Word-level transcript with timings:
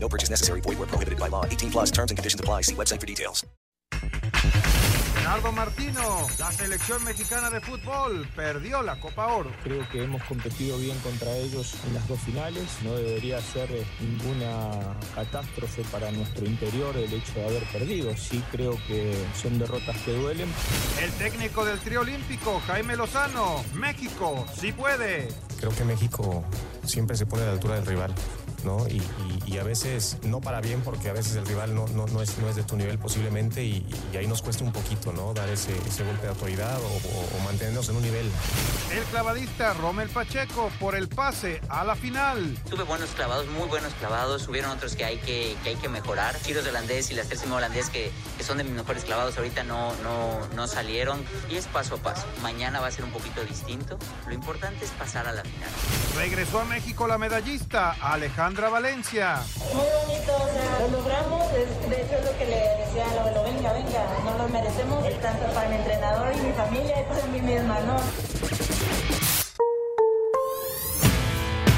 No 0.00 0.08
purchase 0.08 0.30
necessary. 0.30 0.62
Void 0.62 0.78
where 0.78 0.86
prohibited 0.86 1.18
by 1.18 1.28
law. 1.28 1.44
18 1.44 1.70
plus 1.70 1.90
terms 1.90 2.10
and 2.10 2.16
conditions 2.16 2.40
apply. 2.40 2.62
See 2.62 2.74
website 2.74 3.00
for 3.00 3.06
details. 3.06 3.44
Leonardo 5.28 5.52
Martino, 5.52 6.26
la 6.38 6.50
selección 6.52 7.04
mexicana 7.04 7.50
de 7.50 7.60
fútbol 7.60 8.26
perdió 8.34 8.82
la 8.82 8.98
Copa 8.98 9.26
Oro. 9.26 9.52
Creo 9.62 9.86
que 9.90 10.02
hemos 10.02 10.22
competido 10.24 10.78
bien 10.78 10.98
contra 11.00 11.30
ellos 11.36 11.74
en 11.86 11.92
las 11.92 12.08
dos 12.08 12.18
finales. 12.20 12.64
No 12.82 12.94
debería 12.94 13.38
ser 13.42 13.70
eh, 13.70 13.84
ninguna 14.00 14.96
catástrofe 15.14 15.82
para 15.92 16.10
nuestro 16.12 16.46
interior 16.46 16.96
el 16.96 17.12
hecho 17.12 17.34
de 17.34 17.44
haber 17.44 17.62
perdido. 17.64 18.16
Sí 18.16 18.42
creo 18.50 18.78
que 18.86 19.14
son 19.34 19.58
derrotas 19.58 19.98
que 19.98 20.14
duelen. 20.14 20.48
El 20.98 21.12
técnico 21.12 21.62
del 21.62 21.78
trío 21.80 22.00
olímpico, 22.00 22.62
Jaime 22.66 22.96
Lozano, 22.96 23.62
México, 23.74 24.46
sí 24.58 24.72
puede. 24.72 25.28
Creo 25.58 25.74
que 25.74 25.84
México 25.84 26.42
siempre 26.84 27.18
se 27.18 27.26
pone 27.26 27.42
a 27.42 27.46
la 27.48 27.52
altura 27.52 27.74
del 27.74 27.84
rival. 27.84 28.14
¿No? 28.64 28.86
Y, 28.88 28.96
y, 28.96 29.54
y, 29.54 29.58
a 29.58 29.64
veces 29.64 30.18
no 30.22 30.40
para 30.40 30.60
bien 30.60 30.80
porque 30.82 31.08
a 31.08 31.12
veces 31.12 31.36
el 31.36 31.46
rival 31.46 31.74
no, 31.74 31.86
no, 31.88 32.06
no, 32.06 32.22
es, 32.22 32.38
no 32.38 32.48
es 32.48 32.56
de 32.56 32.62
tu 32.62 32.76
nivel 32.76 32.98
posiblemente 32.98 33.64
y, 33.64 33.86
y, 34.12 34.16
ahí 34.16 34.26
nos 34.26 34.42
cuesta 34.42 34.64
un 34.64 34.72
poquito 34.72 35.12
¿no? 35.12 35.34
dar 35.34 35.48
ese, 35.48 35.76
ese 35.86 36.04
golpe 36.04 36.22
de 36.22 36.28
autoridad 36.28 36.78
o, 36.80 36.86
o, 36.86 37.38
o, 37.38 37.44
mantenernos 37.44 37.88
en 37.88 37.96
un 37.96 38.02
nivel. 38.02 38.30
El 38.92 39.02
clavadista 39.04 39.74
Romel 39.74 40.08
Pacheco 40.08 40.70
por 40.80 40.94
el 40.94 41.08
pase 41.08 41.60
a 41.68 41.84
la 41.84 41.94
final. 41.94 42.56
Tuve 42.68 42.84
buenos 42.84 43.10
clavados, 43.10 43.46
muy 43.48 43.68
buenos 43.68 43.92
clavados, 43.94 44.48
hubieron 44.48 44.70
otros 44.70 44.96
que 44.96 45.04
hay 45.04 45.18
que, 45.18 45.56
que 45.62 45.70
hay 45.70 45.76
que 45.76 45.88
mejorar. 45.88 46.36
Tiros 46.36 46.64
de 46.64 46.70
holandés 46.70 47.10
y 47.10 47.14
las 47.14 47.28
tres 47.28 47.44
holandés 47.48 47.90
que, 47.90 48.10
que 48.36 48.44
son 48.44 48.58
de 48.58 48.64
mis 48.64 48.72
mejores 48.72 49.04
clavados 49.04 49.36
ahorita 49.36 49.64
no, 49.64 49.92
no, 50.02 50.46
no 50.54 50.66
salieron 50.66 51.24
y 51.50 51.56
es 51.56 51.66
paso 51.66 51.96
a 51.96 51.98
paso. 51.98 52.26
Mañana 52.42 52.80
va 52.80 52.88
a 52.88 52.90
ser 52.90 53.04
un 53.04 53.10
poquito 53.10 53.44
distinto. 53.44 53.98
Lo 54.26 54.34
importante 54.34 54.84
es 54.84 54.90
pasar 54.92 55.26
a 55.26 55.32
la 55.32 55.42
final. 55.42 55.70
Regresó 56.16 56.60
a 56.60 56.64
México 56.64 57.06
la 57.06 57.18
medallista 57.18 57.96
Alejandra 58.00 58.47
Alejandra 58.48 58.70
Valencia. 58.70 59.42
Muy 59.74 59.84
bonito, 60.06 60.34
o 60.34 60.48
sea, 60.48 60.80
lo 60.80 60.88
logramos, 60.88 61.52
es, 61.52 61.90
de 61.90 62.00
hecho 62.00 62.14
es 62.14 62.24
lo 62.24 62.38
que 62.38 62.46
le 62.46 62.56
decía 62.78 63.04
a 63.04 63.26
Lolo, 63.26 63.44
venga, 63.44 63.74
venga, 63.74 64.06
no 64.24 64.38
lo 64.38 64.48
merecemos, 64.48 65.04
tanto 65.20 65.52
para 65.52 65.68
mi 65.68 65.76
entrenador 65.76 66.34
y 66.34 66.40
mi 66.40 66.52
familia 66.54 66.98
y 66.98 67.04
para 67.04 67.26
mí 67.26 67.42
misma, 67.42 67.78
¿no? 67.80 67.96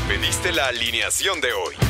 Pediste 0.06 0.52
la 0.52 0.68
alineación 0.68 1.40
de 1.40 1.52
hoy. 1.54 1.89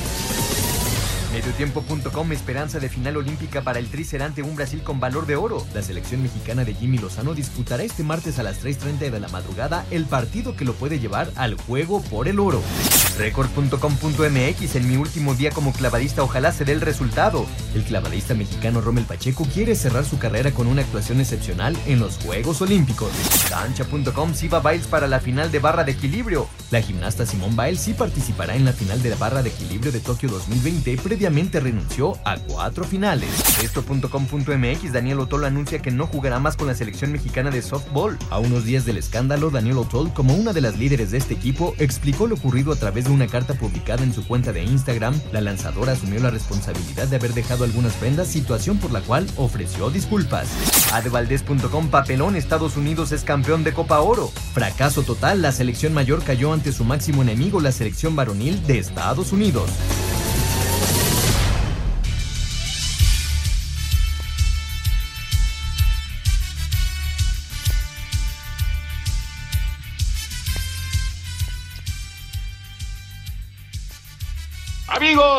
Mediotiempo.com 1.31 2.31
esperanza 2.33 2.79
de 2.79 2.89
final 2.89 3.15
olímpica 3.15 3.61
para 3.61 3.79
el 3.79 3.87
tricerante 3.87 4.43
un 4.43 4.55
Brasil 4.55 4.83
con 4.83 4.99
valor 4.99 5.25
de 5.25 5.37
oro. 5.37 5.65
La 5.73 5.81
selección 5.81 6.21
mexicana 6.21 6.65
de 6.65 6.73
Jimmy 6.73 6.97
Lozano 6.97 7.33
disputará 7.33 7.83
este 7.83 8.03
martes 8.03 8.37
a 8.37 8.43
las 8.43 8.63
3.30 8.63 9.09
de 9.09 9.19
la 9.19 9.29
madrugada 9.29 9.85
el 9.91 10.05
partido 10.05 10.55
que 10.57 10.65
lo 10.65 10.73
puede 10.73 10.99
llevar 10.99 11.31
al 11.35 11.55
juego 11.55 12.01
por 12.01 12.27
el 12.27 12.39
oro. 12.39 12.61
Record.com.mx 13.17 14.75
en 14.75 14.89
mi 14.89 14.97
último 14.97 15.33
día 15.33 15.51
como 15.51 15.71
clavadista 15.71 16.23
ojalá 16.23 16.51
se 16.51 16.65
dé 16.65 16.73
el 16.73 16.81
resultado. 16.81 17.45
El 17.75 17.83
clavadista 17.83 18.33
mexicano 18.33 18.81
Rommel 18.81 19.05
Pacheco 19.05 19.45
quiere 19.45 19.75
cerrar 19.75 20.03
su 20.03 20.17
carrera 20.17 20.51
con 20.51 20.67
una 20.67 20.81
actuación 20.81 21.21
excepcional 21.21 21.77
en 21.87 21.99
los 21.99 22.17
Juegos 22.17 22.61
Olímpicos. 22.61 23.11
Cancha.com 23.49 24.33
Siva 24.33 24.59
Biles 24.59 24.87
para 24.87 25.07
la 25.07 25.19
final 25.19 25.51
de 25.51 25.59
barra 25.59 25.83
de 25.83 25.93
equilibrio. 25.93 26.47
La 26.71 26.81
gimnasta 26.81 27.25
Simone 27.25 27.55
Biles 27.55 27.81
sí 27.81 27.93
participará 27.93 28.55
en 28.55 28.65
la 28.65 28.73
final 28.73 29.01
de 29.01 29.09
la 29.11 29.15
barra 29.15 29.43
de 29.43 29.49
equilibrio 29.49 29.91
de 29.91 29.99
Tokio 29.99 30.29
2020 30.29 30.97
renunció 31.29 32.17
a 32.25 32.37
cuatro 32.37 32.83
finales. 32.83 33.29
Esto.com.mx 33.63 34.91
Daniel 34.91 35.19
Otol 35.19 35.45
anuncia 35.45 35.79
que 35.79 35.91
no 35.91 36.07
jugará 36.07 36.39
más 36.39 36.57
con 36.57 36.67
la 36.67 36.73
selección 36.73 37.11
mexicana 37.11 37.51
de 37.51 37.61
softball. 37.61 38.17
A 38.31 38.39
unos 38.39 38.65
días 38.65 38.85
del 38.85 38.97
escándalo, 38.97 39.51
Daniel 39.51 39.77
Otol, 39.77 40.11
como 40.13 40.33
una 40.33 40.51
de 40.51 40.61
las 40.61 40.77
líderes 40.77 41.11
de 41.11 41.19
este 41.19 41.35
equipo, 41.35 41.75
explicó 41.77 42.25
lo 42.25 42.35
ocurrido 42.35 42.71
a 42.71 42.75
través 42.75 43.05
de 43.05 43.11
una 43.11 43.27
carta 43.27 43.53
publicada 43.53 44.03
en 44.03 44.13
su 44.13 44.25
cuenta 44.27 44.51
de 44.51 44.63
Instagram. 44.63 45.13
La 45.31 45.41
lanzadora 45.41 45.93
asumió 45.93 46.19
la 46.19 46.31
responsabilidad 46.31 47.07
de 47.07 47.17
haber 47.17 47.33
dejado 47.33 47.65
algunas 47.65 47.93
prendas, 47.93 48.27
situación 48.27 48.77
por 48.77 48.91
la 48.91 49.01
cual 49.01 49.27
ofreció 49.37 49.91
disculpas. 49.91 50.49
Adevaldez.com 50.91 51.89
Papelón 51.89 52.35
Estados 52.35 52.77
Unidos 52.77 53.11
es 53.11 53.23
campeón 53.23 53.63
de 53.63 53.73
Copa 53.73 54.01
Oro. 54.01 54.31
Fracaso 54.53 55.03
total, 55.03 55.41
la 55.41 55.51
selección 55.51 55.93
mayor 55.93 56.23
cayó 56.23 56.51
ante 56.51 56.71
su 56.71 56.83
máximo 56.83 57.21
enemigo, 57.21 57.59
la 57.61 57.71
selección 57.71 58.15
varonil 58.15 58.65
de 58.65 58.79
Estados 58.79 59.31
Unidos. 59.31 59.69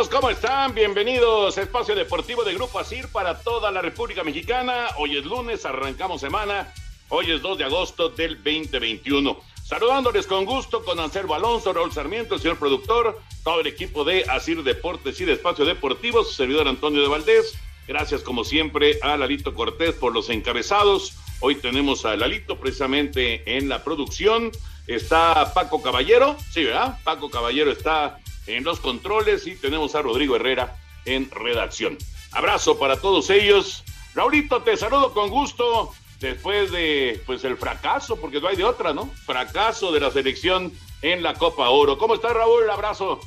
Amigos, 0.02 0.20
¿cómo 0.20 0.30
están? 0.30 0.74
Bienvenidos 0.74 1.56
a 1.56 1.62
Espacio 1.62 1.94
Deportivo 1.94 2.42
de 2.42 2.54
Grupo 2.54 2.80
ASIR 2.80 3.06
para 3.06 3.38
toda 3.38 3.70
la 3.70 3.80
República 3.80 4.24
Mexicana. 4.24 4.88
Hoy 4.98 5.16
es 5.16 5.24
lunes, 5.24 5.64
arrancamos 5.64 6.20
semana. 6.20 6.74
Hoy 7.08 7.30
es 7.30 7.40
2 7.40 7.58
de 7.58 7.64
agosto 7.66 8.08
del 8.08 8.34
2021. 8.42 9.38
Saludándoles 9.64 10.26
con 10.26 10.44
gusto 10.44 10.84
con 10.84 10.98
Anselmo 10.98 11.36
Alonso, 11.36 11.72
Raúl 11.72 11.92
Sarmiento, 11.92 12.34
el 12.34 12.40
señor 12.40 12.58
productor, 12.58 13.20
todo 13.44 13.60
el 13.60 13.68
equipo 13.68 14.02
de 14.02 14.24
ASIR 14.28 14.64
Deportes 14.64 15.20
y 15.20 15.24
de 15.24 15.34
Espacio 15.34 15.64
Deportivo, 15.64 16.24
su 16.24 16.32
servidor 16.32 16.66
Antonio 16.66 17.00
de 17.00 17.06
Valdés. 17.06 17.54
Gracias 17.86 18.22
como 18.22 18.42
siempre 18.42 18.98
a 19.02 19.16
Lalito 19.16 19.54
Cortés 19.54 19.94
por 19.94 20.12
los 20.12 20.30
encabezados. 20.30 21.12
Hoy 21.38 21.54
tenemos 21.54 22.04
a 22.06 22.16
Lalito 22.16 22.58
precisamente 22.58 23.56
en 23.56 23.68
la 23.68 23.84
producción. 23.84 24.50
Está 24.88 25.52
Paco 25.54 25.80
Caballero, 25.80 26.36
sí, 26.50 26.64
¿verdad? 26.64 26.98
Paco 27.04 27.30
Caballero 27.30 27.70
está 27.70 28.18
en 28.46 28.64
los 28.64 28.80
controles 28.80 29.46
y 29.46 29.56
tenemos 29.56 29.94
a 29.94 30.02
Rodrigo 30.02 30.36
Herrera 30.36 30.76
en 31.04 31.30
redacción. 31.30 31.98
Abrazo 32.32 32.78
para 32.78 33.00
todos 33.00 33.30
ellos. 33.30 33.84
Raulito, 34.14 34.62
te 34.62 34.76
saludo 34.76 35.12
con 35.12 35.30
gusto 35.30 35.92
después 36.20 36.70
de 36.70 37.20
pues 37.26 37.44
el 37.44 37.56
fracaso, 37.56 38.16
porque 38.16 38.40
no 38.40 38.48
hay 38.48 38.56
de 38.56 38.64
otra, 38.64 38.92
¿no? 38.92 39.06
Fracaso 39.26 39.92
de 39.92 40.00
la 40.00 40.10
selección 40.10 40.72
en 41.02 41.22
la 41.22 41.34
Copa 41.34 41.68
Oro. 41.70 41.98
¿Cómo 41.98 42.14
estás, 42.14 42.32
Raúl? 42.32 42.68
Abrazo. 42.70 43.20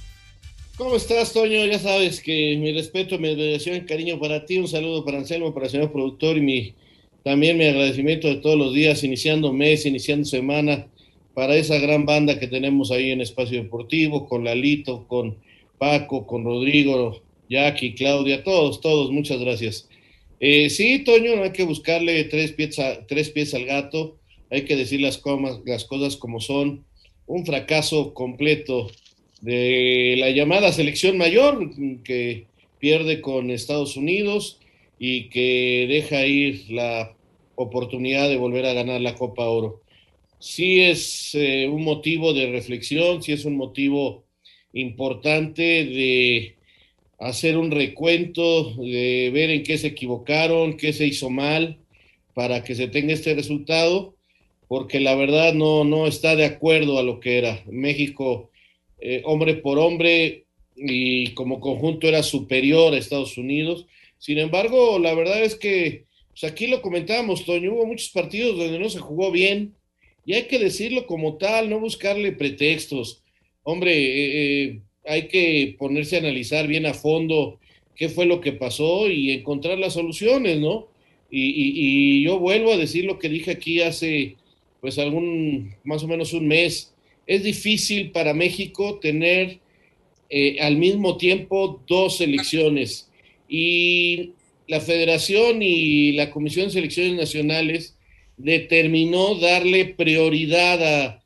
¿Cómo 0.77 0.95
estás, 0.95 1.31
Toño? 1.31 1.66
Ya 1.66 1.79
sabes 1.79 2.22
que 2.22 2.57
mi 2.57 2.73
respeto, 2.73 3.17
mi 3.17 3.29
admiración 3.29 3.78
y 3.78 3.85
cariño 3.85 4.19
para 4.19 4.45
ti. 4.45 4.57
Un 4.57 4.67
saludo 4.67 5.05
para 5.05 5.17
Anselmo, 5.17 5.53
para 5.53 5.67
el 5.67 5.72
señor 5.72 5.91
productor 5.91 6.37
y 6.37 6.41
mi, 6.41 6.75
también 7.23 7.57
mi 7.57 7.66
agradecimiento 7.66 8.28
de 8.28 8.35
todos 8.35 8.57
los 8.57 8.73
días, 8.73 9.03
iniciando 9.03 9.53
mes, 9.53 9.85
iniciando 9.85 10.25
semana 10.25 10.87
para 11.35 11.58
esa 11.58 11.78
gran 11.78 12.05
banda 12.05 12.40
que 12.40 12.47
tenemos 12.47 12.91
ahí 12.91 13.11
en 13.11 13.22
Espacio 13.22 13.61
Deportivo, 13.61 14.26
con 14.28 14.46
Lalito, 14.46 15.05
con 15.08 15.37
Paco, 15.78 16.26
con 16.26 16.46
Rodrigo, 16.46 17.22
Jackie, 17.49 17.93
Claudia, 17.93 18.43
todos, 18.43 18.79
todos, 18.79 19.11
muchas 19.11 19.40
gracias. 19.40 19.87
Eh, 20.40 20.70
sí, 20.70 21.03
Toño, 21.03 21.43
hay 21.43 21.52
que 21.52 21.64
buscarle 21.64 22.23
tres 22.23 22.53
pies, 22.53 22.79
a, 22.79 23.05
tres 23.05 23.29
pies 23.29 23.53
al 23.53 23.66
gato, 23.66 24.17
hay 24.49 24.64
que 24.64 24.78
decir 24.78 25.02
las, 25.02 25.17
comas, 25.17 25.59
las 25.66 25.84
cosas 25.84 26.16
como 26.16 26.40
son. 26.40 26.85
Un 27.28 27.46
fracaso 27.46 28.14
completo 28.14 28.90
de 29.41 30.16
la 30.17 30.29
llamada 30.29 30.72
selección 30.72 31.17
mayor 31.17 31.72
que 32.03 32.46
pierde 32.79 33.20
con 33.20 33.49
Estados 33.49 33.97
Unidos 33.97 34.59
y 34.99 35.29
que 35.29 35.88
deja 35.90 36.26
ir 36.26 36.70
la 36.70 37.14
oportunidad 37.55 38.29
de 38.29 38.38
volver 38.38 38.66
a 38.66 38.73
ganar 38.73 39.02
la 39.02 39.16
Copa 39.16 39.47
Oro 39.47 39.81
sí 40.45 40.81
es 40.81 41.33
eh, 41.33 41.67
un 41.67 41.83
motivo 41.83 42.31
de 42.31 42.51
reflexión, 42.51 43.23
sí 43.23 43.31
es 43.31 43.45
un 43.45 43.57
motivo 43.57 44.25
importante 44.73 45.63
de 45.63 46.55
hacer 47.17 47.57
un 47.57 47.71
recuento, 47.71 48.75
de 48.75 49.31
ver 49.33 49.49
en 49.49 49.63
qué 49.63 49.79
se 49.79 49.87
equivocaron, 49.87 50.77
qué 50.77 50.93
se 50.93 51.07
hizo 51.07 51.31
mal 51.31 51.79
para 52.35 52.63
que 52.63 52.75
se 52.75 52.87
tenga 52.87 53.13
este 53.13 53.33
resultado, 53.33 54.15
porque 54.67 54.99
la 54.99 55.15
verdad 55.15 55.55
no, 55.55 55.83
no 55.83 56.05
está 56.05 56.35
de 56.35 56.45
acuerdo 56.45 56.99
a 56.99 57.03
lo 57.03 57.19
que 57.19 57.39
era. 57.39 57.63
México, 57.65 58.51
eh, 58.99 59.23
hombre 59.25 59.55
por 59.55 59.79
hombre 59.79 60.45
y 60.75 61.29
como 61.33 61.59
conjunto 61.59 62.07
era 62.07 62.21
superior 62.21 62.93
a 62.93 62.97
Estados 62.97 63.39
Unidos. 63.39 63.87
Sin 64.19 64.37
embargo, 64.37 64.99
la 64.99 65.15
verdad 65.15 65.43
es 65.43 65.55
que 65.55 66.05
pues 66.29 66.43
aquí 66.43 66.67
lo 66.67 66.83
comentábamos, 66.83 67.45
Toño, 67.45 67.73
hubo 67.73 67.87
muchos 67.87 68.09
partidos 68.09 68.57
donde 68.59 68.77
no 68.77 68.89
se 68.89 68.99
jugó 68.99 69.31
bien 69.31 69.73
y 70.25 70.33
hay 70.33 70.43
que 70.43 70.59
decirlo 70.59 71.05
como 71.05 71.37
tal, 71.37 71.69
no 71.69 71.79
buscarle 71.79 72.31
pretextos. 72.31 73.22
Hombre, 73.63 73.93
eh, 73.93 74.63
eh, 74.63 74.79
hay 75.05 75.27
que 75.27 75.75
ponerse 75.77 76.16
a 76.16 76.19
analizar 76.19 76.67
bien 76.67 76.85
a 76.85 76.93
fondo 76.93 77.59
qué 77.95 78.09
fue 78.09 78.25
lo 78.25 78.41
que 78.41 78.51
pasó 78.51 79.09
y 79.09 79.31
encontrar 79.31 79.77
las 79.77 79.93
soluciones, 79.93 80.59
¿no? 80.59 80.87
Y, 81.29 82.23
yo 82.23 82.39
vuelvo 82.39 82.72
a 82.72 82.77
decir 82.77 83.05
lo 83.05 83.19
que 83.19 83.29
dije 83.29 83.51
aquí 83.51 83.81
hace, 83.81 84.35
pues, 84.79 84.97
algún, 84.97 85.75
más 85.83 86.03
o 86.03 86.07
menos 86.07 86.33
un 86.33 86.47
mes. 86.47 86.93
Es 87.28 87.43
difícil 87.43 88.11
para 88.11 88.33
México 88.33 88.99
tener 88.99 89.59
eh, 90.29 90.57
al 90.61 90.78
mismo 90.78 91.17
tiempo 91.17 91.81
dos 91.87 92.17
selecciones. 92.17 93.09
Y 93.49 94.31
la 94.67 94.79
federación 94.79 95.61
y 95.61 96.13
la 96.13 96.31
Comisión 96.31 96.67
de 96.67 96.71
Selecciones 96.71 97.13
Nacionales 97.13 97.94
determinó 98.37 99.35
darle 99.35 99.85
prioridad 99.85 100.84
a 100.84 101.23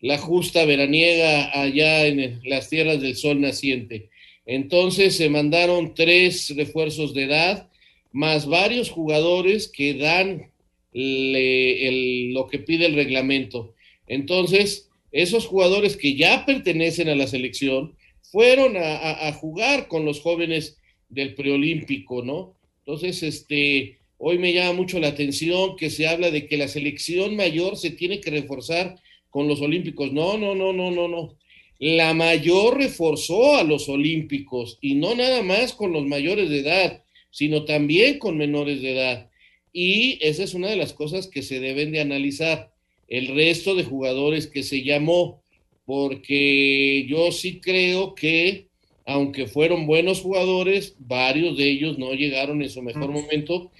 la 0.00 0.18
justa 0.18 0.64
veraniega 0.64 1.60
allá 1.60 2.06
en 2.06 2.40
las 2.44 2.68
tierras 2.68 3.00
del 3.00 3.16
sol 3.16 3.40
naciente. 3.40 4.10
Entonces 4.46 5.16
se 5.16 5.28
mandaron 5.30 5.94
tres 5.94 6.52
refuerzos 6.56 7.14
de 7.14 7.24
edad, 7.24 7.68
más 8.10 8.46
varios 8.46 8.90
jugadores 8.90 9.68
que 9.68 9.94
dan 9.94 10.50
lo 10.92 12.48
que 12.48 12.58
pide 12.58 12.86
el 12.86 12.94
reglamento. 12.94 13.74
Entonces, 14.06 14.90
esos 15.10 15.46
jugadores 15.46 15.96
que 15.96 16.16
ya 16.16 16.44
pertenecen 16.44 17.08
a 17.08 17.14
la 17.14 17.26
selección 17.26 17.96
fueron 18.20 18.76
a, 18.76 19.28
a 19.28 19.32
jugar 19.32 19.88
con 19.88 20.04
los 20.04 20.20
jóvenes 20.20 20.78
del 21.08 21.34
preolímpico, 21.34 22.22
¿no? 22.22 22.56
Entonces, 22.80 23.22
este, 23.22 23.98
hoy 24.24 24.38
me 24.38 24.52
llama 24.52 24.74
mucho 24.74 25.00
la 25.00 25.08
atención 25.08 25.74
que 25.74 25.90
se 25.90 26.06
habla 26.06 26.30
de 26.30 26.46
que 26.46 26.56
la 26.56 26.68
selección 26.68 27.34
mayor 27.34 27.76
se 27.76 27.90
tiene 27.90 28.20
que 28.20 28.30
reforzar 28.30 28.94
con 29.30 29.48
los 29.48 29.60
olímpicos. 29.60 30.12
No, 30.12 30.38
no, 30.38 30.54
no, 30.54 30.72
no, 30.72 30.92
no, 30.92 31.08
no. 31.08 31.36
La 31.80 32.14
mayor 32.14 32.78
reforzó 32.78 33.56
a 33.56 33.64
los 33.64 33.88
olímpicos 33.88 34.78
y 34.80 34.94
no 34.94 35.16
nada 35.16 35.42
más 35.42 35.72
con 35.72 35.92
los 35.92 36.06
mayores 36.06 36.50
de 36.50 36.60
edad, 36.60 37.02
sino 37.32 37.64
también 37.64 38.20
con 38.20 38.36
menores 38.36 38.80
de 38.80 38.92
edad. 38.92 39.30
Y 39.72 40.18
esa 40.20 40.44
es 40.44 40.54
una 40.54 40.70
de 40.70 40.76
las 40.76 40.92
cosas 40.92 41.26
que 41.26 41.42
se 41.42 41.58
deben 41.58 41.90
de 41.90 42.00
analizar. 42.00 42.70
El 43.08 43.26
resto 43.26 43.74
de 43.74 43.82
jugadores 43.82 44.46
que 44.46 44.62
se 44.62 44.84
llamó, 44.84 45.42
porque 45.84 47.06
yo 47.08 47.32
sí 47.32 47.58
creo 47.60 48.14
que 48.14 48.68
aunque 49.04 49.48
fueron 49.48 49.88
buenos 49.88 50.20
jugadores, 50.20 50.94
varios 51.00 51.56
de 51.56 51.68
ellos 51.68 51.98
no 51.98 52.12
llegaron 52.12 52.62
en 52.62 52.70
su 52.70 52.82
mejor 52.82 53.10
momento 53.10 53.72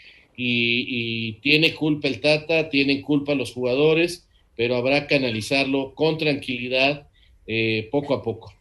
y, 0.44 1.32
tiene 1.40 1.74
culpa 1.74 2.08
el 2.08 2.20
Tata, 2.20 2.68
tienen 2.68 3.02
culpa 3.02 3.34
los 3.34 3.52
jugadores, 3.52 4.28
pero 4.56 4.76
habrá 4.76 5.06
que 5.06 5.16
analizarlo 5.16 5.94
con 5.94 6.18
tranquilidad 6.18 7.08
eh, 7.46 7.88
poco 7.90 8.14
a 8.14 8.22
poco. 8.22 8.52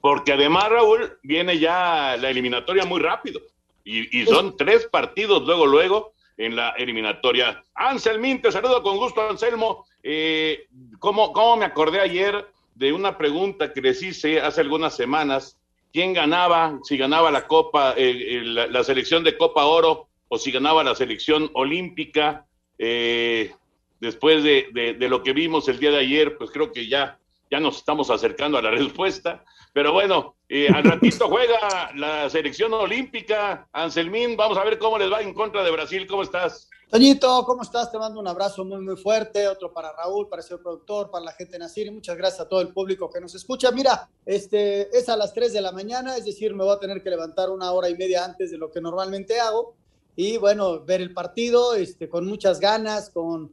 Porque 0.00 0.32
además, 0.32 0.68
Raúl, 0.68 1.18
viene 1.22 1.58
ya 1.58 2.16
la 2.16 2.30
eliminatoria 2.30 2.84
muy 2.84 3.00
rápido 3.00 3.40
y, 3.84 4.24
son 4.26 4.56
tres 4.56 4.86
partidos 4.90 5.42
luego, 5.44 5.66
luego 5.66 6.12
en 6.36 6.54
la 6.54 6.70
eliminatoria. 6.70 7.64
Anselmín, 7.74 8.40
te 8.40 8.52
saludo 8.52 8.82
con 8.82 8.96
gusto, 8.98 9.28
Anselmo. 9.28 9.86
Eh, 10.02 10.66
¿cómo, 10.98 11.32
¿Cómo 11.32 11.56
me 11.56 11.64
acordé 11.64 12.00
ayer 12.00 12.46
de 12.74 12.92
una 12.92 13.16
pregunta 13.16 13.72
que 13.72 13.80
les 13.80 14.02
hice 14.02 14.40
hace 14.40 14.60
algunas 14.60 14.94
semanas, 14.94 15.55
quién 15.96 16.12
ganaba, 16.12 16.78
si 16.82 16.98
ganaba 16.98 17.30
la 17.30 17.46
Copa, 17.46 17.94
eh, 17.96 18.42
la, 18.44 18.84
selección 18.84 19.24
de 19.24 19.34
Copa 19.38 19.64
Oro 19.64 20.08
o 20.28 20.36
si 20.36 20.50
ganaba 20.50 20.84
la 20.84 20.94
selección 20.94 21.50
olímpica. 21.54 22.44
Eh, 22.78 23.54
después 23.98 24.44
de, 24.44 24.94
lo 25.00 25.22
que 25.22 25.32
vimos 25.32 25.70
el 25.70 25.78
día 25.78 25.90
de 25.90 26.00
ayer, 26.00 26.36
pues 26.36 26.50
creo 26.50 26.70
que 26.70 26.86
ya, 26.86 27.18
ya 27.50 27.60
nos 27.60 27.78
estamos 27.78 28.10
acercando 28.10 28.58
a 28.58 28.62
la 28.62 28.70
respuesta. 28.72 29.42
Pero 29.72 29.94
bueno, 29.94 30.36
eh, 30.50 30.68
al 30.68 30.84
ratito 30.84 31.28
juega 31.30 31.90
la 31.94 32.28
selección 32.28 32.74
olímpica. 32.74 33.66
Anselmín, 33.72 34.36
vamos 34.36 34.58
a 34.58 34.64
ver 34.64 34.78
cómo 34.78 34.98
les 34.98 35.10
va 35.10 35.22
en 35.22 35.32
contra 35.32 35.64
de 35.64 35.70
Brasil. 35.70 36.06
¿Cómo 36.06 36.24
estás? 36.24 36.68
Toñito, 36.88 37.44
¿cómo 37.44 37.62
estás? 37.62 37.90
Te 37.90 37.98
mando 37.98 38.20
un 38.20 38.28
abrazo 38.28 38.64
muy, 38.64 38.80
muy 38.80 38.96
fuerte, 38.96 39.48
otro 39.48 39.72
para 39.72 39.92
Raúl, 39.92 40.28
para 40.28 40.40
el 40.40 40.46
señor 40.46 40.62
productor, 40.62 41.10
para 41.10 41.24
la 41.24 41.32
gente 41.32 41.58
Nacir, 41.58 41.88
y 41.88 41.90
muchas 41.90 42.16
gracias 42.16 42.42
a 42.42 42.48
todo 42.48 42.60
el 42.60 42.68
público 42.68 43.10
que 43.10 43.20
nos 43.20 43.34
escucha. 43.34 43.72
Mira, 43.72 44.08
este, 44.24 44.96
es 44.96 45.08
a 45.08 45.16
las 45.16 45.34
3 45.34 45.52
de 45.52 45.60
la 45.60 45.72
mañana, 45.72 46.16
es 46.16 46.24
decir, 46.24 46.54
me 46.54 46.62
voy 46.62 46.76
a 46.76 46.78
tener 46.78 47.02
que 47.02 47.10
levantar 47.10 47.50
una 47.50 47.72
hora 47.72 47.90
y 47.90 47.96
media 47.96 48.24
antes 48.24 48.52
de 48.52 48.56
lo 48.56 48.70
que 48.70 48.80
normalmente 48.80 49.40
hago, 49.40 49.74
y 50.14 50.36
bueno, 50.36 50.84
ver 50.84 51.00
el 51.00 51.12
partido 51.12 51.74
este, 51.74 52.08
con 52.08 52.24
muchas 52.24 52.60
ganas, 52.60 53.10
con, 53.10 53.50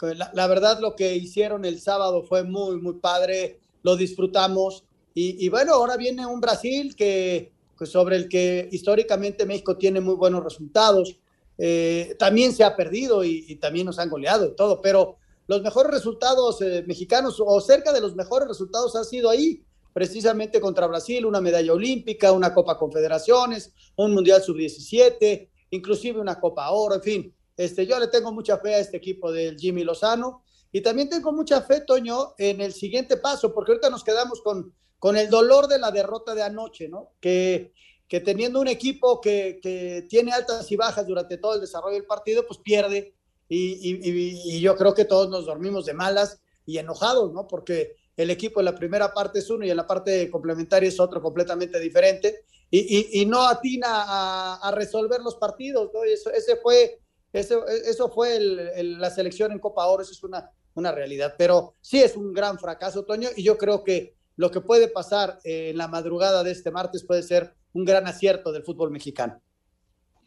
la, 0.00 0.46
verdad 0.46 0.78
lo 0.78 0.94
que 0.94 1.16
hicieron 1.16 1.64
el 1.64 1.80
sábado 1.80 2.22
fue 2.22 2.44
muy, 2.44 2.80
muy 2.80 2.94
padre, 2.94 3.58
lo 3.82 3.96
disfrutamos, 3.96 4.84
y, 5.12 5.44
y 5.44 5.48
bueno, 5.48 5.74
ahora 5.74 5.96
viene 5.96 6.24
un 6.24 6.40
Brasil 6.40 6.94
que, 6.94 7.50
pues 7.76 7.90
sobre 7.90 8.14
el 8.14 8.28
que 8.28 8.68
históricamente 8.70 9.44
México 9.44 9.76
tiene 9.76 10.00
muy 10.00 10.14
buenos 10.14 10.44
resultados, 10.44 11.18
eh, 11.58 12.16
también 12.18 12.52
se 12.52 12.64
ha 12.64 12.76
perdido 12.76 13.24
y, 13.24 13.56
también 13.56 13.86
nos 13.86 13.98
han 13.98 14.10
goleado 14.10 14.46
y 14.46 14.56
todo, 14.56 14.80
pero 14.80 15.16
los 15.46 15.62
mejores 15.62 15.92
resultados 15.92 16.60
eh, 16.60 16.84
mexicanos 16.86 17.42
o 17.44 17.60
cerca 17.60 17.92
de 17.92 18.00
los 18.00 18.14
mejores 18.14 18.48
resultados 18.48 18.96
han 18.96 19.04
sido 19.04 19.30
ahí, 19.30 19.64
precisamente 19.92 20.60
contra 20.60 20.86
Brasil, 20.86 21.24
una 21.24 21.40
medalla 21.40 21.72
olímpica, 21.72 22.32
una 22.32 22.52
Copa 22.52 22.76
Confederaciones, 22.76 23.72
un 23.96 24.12
Mundial 24.12 24.42
Sub-17, 24.42 25.48
inclusive 25.70 26.20
una 26.20 26.38
Copa 26.38 26.70
Oro, 26.70 26.96
en 26.96 27.02
fin. 27.02 27.34
Este, 27.56 27.86
yo 27.86 27.98
le 27.98 28.08
tengo 28.08 28.32
mucha 28.32 28.58
fe 28.58 28.74
a 28.74 28.78
este 28.78 28.98
equipo 28.98 29.32
del 29.32 29.56
Jimmy 29.56 29.84
Lozano 29.84 30.42
y 30.70 30.82
también 30.82 31.08
tengo 31.08 31.32
mucha 31.32 31.62
fe, 31.62 31.80
Toño, 31.80 32.34
en 32.36 32.60
el 32.60 32.74
siguiente 32.74 33.16
paso, 33.16 33.54
porque 33.54 33.72
ahorita 33.72 33.88
nos 33.88 34.04
quedamos 34.04 34.42
con, 34.42 34.74
con 34.98 35.16
el 35.16 35.30
dolor 35.30 35.68
de 35.68 35.78
la 35.78 35.90
derrota 35.90 36.34
de 36.34 36.42
anoche, 36.42 36.88
¿no? 36.88 37.12
Que 37.20 37.72
que 38.08 38.20
teniendo 38.20 38.60
un 38.60 38.68
equipo 38.68 39.20
que, 39.20 40.06
tiene 40.08 40.32
altas 40.32 40.70
y 40.70 40.76
bajas 40.76 41.06
durante 41.06 41.38
todo 41.38 41.54
el 41.54 41.60
desarrollo 41.60 41.94
del 41.94 42.06
partido, 42.06 42.46
pues 42.46 42.58
pierde. 42.60 43.14
Y, 43.48 44.60
yo 44.60 44.76
creo 44.76 44.94
que 44.94 45.04
todos 45.04 45.28
nos 45.28 45.46
dormimos 45.46 45.86
de 45.86 45.94
malas 45.94 46.40
y 46.64 46.78
enojados, 46.78 47.32
¿no? 47.32 47.46
Porque 47.46 47.96
el 48.16 48.30
equipo 48.30 48.60
en 48.60 48.66
la 48.66 48.74
primera 48.74 49.12
parte 49.12 49.40
es 49.40 49.50
uno 49.50 49.64
y 49.64 49.70
en 49.70 49.76
la 49.76 49.86
parte 49.86 50.30
complementaria 50.30 50.88
es 50.88 50.98
otro 51.00 51.20
completamente 51.20 51.80
diferente. 51.80 52.44
Y, 52.70 53.24
no 53.26 53.46
atina 53.46 54.56
a, 54.60 54.70
resolver 54.72 55.20
los 55.20 55.36
partidos, 55.36 55.90
¿no? 55.92 56.04
Eso, 56.04 56.30
ese 56.30 56.56
fue, 56.56 57.00
eso, 57.32 57.66
eso 57.66 58.08
fue 58.08 58.38
la 58.40 59.10
selección 59.10 59.52
en 59.52 59.58
Copa 59.58 59.86
Oro, 59.86 60.02
eso 60.02 60.12
es 60.12 60.22
una, 60.22 60.50
una 60.74 60.92
realidad. 60.92 61.34
Pero 61.36 61.74
sí 61.80 62.02
es 62.02 62.16
un 62.16 62.32
gran 62.32 62.58
fracaso, 62.58 63.04
Toño, 63.04 63.30
y 63.36 63.42
yo 63.42 63.58
creo 63.58 63.82
que 63.82 64.14
lo 64.36 64.50
que 64.50 64.60
puede 64.60 64.88
pasar 64.88 65.38
en 65.44 65.76
la 65.76 65.88
madrugada 65.88 66.44
de 66.44 66.52
este 66.52 66.70
martes 66.70 67.04
puede 67.04 67.22
ser 67.22 67.54
un 67.76 67.84
gran 67.84 68.06
acierto 68.06 68.52
del 68.52 68.62
fútbol 68.62 68.90
mexicano. 68.90 69.38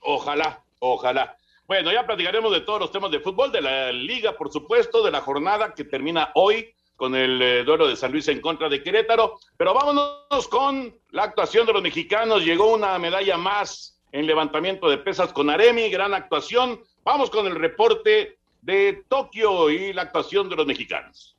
Ojalá, 0.02 0.64
ojalá. 0.80 1.36
Bueno, 1.68 1.92
ya 1.92 2.06
platicaremos 2.06 2.52
de 2.52 2.62
todos 2.62 2.80
los 2.80 2.92
temas 2.92 3.10
de 3.10 3.20
fútbol, 3.20 3.52
de 3.52 3.62
la 3.62 3.92
liga, 3.92 4.38
por 4.38 4.52
supuesto, 4.52 5.04
de 5.04 5.10
la 5.10 5.22
jornada 5.22 5.74
que 5.74 5.84
termina 5.84 6.30
hoy 6.36 6.72
con 6.96 7.16
el 7.16 7.42
eh, 7.42 7.64
duelo 7.64 7.88
de 7.88 7.96
San 7.96 8.12
Luis 8.12 8.28
en 8.28 8.40
contra 8.40 8.70
de 8.70 8.84
Querétaro. 8.84 9.40
Pero 9.58 9.74
vámonos 9.74 10.48
con 10.48 10.96
la 11.10 11.24
actuación 11.24 11.66
de 11.66 11.74
los 11.74 11.82
mexicanos. 11.82 12.46
Llegó 12.46 12.72
una 12.72 13.00
medalla 13.00 13.38
más 13.38 14.00
en 14.12 14.28
levantamiento 14.28 14.88
de 14.88 15.00
pesas 15.00 15.34
con 15.34 15.50
Aremi, 15.50 15.90
gran 15.90 16.14
actuación. 16.14 16.80
Vamos 17.04 17.32
con 17.32 17.48
el 17.48 17.56
reporte 17.56 18.38
de 18.62 19.06
Tokio 19.08 19.72
y 19.72 19.92
la 19.94 20.04
actuación 20.04 20.50
de 20.50 20.56
los 20.56 20.68
mexicanos. 20.68 21.36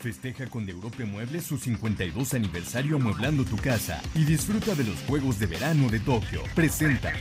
Festeja 0.00 0.46
con 0.46 0.64
de 0.64 0.72
Europe 0.72 1.04
Muebles 1.04 1.44
su 1.44 1.58
52 1.58 2.32
aniversario 2.32 2.96
amueblando 2.96 3.44
tu 3.44 3.56
casa 3.56 4.00
y 4.14 4.24
disfruta 4.24 4.74
de 4.74 4.84
los 4.84 4.98
Juegos 5.02 5.38
de 5.38 5.46
Verano 5.46 5.90
de 5.90 6.00
Tokio. 6.00 6.42
Presenta. 6.54 7.12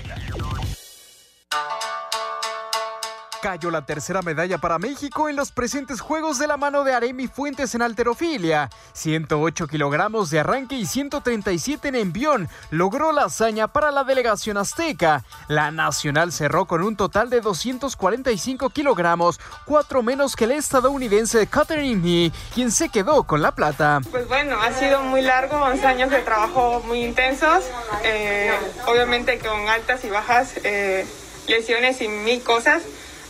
Cayó 3.41 3.71
la 3.71 3.85
tercera 3.85 4.21
medalla 4.21 4.57
para 4.57 4.79
México 4.79 5.29
en 5.29 5.37
los 5.37 5.51
presentes 5.51 6.01
Juegos 6.01 6.39
de 6.39 6.47
la 6.47 6.57
mano 6.57 6.83
de 6.83 6.93
Aremi 6.93 7.27
Fuentes 7.27 7.73
en 7.73 7.81
alterofilia. 7.81 8.69
108 8.91 9.67
kilogramos 9.67 10.29
de 10.29 10.41
arranque 10.41 10.75
y 10.75 10.85
137 10.85 11.87
en 11.87 11.95
envión 11.95 12.49
logró 12.69 13.13
la 13.13 13.23
hazaña 13.23 13.69
para 13.69 13.91
la 13.91 14.03
delegación 14.03 14.57
azteca. 14.57 15.23
La 15.47 15.71
nacional 15.71 16.33
cerró 16.33 16.65
con 16.65 16.83
un 16.83 16.97
total 16.97 17.29
de 17.29 17.39
245 17.39 18.71
kilogramos, 18.71 19.39
cuatro 19.65 20.03
menos 20.03 20.35
que 20.35 20.43
el 20.43 20.51
estadounidense 20.51 21.47
Catherine 21.47 22.01
Nee, 22.01 22.33
quien 22.53 22.71
se 22.71 22.89
quedó 22.89 23.23
con 23.23 23.41
la 23.41 23.51
plata. 23.51 24.01
Pues 24.11 24.27
bueno, 24.27 24.59
ha 24.61 24.73
sido 24.73 25.01
muy 25.03 25.21
largo, 25.21 25.55
11 25.55 25.87
años 25.87 26.09
de 26.09 26.19
trabajo 26.19 26.81
muy 26.85 27.05
intensos, 27.05 27.63
eh, 28.03 28.51
obviamente 28.85 29.39
con 29.39 29.69
altas 29.69 30.03
y 30.03 30.09
bajas. 30.09 30.55
Eh, 30.63 31.07
lesiones 31.49 32.01
y 32.01 32.07
mil 32.07 32.41
cosas, 32.43 32.83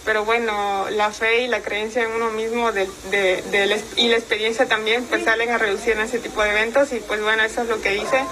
pero 0.05 0.25
bueno, 0.25 0.89
la 0.91 1.11
fe 1.11 1.43
y 1.43 1.47
la 1.47 1.61
creencia 1.61 2.03
en 2.03 2.11
uno 2.11 2.31
mismo 2.31 2.71
y 2.71 4.07
la 4.07 4.15
experiencia 4.15 4.67
también 4.67 5.03
pues 5.05 5.23
salen 5.23 5.49
a 5.49 5.57
reducir 5.57 5.93
en 5.93 6.01
ese 6.01 6.19
tipo 6.19 6.41
de 6.41 6.51
eventos 6.51 6.91
y 6.93 6.99
pues 6.99 7.21
bueno, 7.21 7.43
eso 7.43 7.61
es 7.61 7.69
lo 7.69 7.81
que 7.81 7.97
hice. 7.97 8.23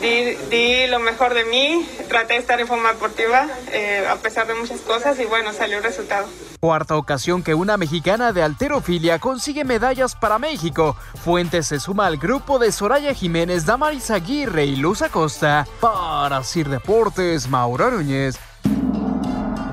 Di, 0.00 0.86
lo 0.88 0.98
mejor 0.98 1.32
de 1.32 1.44
mí, 1.44 1.88
traté 2.08 2.34
de 2.34 2.40
estar 2.40 2.60
en 2.60 2.66
forma 2.66 2.92
deportiva 2.92 3.46
eh, 3.70 4.04
a 4.08 4.16
pesar 4.16 4.46
de 4.46 4.54
muchas 4.54 4.80
cosas 4.80 5.18
y 5.20 5.24
bueno, 5.24 5.52
salió 5.52 5.78
el 5.78 5.84
resultado. 5.84 6.26
Cuarta 6.60 6.96
ocasión 6.96 7.42
que 7.42 7.54
una 7.54 7.76
mexicana 7.76 8.32
de 8.32 8.42
alterofilia 8.42 9.18
consigue 9.18 9.64
medallas 9.64 10.14
para 10.14 10.38
México. 10.38 10.96
Fuentes 11.24 11.68
se 11.68 11.80
suma 11.80 12.06
al 12.06 12.18
grupo 12.18 12.58
de 12.58 12.70
Soraya 12.72 13.14
Jiménez, 13.14 13.64
Damaris 13.64 14.10
Aguirre 14.10 14.64
y 14.66 14.76
Luz 14.76 15.02
Acosta. 15.02 15.66
Para 15.80 16.44
Sir 16.44 16.68
Deportes, 16.68 17.48
Mauro 17.48 17.90
Núñez. 17.90 18.38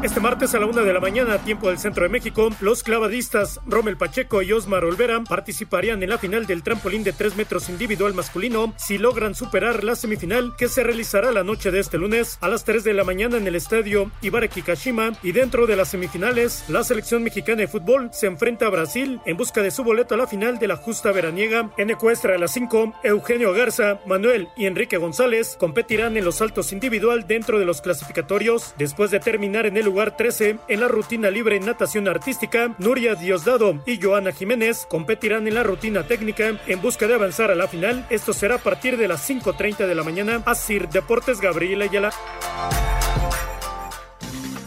Este 0.02 0.22
martes 0.22 0.56
a 0.56 0.60
la 0.62 0.66
una 0.66 0.84
de 0.84 0.94
la 0.94 1.02
mañana, 1.02 1.40
tiempo 1.40 1.68
del 1.68 1.78
centro 1.78 2.04
de 2.04 2.10
México, 2.10 2.52
los 2.62 2.84
clavadistas 2.84 3.60
Rommel 3.68 3.98
Pacheco 3.98 4.42
y 4.42 4.54
Osmar 4.54 4.86
Olvera 4.86 5.22
participarían 5.26 6.02
en 6.02 6.10
la 6.10 6.18
final 6.18 6.46
del 6.46 6.64
trampolín 6.64 7.04
de 7.04 7.12
3 7.12 7.36
metros 7.36 7.68
individual 7.68 8.14
masculino 8.14 8.74
si 8.78 8.98
logran 8.98 9.36
superar 9.36 9.84
la 9.84 9.98
semifinal 9.98 10.56
que 10.58 10.70
se 10.70 10.84
realizará 10.84 11.34
la 11.34 11.44
noche 11.44 11.70
de 11.72 11.82
este 11.82 11.98
lunes 11.98 12.38
a 12.40 12.48
las 12.48 12.64
3 12.64 12.86
de 12.86 12.94
la 12.94 13.04
mañana 13.04 13.36
en 13.36 13.46
el 13.46 13.58
estadio 13.58 14.10
Ibaraki 14.22 14.62
Kashima. 14.62 15.12
Y 15.22 15.34
dentro 15.34 15.68
de 15.68 15.76
las 15.76 15.90
semifinales, 15.90 16.64
la 16.70 16.86
selección 16.86 17.22
mexicana 17.22 17.58
de 17.58 17.68
fútbol 17.68 18.10
se 18.14 18.28
enfrenta 18.28 18.68
a 18.68 18.70
Brasil 18.70 19.20
en 19.26 19.36
busca 19.36 19.62
de 19.62 19.72
su 19.72 19.84
boleto 19.84 20.16
a 20.16 20.18
la 20.18 20.28
final 20.28 20.60
de 20.60 20.68
la 20.70 20.78
justa 20.78 21.12
veraniega. 21.12 21.72
En 21.78 21.90
Ecuestra 21.90 22.36
a 22.36 22.38
las 22.38 22.54
5, 22.54 23.02
Eugenio 23.04 23.52
Garza, 23.52 24.00
Manuel 24.06 24.48
y 24.56 24.66
Enrique 24.66 24.96
González 24.96 25.58
competirán 25.60 26.16
en 26.16 26.24
los 26.24 26.36
saltos 26.36 26.72
individual 26.72 27.28
dentro 27.28 27.60
de 27.60 27.66
los 27.66 27.82
clasificatorios 27.82 28.74
después 28.78 29.12
de 29.12 29.20
terminar 29.20 29.66
en 29.66 29.76
el 29.76 29.89
lugar 29.90 30.16
13 30.16 30.60
en 30.68 30.80
la 30.82 30.88
rutina 30.88 31.32
libre 31.32 31.56
en 31.56 31.66
natación 31.66 32.08
artística, 32.08 32.76
Nuria 32.78 33.16
Diosdado 33.16 33.82
y 33.88 34.00
Joana 34.00 34.32
Jiménez 34.32 34.86
competirán 34.88 35.48
en 35.48 35.56
la 35.56 35.64
rutina 35.64 36.04
técnica 36.04 36.60
en 36.68 36.80
busca 36.80 37.08
de 37.08 37.16
avanzar 37.16 37.50
a 37.50 37.56
la 37.56 37.68
final. 37.68 38.06
Esto 38.12 38.34
será 38.34 38.56
a 38.56 38.60
partir 38.60 38.98
de 38.98 39.08
las 39.08 39.28
5.30 39.28 39.88
de 39.88 39.96
la 39.96 40.04
mañana. 40.04 40.44
Así 40.46 40.78
Deportes 40.78 41.42
Gabriela 41.42 41.86
Ayala. 41.86 42.12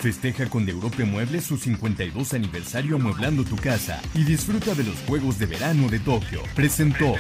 Festeja 0.01 0.51
con 0.51 0.67
de 0.67 0.73
Europe 0.73 1.05
Muebles 1.05 1.45
su 1.45 1.57
52 1.57 2.35
aniversario 2.35 2.97
amueblando 2.97 3.45
tu 3.45 3.55
casa 3.55 4.03
y 4.15 4.25
disfruta 4.25 4.75
de 4.75 4.83
los 4.83 4.97
Juegos 5.07 5.39
de 5.39 5.47
Verano 5.47 5.89
de 5.89 6.01
Tokio. 6.01 6.43
Presentó. 6.57 7.15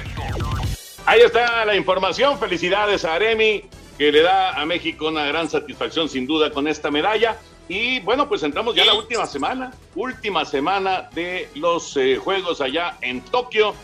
Ahí 1.06 1.20
está 1.20 1.64
la 1.64 1.76
información. 1.76 2.36
Felicidades 2.40 3.04
a 3.04 3.14
Aremi, 3.14 3.62
que 3.96 4.10
le 4.10 4.22
da 4.22 4.60
a 4.60 4.66
México 4.66 5.06
una 5.06 5.24
gran 5.24 5.48
satisfacción 5.48 6.08
sin 6.08 6.26
duda 6.26 6.50
con 6.50 6.66
esta 6.66 6.90
medalla. 6.90 7.38
Y 7.68 8.00
bueno, 8.00 8.28
pues 8.28 8.42
entramos 8.42 8.74
ya 8.74 8.82
a 8.82 8.86
la 8.86 8.94
última 8.94 9.26
semana, 9.26 9.72
última 9.94 10.44
semana 10.44 11.08
de 11.14 11.48
los 11.54 11.96
eh, 11.96 12.16
Juegos 12.16 12.60
allá 12.60 12.96
en 13.00 13.20
Tokio. 13.20 13.74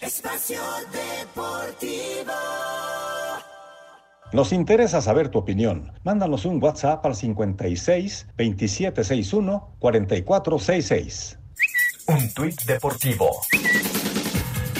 Espacio 0.00 0.60
Deportivo. 0.92 2.32
Nos 4.32 4.52
interesa 4.52 5.00
saber 5.00 5.28
tu 5.28 5.38
opinión. 5.38 5.92
Mándanos 6.02 6.44
un 6.44 6.62
WhatsApp 6.62 7.06
al 7.06 7.14
56 7.14 8.26
2761 8.36 9.76
4466. 9.78 11.38
Un 12.08 12.34
tuit 12.34 12.60
deportivo. 12.62 13.30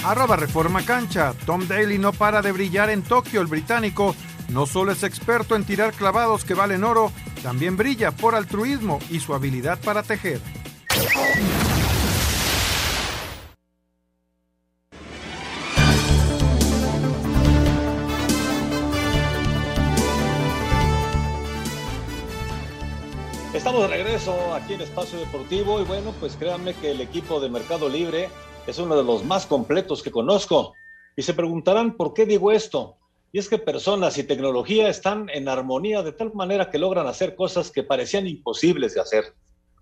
Arroba 0.03 0.35
Reforma 0.35 0.85
Cancha. 0.85 1.33
Tom 1.45 1.67
Daly 1.67 1.97
no 1.97 2.11
para 2.11 2.41
de 2.41 2.51
brillar 2.51 2.89
en 2.89 3.01
Tokio. 3.01 3.41
El 3.41 3.47
británico 3.47 4.13
no 4.49 4.65
solo 4.65 4.91
es 4.91 5.03
experto 5.03 5.55
en 5.55 5.63
tirar 5.63 5.93
clavados 5.93 6.45
que 6.45 6.53
valen 6.53 6.83
oro, 6.83 7.11
también 7.45 7.77
brilla 7.77 8.09
por 8.09 8.33
altruismo 8.33 8.97
y 9.11 9.19
su 9.19 9.35
habilidad 9.35 9.79
para 9.81 10.01
tejer. 10.01 10.41
Estamos 23.53 23.81
de 23.83 23.87
regreso 23.89 24.55
aquí 24.55 24.73
en 24.73 24.81
Espacio 24.81 25.19
Deportivo 25.19 25.79
y 25.79 25.83
bueno, 25.83 26.15
pues 26.19 26.35
créanme 26.37 26.73
que 26.73 26.89
el 26.89 27.01
equipo 27.01 27.39
de 27.39 27.49
Mercado 27.49 27.87
Libre 27.87 28.27
es 28.65 28.79
uno 28.79 28.97
de 28.97 29.03
los 29.03 29.23
más 29.23 29.45
completos 29.45 30.01
que 30.01 30.09
conozco. 30.09 30.73
Y 31.15 31.21
se 31.21 31.35
preguntarán 31.35 31.95
por 31.95 32.15
qué 32.15 32.25
digo 32.25 32.51
esto. 32.51 32.97
Y 33.35 33.37
es 33.37 33.49
que 33.49 33.57
personas 33.57 34.17
y 34.17 34.23
tecnología 34.23 34.87
están 34.87 35.27
en 35.27 35.49
armonía 35.49 36.01
de 36.03 36.13
tal 36.13 36.33
manera 36.33 36.69
que 36.69 36.79
logran 36.79 37.05
hacer 37.05 37.35
cosas 37.35 37.69
que 37.69 37.83
parecían 37.83 38.27
imposibles 38.27 38.93
de 38.93 39.01
hacer. 39.01 39.25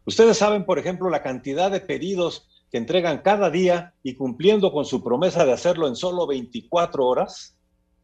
Ustedes 0.08 0.40
saben, 0.40 0.66
por 0.66 0.80
ejemplo, 0.80 1.08
la 1.08 1.22
cantidad 1.22 1.70
de 1.70 1.80
pedidos 1.80 2.48
que 2.72 2.80
entregan 2.80 3.20
cada 3.20 3.52
día 3.52 3.94
y 4.02 4.16
cumpliendo 4.16 4.72
con 4.72 4.86
su 4.86 5.04
promesa 5.04 5.46
de 5.46 5.52
hacerlo 5.52 5.88
en 5.88 5.96
solo 5.96 6.26
24 6.26 7.06
horas. 7.06 7.56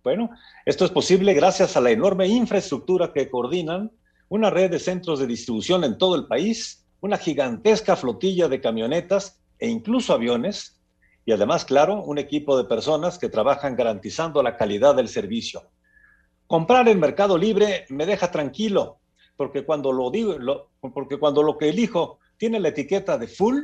Bueno, 0.03 0.29
esto 0.67 0.85
es 0.85 0.91
posible 0.91 1.33
gracias 1.33 1.75
a 1.75 1.81
la 1.81 1.89
enorme 1.89 2.27
infraestructura 2.27 3.11
que 3.11 3.31
coordinan, 3.31 3.91
una 4.27 4.51
red 4.51 4.69
de 4.69 4.77
centros 4.77 5.17
de 5.17 5.25
distribución 5.25 5.83
en 5.83 5.97
todo 5.97 6.13
el 6.15 6.27
país, 6.27 6.85
una 7.01 7.17
gigantesca 7.17 7.95
flotilla 7.95 8.47
de 8.49 8.61
camionetas 8.61 9.41
e 9.57 9.67
incluso 9.67 10.13
aviones 10.13 10.78
y 11.29 11.31
además, 11.31 11.63
claro, 11.63 12.01
un 12.01 12.17
equipo 12.17 12.57
de 12.57 12.63
personas 12.63 13.19
que 13.19 13.29
trabajan 13.29 13.75
garantizando 13.75 14.41
la 14.41 14.57
calidad 14.57 14.95
del 14.95 15.07
servicio. 15.07 15.69
Comprar 16.47 16.87
en 16.87 16.99
Mercado 16.99 17.37
Libre 17.37 17.85
me 17.89 18.07
deja 18.07 18.31
tranquilo, 18.31 18.97
porque 19.37 19.63
cuando 19.63 19.91
lo 19.91 20.11
porque 20.81 21.19
cuando 21.19 21.43
lo 21.43 21.55
que 21.55 21.69
elijo 21.69 22.17
tiene 22.35 22.59
la 22.59 22.69
etiqueta 22.69 23.19
de 23.19 23.27
full, 23.27 23.59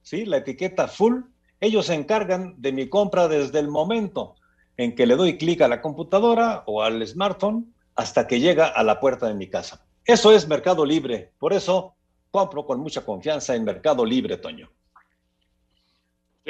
¿sí? 0.00 0.24
La 0.24 0.38
etiqueta 0.38 0.88
full, 0.88 1.24
ellos 1.60 1.84
se 1.84 1.94
encargan 1.94 2.54
de 2.56 2.72
mi 2.72 2.88
compra 2.88 3.28
desde 3.28 3.58
el 3.58 3.68
momento 3.68 4.36
en 4.78 4.94
que 4.94 5.04
le 5.04 5.14
doy 5.14 5.36
clic 5.36 5.60
a 5.60 5.68
la 5.68 5.82
computadora 5.82 6.62
o 6.64 6.80
al 6.80 7.06
smartphone 7.06 7.74
hasta 7.96 8.26
que 8.26 8.40
llega 8.40 8.66
a 8.66 8.82
la 8.82 8.98
puerta 8.98 9.28
de 9.28 9.34
mi 9.34 9.50
casa. 9.50 9.84
Eso 10.06 10.32
es 10.32 10.48
Mercado 10.48 10.86
Libre, 10.86 11.32
por 11.38 11.52
eso 11.52 11.96
compro 12.30 12.64
con 12.64 12.80
mucha 12.80 13.04
confianza 13.04 13.54
en 13.54 13.64
Mercado 13.64 14.06
Libre, 14.06 14.38
Toño 14.38 14.70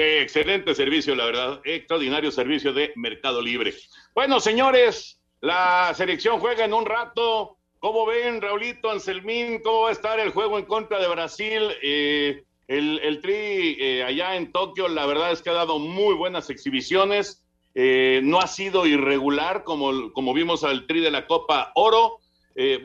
excelente 0.01 0.75
servicio, 0.75 1.15
la 1.15 1.25
verdad. 1.25 1.61
Extraordinario 1.63 2.31
servicio 2.31 2.73
de 2.73 2.91
Mercado 2.95 3.41
Libre. 3.41 3.73
Bueno, 4.13 4.39
señores, 4.39 5.19
la 5.41 5.93
selección 5.95 6.39
juega 6.39 6.65
en 6.65 6.73
un 6.73 6.85
rato. 6.85 7.57
¿Cómo 7.79 8.05
ven, 8.05 8.41
Raulito, 8.41 8.91
Anselmín? 8.91 9.59
¿Cómo 9.63 9.81
va 9.81 9.89
a 9.89 9.93
estar 9.93 10.19
el 10.19 10.29
juego 10.29 10.59
en 10.59 10.65
contra 10.65 10.99
de 10.99 11.07
Brasil? 11.07 11.63
Eh, 11.81 12.43
el, 12.67 13.19
Tri 13.21 13.77
eh, 13.79 14.03
allá 14.03 14.35
en 14.35 14.51
Tokio, 14.51 14.87
la 14.87 15.05
verdad 15.05 15.31
es 15.31 15.41
que 15.41 15.49
ha 15.49 15.53
dado 15.53 15.79
muy 15.79 16.13
buenas 16.13 16.49
exhibiciones. 16.49 17.43
Eh, 17.73 18.21
no 18.23 18.39
ha 18.39 18.47
sido 18.47 18.85
irregular 18.85 19.63
como, 19.63 20.13
como 20.13 20.33
vimos 20.33 20.63
al 20.63 20.85
Tri 20.85 20.99
de 20.99 21.11
la 21.11 21.25
Copa 21.27 21.71
Oro. 21.75 22.19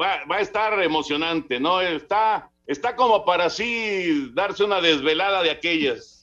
Va, 0.01 0.25
va, 0.31 0.37
a 0.37 0.41
estar 0.41 0.83
emocionante, 0.83 1.61
¿no? 1.61 1.81
Está, 1.81 2.51
está 2.67 2.97
como 2.97 3.25
para 3.25 3.47
así 3.47 4.31
darse 4.33 4.65
una 4.65 4.81
desvelada 4.81 5.43
de 5.43 5.51
aquellas. 5.51 6.17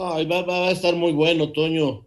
Ay, 0.00 0.26
va, 0.26 0.42
va, 0.42 0.68
a 0.68 0.70
estar 0.70 0.94
muy 0.94 1.10
bueno, 1.10 1.50
Toño. 1.50 2.06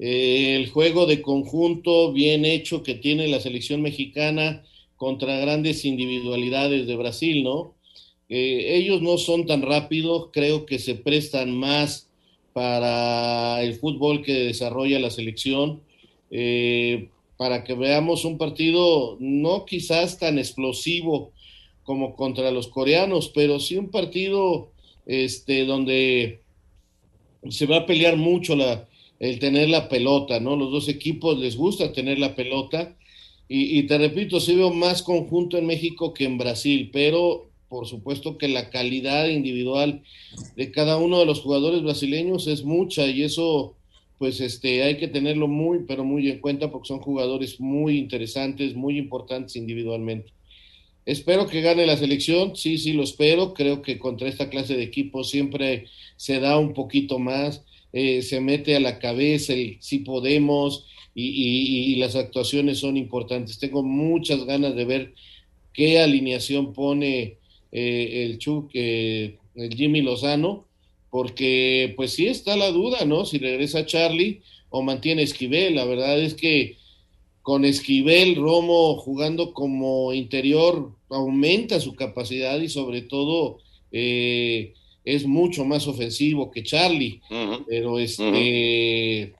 Eh, 0.00 0.56
el 0.56 0.70
juego 0.70 1.06
de 1.06 1.22
conjunto 1.22 2.12
bien 2.12 2.44
hecho 2.44 2.82
que 2.82 2.96
tiene 2.96 3.28
la 3.28 3.38
selección 3.38 3.80
mexicana 3.80 4.64
contra 4.96 5.38
grandes 5.38 5.84
individualidades 5.84 6.88
de 6.88 6.96
Brasil, 6.96 7.44
¿no? 7.44 7.74
Eh, 8.28 8.74
ellos 8.78 9.02
no 9.02 9.18
son 9.18 9.46
tan 9.46 9.62
rápidos, 9.62 10.30
creo 10.32 10.66
que 10.66 10.80
se 10.80 10.96
prestan 10.96 11.56
más 11.56 12.10
para 12.52 13.62
el 13.62 13.74
fútbol 13.74 14.22
que 14.24 14.32
desarrolla 14.32 14.98
la 14.98 15.10
selección, 15.10 15.80
eh, 16.32 17.08
para 17.36 17.62
que 17.62 17.74
veamos 17.74 18.24
un 18.24 18.36
partido 18.36 19.16
no 19.20 19.64
quizás 19.64 20.18
tan 20.18 20.40
explosivo 20.40 21.30
como 21.84 22.16
contra 22.16 22.50
los 22.50 22.66
coreanos, 22.66 23.30
pero 23.32 23.60
sí 23.60 23.76
un 23.76 23.92
partido 23.92 24.72
este, 25.06 25.66
donde 25.66 26.40
se 27.48 27.66
va 27.66 27.78
a 27.78 27.86
pelear 27.86 28.16
mucho 28.16 28.56
la, 28.56 28.86
el 29.20 29.38
tener 29.38 29.68
la 29.68 29.88
pelota, 29.88 30.40
¿no? 30.40 30.56
Los 30.56 30.70
dos 30.70 30.88
equipos 30.88 31.38
les 31.38 31.56
gusta 31.56 31.92
tener 31.92 32.18
la 32.18 32.34
pelota. 32.34 32.94
Y, 33.50 33.84
te 33.84 33.96
repito, 33.96 34.40
sí 34.40 34.54
veo 34.54 34.70
más 34.70 35.02
conjunto 35.02 35.56
en 35.56 35.64
México 35.64 36.12
que 36.12 36.26
en 36.26 36.36
Brasil, 36.36 36.90
pero 36.92 37.48
por 37.70 37.86
supuesto 37.86 38.36
que 38.36 38.46
la 38.46 38.68
calidad 38.68 39.26
individual 39.28 40.02
de 40.54 40.70
cada 40.70 40.98
uno 40.98 41.18
de 41.18 41.24
los 41.24 41.40
jugadores 41.40 41.82
brasileños 41.82 42.46
es 42.46 42.62
mucha 42.62 43.06
y 43.06 43.22
eso 43.22 43.74
pues 44.18 44.40
este 44.40 44.82
hay 44.82 44.96
que 44.96 45.08
tenerlo 45.08 45.48
muy 45.48 45.84
pero 45.86 46.02
muy 46.02 46.28
en 46.30 46.40
cuenta 46.40 46.70
porque 46.70 46.88
son 46.88 47.00
jugadores 47.00 47.58
muy 47.60 47.98
interesantes, 47.98 48.74
muy 48.74 48.98
importantes 48.98 49.56
individualmente. 49.56 50.30
Espero 51.08 51.46
que 51.46 51.62
gane 51.62 51.86
la 51.86 51.96
selección, 51.96 52.54
sí, 52.54 52.76
sí 52.76 52.92
lo 52.92 53.02
espero, 53.02 53.54
creo 53.54 53.80
que 53.80 53.98
contra 53.98 54.28
esta 54.28 54.50
clase 54.50 54.76
de 54.76 54.82
equipos 54.82 55.30
siempre 55.30 55.86
se 56.16 56.38
da 56.38 56.58
un 56.58 56.74
poquito 56.74 57.18
más, 57.18 57.64
eh, 57.94 58.20
se 58.20 58.42
mete 58.42 58.76
a 58.76 58.80
la 58.80 58.98
cabeza 58.98 59.54
el 59.54 59.78
si 59.80 60.00
podemos 60.00 60.84
y, 61.14 61.96
las 61.96 62.14
actuaciones 62.14 62.80
son 62.80 62.98
importantes. 62.98 63.58
Tengo 63.58 63.82
muchas 63.82 64.44
ganas 64.44 64.76
de 64.76 64.84
ver 64.84 65.14
qué 65.72 65.98
alineación 65.98 66.74
pone 66.74 67.38
eh, 67.72 68.24
el 68.26 68.36
Chuck, 68.36 68.70
eh, 68.74 69.38
el 69.54 69.74
Jimmy 69.74 70.02
Lozano, 70.02 70.66
porque 71.08 71.94
pues 71.96 72.12
sí 72.12 72.26
está 72.26 72.54
la 72.54 72.70
duda, 72.70 73.06
¿no? 73.06 73.24
Si 73.24 73.38
regresa 73.38 73.86
Charlie 73.86 74.42
o 74.68 74.82
mantiene 74.82 75.22
Esquivel. 75.22 75.74
La 75.74 75.86
verdad 75.86 76.20
es 76.20 76.34
que 76.34 76.76
con 77.40 77.64
Esquivel, 77.64 78.34
Romo 78.34 78.96
jugando 78.96 79.54
como 79.54 80.12
interior 80.12 80.97
aumenta 81.10 81.80
su 81.80 81.94
capacidad 81.94 82.60
y 82.60 82.68
sobre 82.68 83.02
todo 83.02 83.58
eh, 83.92 84.74
es 85.04 85.26
mucho 85.26 85.64
más 85.64 85.86
ofensivo 85.86 86.50
que 86.50 86.62
Charlie. 86.62 87.20
Pero 87.66 87.98
este, 87.98 89.32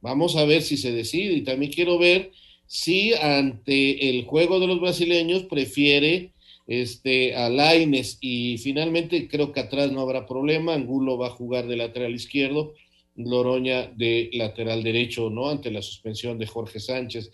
vamos 0.00 0.36
a 0.36 0.44
ver 0.44 0.62
si 0.62 0.76
se 0.76 0.92
decide. 0.92 1.34
Y 1.34 1.42
también 1.42 1.72
quiero 1.72 1.98
ver 1.98 2.30
si 2.66 3.14
ante 3.14 4.10
el 4.10 4.24
juego 4.24 4.60
de 4.60 4.66
los 4.66 4.80
brasileños 4.80 5.44
prefiere 5.44 6.32
este, 6.68 7.34
a 7.34 7.48
Laines 7.48 8.18
y 8.20 8.58
finalmente 8.58 9.26
creo 9.26 9.52
que 9.52 9.60
atrás 9.60 9.90
no 9.90 10.02
habrá 10.02 10.26
problema, 10.26 10.74
Angulo 10.74 11.16
va 11.16 11.28
a 11.28 11.30
jugar 11.30 11.66
de 11.66 11.76
lateral 11.76 12.14
izquierdo, 12.14 12.74
Loroña 13.16 13.86
de 13.96 14.30
lateral 14.34 14.84
derecho, 14.84 15.30
¿no? 15.30 15.48
Ante 15.48 15.72
la 15.72 15.82
suspensión 15.82 16.38
de 16.38 16.46
Jorge 16.46 16.78
Sánchez. 16.78 17.32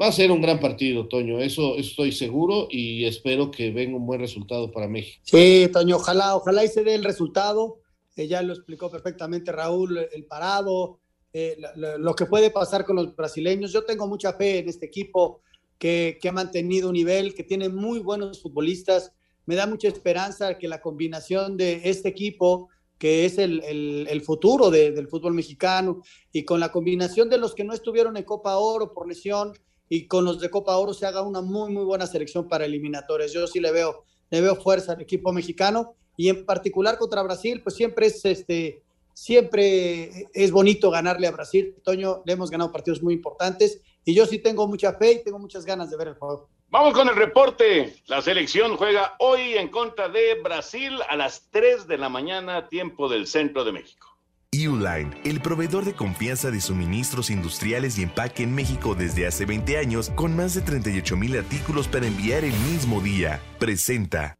Va 0.00 0.06
a 0.06 0.12
ser 0.12 0.30
un 0.30 0.40
gran 0.40 0.58
partido, 0.60 1.08
Toño, 1.08 1.40
eso, 1.40 1.76
estoy 1.76 2.12
seguro 2.12 2.68
y 2.70 3.04
espero 3.04 3.50
que 3.50 3.70
venga 3.70 3.96
un 3.96 4.06
buen 4.06 4.20
resultado 4.20 4.72
para 4.72 4.88
México. 4.88 5.20
Sí, 5.24 5.68
Toño, 5.70 5.96
ojalá, 5.96 6.36
ojalá 6.36 6.64
y 6.64 6.68
se 6.68 6.82
dé 6.82 6.94
el 6.94 7.04
resultado. 7.04 7.80
Eh, 8.16 8.26
ya 8.26 8.40
lo 8.40 8.54
explicó 8.54 8.90
perfectamente 8.90 9.52
Raúl, 9.52 9.98
el 10.10 10.24
parado, 10.24 11.00
eh, 11.34 11.58
lo, 11.76 11.98
lo 11.98 12.14
que 12.14 12.24
puede 12.24 12.50
pasar 12.50 12.86
con 12.86 12.96
los 12.96 13.14
brasileños. 13.14 13.72
Yo 13.72 13.84
tengo 13.84 14.06
mucha 14.06 14.32
fe 14.32 14.60
en 14.60 14.70
este 14.70 14.86
equipo 14.86 15.42
que, 15.80 16.18
ha 16.26 16.32
mantenido 16.32 16.88
un 16.88 16.94
nivel, 16.94 17.34
que 17.34 17.42
tiene 17.42 17.68
muy 17.68 17.98
buenos 17.98 18.40
futbolistas. 18.40 19.12
Me 19.44 19.54
da 19.54 19.66
mucha 19.66 19.88
esperanza 19.88 20.56
que 20.56 20.68
la 20.68 20.80
combinación 20.80 21.56
de 21.56 21.80
este 21.84 22.08
equipo, 22.08 22.68
que 22.98 23.24
es 23.24 23.36
el, 23.38 23.62
el, 23.64 24.20
futuro 24.22 24.70
del 24.70 25.08
fútbol 25.08 25.34
mexicano, 25.34 26.02
y 26.32 26.44
con 26.44 26.60
la 26.60 26.70
combinación 26.70 27.28
de 27.28 27.38
los 27.38 27.54
que 27.54 27.64
no 27.64 27.72
estuvieron 27.74 28.16
en 28.16 28.24
Copa 28.24 28.56
Oro 28.56 28.94
por 28.94 29.08
lesión 29.08 29.52
y 29.92 30.06
con 30.06 30.24
los 30.24 30.38
de 30.38 30.48
Copa 30.48 30.76
Oro 30.76 30.94
se 30.94 31.04
haga 31.04 31.20
una 31.20 31.42
muy, 31.42 31.70
muy 31.72 31.84
buena 31.84 32.06
selección 32.06 32.48
para 32.48 32.64
eliminatorias. 32.64 33.32
Yo 33.32 33.46
sí 33.48 33.58
le 33.58 33.72
veo, 33.72 34.04
le 34.30 34.40
veo 34.40 34.54
fuerza 34.54 34.92
al 34.92 35.00
equipo 35.00 35.32
mexicano 35.32 35.94
y 36.16 36.28
en 36.28 36.46
particular 36.46 36.96
contra 36.96 37.24
Brasil, 37.24 37.60
pues 37.60 37.74
siempre 37.74 38.06
es 38.06 38.24
este 38.24 38.84
siempre 39.12 40.28
es 40.32 40.52
bonito 40.52 40.90
ganarle 40.90 41.26
a 41.26 41.32
Brasil. 41.32 41.74
Toño, 41.82 42.22
le 42.24 42.32
hemos 42.32 42.50
ganado 42.50 42.70
partidos 42.70 43.02
muy 43.02 43.14
importantes 43.14 43.82
y 44.04 44.14
yo 44.14 44.24
sí 44.26 44.38
tengo 44.38 44.66
mucha 44.68 44.94
fe 44.94 45.12
y 45.12 45.24
tengo 45.24 45.40
muchas 45.40 45.66
ganas 45.66 45.90
de 45.90 45.96
ver 45.96 46.08
el 46.08 46.14
juego. 46.14 46.48
Vamos 46.68 46.94
con 46.94 47.08
el 47.08 47.16
reporte. 47.16 47.96
La 48.06 48.22
selección 48.22 48.76
juega 48.76 49.16
hoy 49.18 49.54
en 49.54 49.68
contra 49.70 50.08
de 50.08 50.40
Brasil 50.40 51.00
a 51.08 51.16
las 51.16 51.50
3 51.50 51.88
de 51.88 51.98
la 51.98 52.08
mañana, 52.08 52.68
tiempo 52.68 53.08
del 53.08 53.26
centro 53.26 53.64
de 53.64 53.72
México. 53.72 54.09
Uline, 54.52 55.10
el 55.24 55.40
proveedor 55.40 55.84
de 55.84 55.92
confianza 55.92 56.50
de 56.50 56.60
suministros 56.60 57.30
industriales 57.30 57.96
y 57.98 58.02
empaque 58.02 58.42
en 58.42 58.52
México 58.52 58.96
desde 58.96 59.28
hace 59.28 59.44
20 59.44 59.78
años, 59.78 60.10
con 60.16 60.34
más 60.34 60.54
de 60.54 60.60
38 60.60 61.16
mil 61.16 61.38
artículos 61.38 61.86
para 61.86 62.08
enviar 62.08 62.44
el 62.44 62.54
mismo 62.72 63.00
día, 63.00 63.40
presenta. 63.60 64.39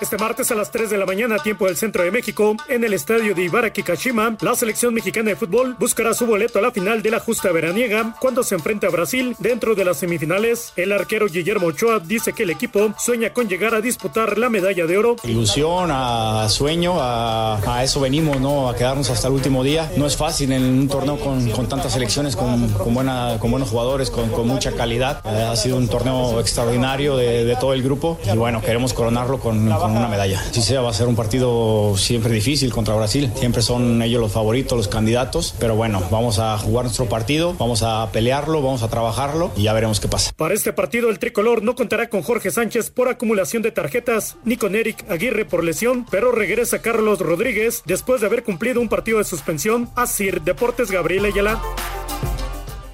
Este 0.00 0.16
martes 0.16 0.52
a 0.52 0.54
las 0.54 0.70
3 0.70 0.90
de 0.90 0.96
la 0.96 1.06
mañana, 1.06 1.38
tiempo 1.40 1.66
del 1.66 1.76
centro 1.76 2.04
de 2.04 2.12
México, 2.12 2.54
en 2.68 2.84
el 2.84 2.92
estadio 2.92 3.34
de 3.34 3.42
Ibaraki 3.42 3.82
Kashima, 3.82 4.36
la 4.40 4.54
selección 4.54 4.94
mexicana 4.94 5.30
de 5.30 5.36
fútbol 5.36 5.74
buscará 5.76 6.14
su 6.14 6.24
boleto 6.24 6.60
a 6.60 6.62
la 6.62 6.70
final 6.70 7.02
de 7.02 7.10
la 7.10 7.18
justa 7.18 7.50
veraniega 7.50 8.14
cuando 8.20 8.44
se 8.44 8.54
enfrente 8.54 8.86
a 8.86 8.90
Brasil 8.90 9.34
dentro 9.40 9.74
de 9.74 9.84
las 9.84 9.96
semifinales. 9.98 10.72
El 10.76 10.92
arquero 10.92 11.26
Guillermo 11.26 11.66
Ochoa 11.66 11.98
dice 11.98 12.32
que 12.32 12.44
el 12.44 12.50
equipo 12.50 12.94
sueña 12.96 13.32
con 13.32 13.48
llegar 13.48 13.74
a 13.74 13.80
disputar 13.80 14.38
la 14.38 14.48
medalla 14.48 14.86
de 14.86 14.98
oro. 14.98 15.16
Ilusión, 15.24 15.90
a 15.92 16.48
sueño, 16.48 16.94
a, 16.98 17.82
eso 17.82 17.98
venimos, 17.98 18.40
¿no? 18.40 18.68
A 18.68 18.76
quedarnos 18.76 19.10
hasta 19.10 19.26
el 19.26 19.34
último 19.34 19.64
día. 19.64 19.90
No 19.96 20.06
es 20.06 20.16
fácil 20.16 20.52
en 20.52 20.62
un 20.62 20.88
torneo 20.88 21.18
con, 21.18 21.68
tantas 21.68 21.92
selecciones, 21.92 22.36
con, 22.36 22.72
buena, 22.94 23.36
con 23.40 23.50
buenos 23.50 23.68
jugadores, 23.68 24.10
con, 24.10 24.28
mucha 24.46 24.70
calidad. 24.72 25.26
Ha 25.26 25.56
sido 25.56 25.76
un 25.76 25.88
torneo 25.88 26.38
extraordinario 26.38 27.16
de, 27.16 27.56
todo 27.58 27.72
el 27.72 27.82
grupo 27.82 28.20
y 28.32 28.36
bueno, 28.36 28.62
queremos 28.62 28.94
coronarlo 28.94 29.40
con 29.40 29.68
una 29.96 30.08
medalla. 30.08 30.42
Si 30.52 30.62
sea, 30.62 30.80
va 30.80 30.90
a 30.90 30.94
ser 30.94 31.06
un 31.06 31.16
partido 31.16 31.96
siempre 31.96 32.32
difícil 32.32 32.72
contra 32.72 32.94
Brasil. 32.94 33.30
Siempre 33.36 33.62
son 33.62 34.02
ellos 34.02 34.20
los 34.20 34.32
favoritos, 34.32 34.76
los 34.76 34.88
candidatos. 34.88 35.54
Pero 35.58 35.76
bueno, 35.76 36.02
vamos 36.10 36.38
a 36.38 36.56
jugar 36.58 36.84
nuestro 36.84 37.06
partido, 37.06 37.54
vamos 37.58 37.82
a 37.82 38.08
pelearlo, 38.12 38.62
vamos 38.62 38.82
a 38.82 38.88
trabajarlo 38.88 39.50
y 39.56 39.64
ya 39.64 39.72
veremos 39.72 40.00
qué 40.00 40.08
pasa. 40.08 40.32
Para 40.36 40.54
este 40.54 40.72
partido, 40.72 41.10
el 41.10 41.18
tricolor 41.18 41.62
no 41.62 41.74
contará 41.74 42.08
con 42.08 42.22
Jorge 42.22 42.50
Sánchez 42.50 42.90
por 42.90 43.08
acumulación 43.08 43.62
de 43.62 43.72
tarjetas, 43.72 44.36
ni 44.44 44.56
con 44.56 44.74
Eric 44.74 45.04
Aguirre 45.10 45.44
por 45.44 45.64
lesión, 45.64 46.06
pero 46.10 46.32
regresa 46.32 46.80
Carlos 46.80 47.20
Rodríguez 47.20 47.82
después 47.86 48.20
de 48.20 48.26
haber 48.26 48.44
cumplido 48.44 48.80
un 48.80 48.88
partido 48.88 49.18
de 49.18 49.24
suspensión. 49.24 49.90
Asir 49.94 50.42
Deportes 50.42 50.90
Gabriel 50.90 51.24
Ayala. 51.24 51.60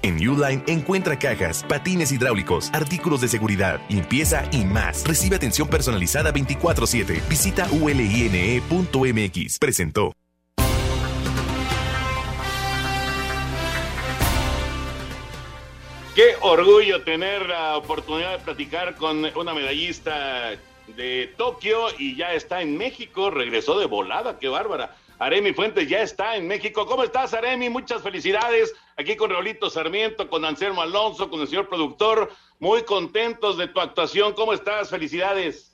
En 0.05 0.17
Uline 0.17 0.61
encuentra 0.67 1.17
cajas, 1.17 1.65
patines 1.67 2.11
hidráulicos, 2.11 2.69
artículos 2.75 3.21
de 3.21 3.27
seguridad, 3.27 3.81
limpieza 3.89 4.47
y 4.51 4.63
más. 4.63 5.03
Recibe 5.03 5.35
atención 5.35 5.67
personalizada 5.67 6.31
24/7. 6.31 7.23
Visita 7.27 7.67
uline.mx. 7.71 9.57
Presentó. 9.57 10.13
Qué 16.13 16.35
orgullo 16.41 17.01
tener 17.01 17.49
la 17.49 17.75
oportunidad 17.75 18.37
de 18.37 18.45
platicar 18.45 18.95
con 18.97 19.25
una 19.35 19.55
medallista 19.55 20.51
de 20.95 21.33
Tokio 21.35 21.87
y 21.97 22.15
ya 22.15 22.33
está 22.33 22.61
en 22.61 22.77
México, 22.77 23.31
regresó 23.31 23.79
de 23.79 23.87
volada, 23.87 24.37
qué 24.37 24.49
bárbara. 24.49 24.95
Aremi 25.19 25.53
Fuentes 25.53 25.87
ya 25.87 26.01
está 26.01 26.35
en 26.35 26.47
México. 26.47 26.85
¿Cómo 26.85 27.03
estás, 27.03 27.33
Aremi? 27.33 27.69
Muchas 27.69 28.01
felicidades. 28.01 28.73
Aquí 28.97 29.15
con 29.15 29.29
Raulito 29.29 29.69
Sarmiento, 29.69 30.29
con 30.29 30.43
Anselmo 30.43 30.81
Alonso, 30.81 31.29
con 31.29 31.41
el 31.41 31.47
señor 31.47 31.69
productor. 31.69 32.29
Muy 32.59 32.83
contentos 32.83 33.57
de 33.57 33.67
tu 33.67 33.79
actuación. 33.79 34.33
¿Cómo 34.33 34.53
estás? 34.53 34.89
Felicidades. 34.89 35.71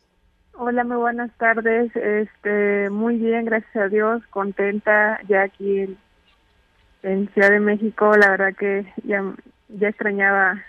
Hola, 0.53 0.83
muy 0.83 0.97
buenas 0.97 1.31
tardes. 1.37 1.95
Este, 1.95 2.89
muy 2.89 3.17
bien, 3.17 3.45
gracias 3.45 3.75
a 3.75 3.87
Dios. 3.87 4.21
Contenta 4.29 5.19
ya 5.27 5.43
aquí 5.43 5.97
en, 7.03 7.29
Ciudad 7.33 7.49
de 7.49 7.59
México. 7.59 8.11
La 8.15 8.29
verdad 8.31 8.53
que 8.55 8.85
ya, 9.03 9.23
ya 9.69 9.89
extrañaba 9.89 10.63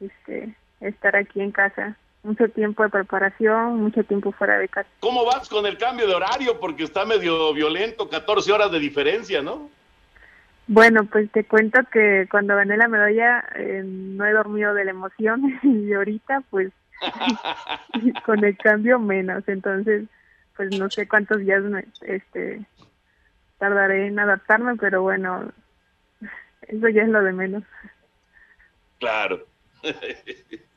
este, 0.00 0.54
estar 0.80 1.16
aquí 1.16 1.40
en 1.40 1.52
casa 1.52 1.96
mucho 2.28 2.48
tiempo 2.50 2.82
de 2.82 2.90
preparación, 2.90 3.80
mucho 3.80 4.04
tiempo 4.04 4.32
fuera 4.32 4.58
de 4.58 4.68
casa. 4.68 4.88
¿Cómo 5.00 5.24
vas 5.24 5.48
con 5.48 5.64
el 5.64 5.78
cambio 5.78 6.06
de 6.06 6.14
horario? 6.14 6.60
Porque 6.60 6.84
está 6.84 7.06
medio 7.06 7.54
violento, 7.54 8.08
14 8.08 8.52
horas 8.52 8.70
de 8.70 8.78
diferencia, 8.78 9.40
¿no? 9.40 9.70
Bueno, 10.66 11.06
pues 11.06 11.30
te 11.32 11.44
cuento 11.44 11.80
que 11.90 12.28
cuando 12.30 12.54
gané 12.54 12.76
la 12.76 12.88
medalla 12.88 13.42
eh, 13.56 13.82
no 13.82 14.26
he 14.26 14.32
dormido 14.32 14.74
de 14.74 14.84
la 14.84 14.90
emoción 14.90 15.58
y 15.62 15.92
ahorita 15.94 16.42
pues 16.50 16.70
con 18.26 18.44
el 18.44 18.56
cambio 18.58 18.98
menos, 18.98 19.44
entonces 19.46 20.04
pues 20.56 20.78
no 20.78 20.90
sé 20.90 21.08
cuántos 21.08 21.38
días 21.38 21.62
este 22.02 22.60
tardaré 23.56 24.08
en 24.08 24.18
adaptarme, 24.18 24.76
pero 24.76 25.02
bueno, 25.02 25.50
eso 26.62 26.88
ya 26.90 27.02
es 27.02 27.08
lo 27.08 27.22
de 27.22 27.32
menos. 27.32 27.64
Claro. 28.98 29.46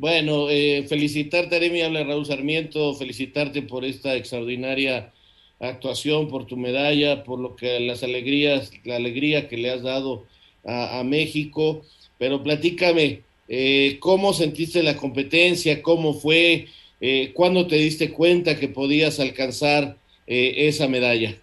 Bueno, 0.00 0.48
eh, 0.48 0.86
felicitarte, 0.88 1.56
Aremi, 1.56 1.82
habla 1.82 2.02
Raúl 2.04 2.24
Sarmiento, 2.24 2.94
felicitarte 2.94 3.60
por 3.60 3.84
esta 3.84 4.14
extraordinaria 4.14 5.12
actuación, 5.60 6.28
por 6.28 6.46
tu 6.46 6.56
medalla, 6.56 7.22
por 7.22 7.38
lo 7.38 7.54
que 7.54 7.78
las 7.80 8.02
alegrías, 8.02 8.72
la 8.84 8.96
alegría 8.96 9.46
que 9.46 9.58
le 9.58 9.70
has 9.70 9.82
dado 9.82 10.24
a, 10.66 11.02
México. 11.04 11.82
Pero 12.18 12.42
platícame, 12.42 13.20
eh, 13.46 13.98
¿cómo 14.00 14.32
sentiste 14.32 14.82
la 14.82 14.96
competencia? 14.96 15.82
¿Cómo 15.82 16.14
fue? 16.14 16.68
Eh, 17.02 17.32
¿Cuándo 17.34 17.66
te 17.66 17.76
diste 17.76 18.10
cuenta 18.10 18.58
que 18.58 18.68
podías 18.68 19.20
alcanzar 19.20 19.96
eh, 20.26 20.66
esa 20.66 20.88
medalla? 20.88 21.34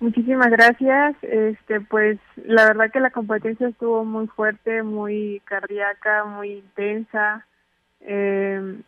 Muchísimas 0.00 0.50
gracias. 0.50 1.16
Este, 1.22 1.80
pues 1.80 2.18
la 2.36 2.66
verdad 2.66 2.92
que 2.92 3.00
la 3.00 3.12
competencia 3.12 3.66
estuvo 3.66 4.04
muy 4.04 4.26
fuerte, 4.26 4.82
muy 4.82 5.40
cardíaca, 5.46 6.26
muy 6.26 6.52
intensa. 6.52 7.46
Eh, 8.04 8.80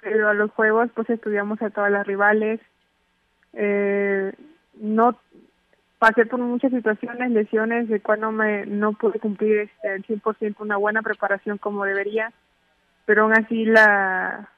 pero 0.00 0.28
a 0.28 0.34
los 0.34 0.50
juegos 0.52 0.90
pues 0.94 1.08
estudiamos 1.10 1.60
a 1.62 1.70
todas 1.70 1.90
las 1.90 2.06
rivales. 2.06 2.60
Eh, 3.54 4.32
no 4.74 5.18
pasé 5.98 6.26
por 6.26 6.40
muchas 6.40 6.72
situaciones, 6.72 7.30
lesiones, 7.30 7.88
de 7.88 8.00
cual 8.00 8.20
no, 8.20 8.32
me, 8.32 8.66
no 8.66 8.92
pude 8.92 9.20
cumplir 9.20 9.58
este, 9.58 9.88
al 9.88 10.02
100% 10.04 10.56
una 10.58 10.76
buena 10.76 11.02
preparación 11.02 11.58
como 11.58 11.84
debería, 11.84 12.32
pero 13.06 13.22
aún 13.22 13.34
así 13.34 13.64
la 13.64 14.48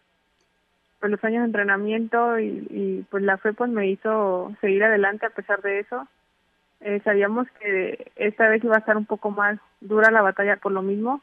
pues 1.00 1.10
los 1.10 1.22
años 1.22 1.40
de 1.42 1.46
entrenamiento 1.46 2.38
y, 2.38 2.66
y 2.70 3.06
pues 3.10 3.22
la 3.22 3.36
fe 3.36 3.52
pues 3.52 3.70
me 3.70 3.88
hizo 3.88 4.56
seguir 4.62 4.84
adelante 4.84 5.26
a 5.26 5.30
pesar 5.30 5.60
de 5.60 5.80
eso. 5.80 6.08
Eh, 6.80 7.00
sabíamos 7.02 7.46
que 7.60 8.12
esta 8.16 8.48
vez 8.48 8.62
iba 8.62 8.76
a 8.76 8.78
estar 8.78 8.96
un 8.96 9.06
poco 9.06 9.30
más 9.30 9.58
dura 9.80 10.10
la 10.10 10.22
batalla 10.22 10.56
por 10.56 10.72
lo 10.72 10.82
mismo. 10.82 11.22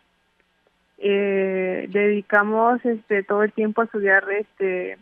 Eh, 1.03 1.87
dedicamos 1.89 2.85
este 2.85 3.23
todo 3.23 3.41
el 3.41 3.51
tiempo 3.53 3.81
a 3.81 3.85
estudiar 3.85 4.23
este 4.29 4.99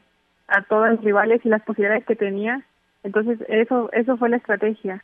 a 0.47 0.61
todos 0.61 0.91
los 0.91 1.03
rivales 1.03 1.41
y 1.43 1.49
las 1.49 1.61
posibilidades 1.63 2.05
que 2.05 2.15
tenía. 2.15 2.63
Entonces 3.03 3.37
eso 3.49 3.89
eso 3.91 4.15
fue 4.15 4.29
la 4.29 4.37
estrategia, 4.37 5.03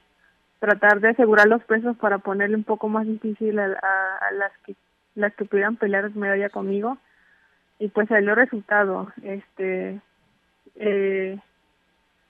tratar 0.59 1.01
de 1.01 1.09
asegurar 1.09 1.47
los 1.49 1.61
pesos 1.65 1.97
para 1.97 2.19
ponerle 2.19 2.55
un 2.55 2.63
poco 2.63 2.87
más 2.87 3.05
difícil 3.05 3.59
a, 3.59 3.65
a, 3.65 4.31
las 4.31 4.53
que 4.65 4.75
las 5.15 5.35
que 5.35 5.43
pudieran 5.43 5.75
pelear 5.75 6.15
medalla 6.15 6.47
conmigo 6.49 6.97
y 7.77 7.89
pues 7.89 8.07
salió 8.07 8.29
el 8.29 8.37
resultado. 8.37 9.11
Este 9.21 9.99
eh, 10.75 11.37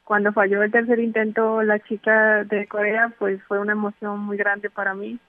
cuando 0.06 0.34
falló 0.34 0.64
el 0.64 0.72
tercer 0.72 1.00
intento 1.00 1.62
la 1.62 1.78
chica 1.82 2.44
de 2.46 2.66
Corea, 2.66 3.14
pues 3.20 3.44
fue 3.44 3.60
una 3.60 3.74
emoción 3.74 4.22
muy 4.22 4.38
grande 4.38 4.72
para 4.72 4.96
mí, 4.96 5.20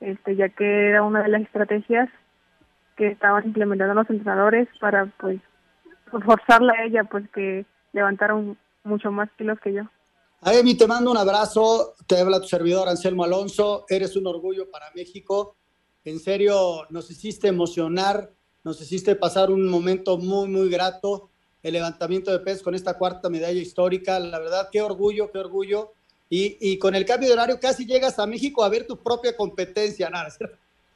este, 0.00 0.34
ya 0.36 0.48
que 0.48 0.88
era 0.88 1.02
una 1.02 1.22
de 1.22 1.28
las 1.28 1.42
estrategias 1.42 2.08
que 3.00 3.08
estaban 3.08 3.46
implementando 3.46 3.94
los 3.94 4.10
entrenadores 4.10 4.68
para 4.78 5.06
pues 5.18 5.40
forzarla 6.10 6.74
a 6.74 6.84
ella 6.84 7.04
pues 7.04 7.24
que 7.30 7.64
levantara 7.94 8.34
mucho 8.84 9.10
más 9.10 9.30
kilos 9.38 9.58
que 9.64 9.72
yo. 9.72 9.84
Amy, 10.42 10.76
te 10.76 10.86
mando 10.86 11.10
un 11.10 11.16
abrazo, 11.16 11.94
te 12.06 12.18
habla 12.18 12.42
tu 12.42 12.48
servidor 12.48 12.90
Anselmo 12.90 13.24
Alonso, 13.24 13.86
eres 13.88 14.16
un 14.16 14.26
orgullo 14.26 14.70
para 14.70 14.90
México, 14.94 15.56
en 16.04 16.18
serio 16.18 16.86
nos 16.90 17.10
hiciste 17.10 17.48
emocionar, 17.48 18.32
nos 18.64 18.78
hiciste 18.82 19.16
pasar 19.16 19.50
un 19.50 19.66
momento 19.66 20.18
muy, 20.18 20.48
muy 20.48 20.68
grato 20.68 21.30
el 21.62 21.72
levantamiento 21.72 22.30
de 22.30 22.40
peso 22.40 22.64
con 22.64 22.74
esta 22.74 22.98
cuarta 22.98 23.30
medalla 23.30 23.60
histórica. 23.60 24.20
La 24.20 24.38
verdad, 24.38 24.68
qué 24.70 24.82
orgullo, 24.82 25.30
qué 25.30 25.38
orgullo. 25.38 25.92
Y, 26.28 26.58
y 26.60 26.78
con 26.78 26.94
el 26.94 27.06
cambio 27.06 27.28
de 27.28 27.34
horario 27.34 27.60
casi 27.60 27.86
llegas 27.86 28.18
a 28.18 28.26
México 28.26 28.62
a 28.62 28.68
ver 28.68 28.86
tu 28.86 28.98
propia 28.98 29.34
competencia, 29.34 30.10
nada, 30.10 30.28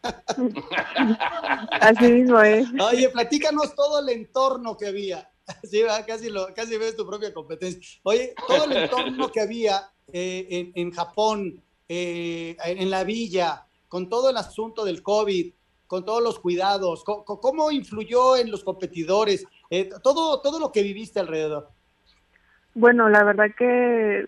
Así 1.80 2.12
mismo 2.12 2.40
es. 2.40 2.68
Oye, 2.80 3.08
platícanos 3.10 3.74
todo 3.74 4.00
el 4.00 4.08
entorno 4.10 4.76
que 4.76 4.86
había. 4.86 5.28
Sí, 5.62 5.82
casi, 6.06 6.30
lo, 6.30 6.54
casi 6.54 6.78
ves 6.78 6.96
tu 6.96 7.06
propia 7.06 7.34
competencia. 7.34 8.00
Oye, 8.04 8.34
todo 8.48 8.64
el 8.64 8.72
entorno 8.72 9.30
que 9.30 9.42
había 9.42 9.90
eh, 10.10 10.46
en, 10.48 10.72
en, 10.74 10.90
Japón, 10.90 11.62
eh, 11.86 12.56
en 12.64 12.88
la 12.88 13.04
villa, 13.04 13.66
con 13.88 14.08
todo 14.08 14.30
el 14.30 14.38
asunto 14.38 14.86
del 14.86 15.02
COVID, 15.02 15.52
con 15.86 16.04
todos 16.04 16.22
los 16.22 16.38
cuidados, 16.38 17.04
¿cómo, 17.04 17.24
cómo 17.24 17.70
influyó 17.70 18.36
en 18.36 18.50
los 18.50 18.64
competidores? 18.64 19.46
Eh, 19.70 19.90
todo, 20.02 20.40
todo 20.40 20.58
lo 20.58 20.72
que 20.72 20.82
viviste 20.82 21.20
alrededor. 21.20 21.68
Bueno, 22.74 23.08
la 23.08 23.22
verdad 23.22 23.46
que 23.56 24.26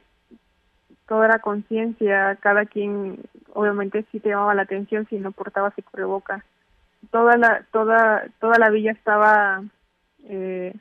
toda 1.07 1.29
la 1.29 1.39
conciencia, 1.39 2.37
cada 2.37 2.67
quien 2.67 3.19
obviamente 3.53 4.05
sí 4.11 4.21
te 4.21 4.31
llamaba 4.31 4.55
la 4.55 4.63
atención 4.63 5.07
si 5.09 5.19
no 5.19 5.33
portabas 5.33 5.73
el 5.77 5.85
cubreboca. 5.85 6.45
Toda 7.11 7.37
la, 7.37 7.65
toda, 7.73 8.27
toda 8.41 8.59
la 8.59 8.71
villa 8.71 8.93
estaba 8.93 9.63
eh, 10.25 10.75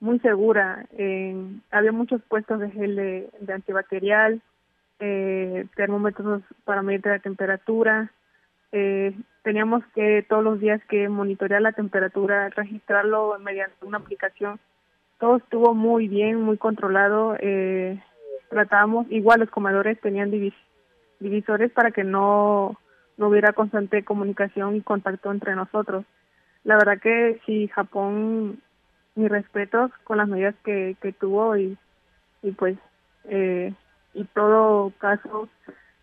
muy 0.00 0.18
segura. 0.20 0.86
Había 1.70 1.92
muchos 1.92 2.20
puestos 2.22 2.60
de 2.60 2.70
gel 2.70 2.96
de, 2.96 3.30
de 3.40 3.52
antibacterial, 3.52 4.42
eh, 5.00 5.66
termómetros 5.76 6.42
para 6.64 6.82
medir 6.82 7.06
la 7.06 7.18
temperatura. 7.18 8.10
Eh, 8.72 9.16
teníamos 9.42 9.82
que 9.94 10.24
todos 10.28 10.44
los 10.44 10.60
días 10.60 10.80
que 10.88 11.08
monitorear 11.08 11.62
la 11.62 11.72
temperatura, 11.72 12.50
registrarlo 12.50 13.38
mediante 13.38 13.84
una 13.84 13.98
aplicación. 13.98 14.60
Todo 15.18 15.38
estuvo 15.38 15.74
muy 15.74 16.08
bien, 16.08 16.40
muy 16.40 16.58
controlado. 16.58 17.36
Eh, 17.40 17.98
tratábamos, 18.50 19.06
igual 19.10 19.40
los 19.40 19.48
comedores 19.48 19.98
tenían 20.00 20.30
divis, 20.30 20.54
divisores 21.20 21.70
para 21.70 21.92
que 21.92 22.04
no, 22.04 22.78
no 23.16 23.28
hubiera 23.28 23.54
constante 23.54 24.04
comunicación 24.04 24.76
y 24.76 24.82
contacto 24.82 25.30
entre 25.30 25.54
nosotros. 25.54 26.04
La 26.64 26.76
verdad 26.76 27.00
que 27.00 27.40
sí, 27.46 27.68
Japón, 27.68 28.60
mis 29.14 29.30
respetos 29.30 29.90
con 30.04 30.18
las 30.18 30.28
medidas 30.28 30.54
que, 30.64 30.96
tuvo 31.18 31.56
y, 31.56 31.78
y 32.42 32.50
pues, 32.52 32.76
eh, 33.24 33.72
y 34.12 34.24
todo 34.24 34.92
caso 34.98 35.48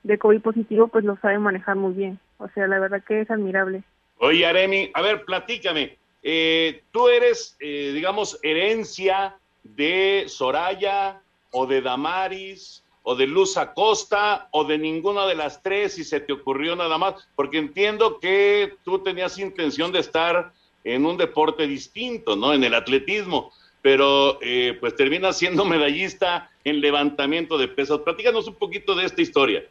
de 0.03 0.17
COVID 0.17 0.41
positivo, 0.41 0.87
pues 0.87 1.03
lo 1.03 1.17
sabe 1.17 1.37
manejar 1.37 1.75
muy 1.75 1.93
bien. 1.93 2.19
O 2.37 2.47
sea, 2.49 2.65
la 2.67 2.79
verdad 2.79 3.03
que 3.03 3.21
es 3.21 3.29
admirable. 3.29 3.83
Oye, 4.19 4.45
Aremi, 4.45 4.89
a 4.93 5.01
ver, 5.01 5.25
platícame. 5.25 5.97
Eh, 6.23 6.83
¿Tú 6.91 7.07
eres, 7.09 7.55
eh, 7.59 7.91
digamos, 7.93 8.39
herencia 8.41 9.35
de 9.63 10.23
Soraya 10.27 11.21
o 11.51 11.65
de 11.65 11.81
Damaris 11.81 12.83
o 13.03 13.15
de 13.15 13.25
Luz 13.25 13.55
Acosta 13.55 14.49
o 14.51 14.65
de 14.65 14.77
ninguna 14.77 15.25
de 15.25 15.35
las 15.35 15.63
tres 15.63 15.93
si 15.93 16.03
se 16.03 16.19
te 16.19 16.33
ocurrió 16.33 16.75
nada 16.75 16.97
más? 16.97 17.27
Porque 17.35 17.57
entiendo 17.57 18.19
que 18.19 18.73
tú 18.83 18.99
tenías 18.99 19.39
intención 19.39 19.91
de 19.91 19.99
estar 19.99 20.51
en 20.83 21.05
un 21.05 21.17
deporte 21.17 21.67
distinto, 21.67 22.35
¿no? 22.35 22.53
En 22.53 22.63
el 22.63 22.73
atletismo, 22.73 23.51
pero 23.81 24.39
eh, 24.41 24.75
pues 24.79 24.95
terminas 24.95 25.37
siendo 25.37 25.63
medallista 25.75 26.49
en 26.63 26.81
levantamiento 26.81 27.57
de 27.57 27.67
pesas. 27.67 27.99
Platícanos 27.99 28.47
un 28.47 28.55
poquito 28.55 28.95
de 28.95 29.05
esta 29.05 29.21
historia. 29.21 29.63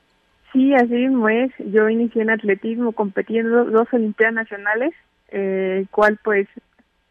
Sí, 0.52 0.72
así 0.74 0.94
mismo 0.94 1.28
es. 1.28 1.52
Yo 1.58 1.88
inicié 1.90 2.22
en 2.22 2.30
atletismo 2.30 2.92
compitiendo 2.92 3.66
dos 3.66 3.88
Olimpiadas 3.92 4.34
Nacionales, 4.34 4.94
eh, 5.28 5.84
cual 5.90 6.18
pues 6.24 6.48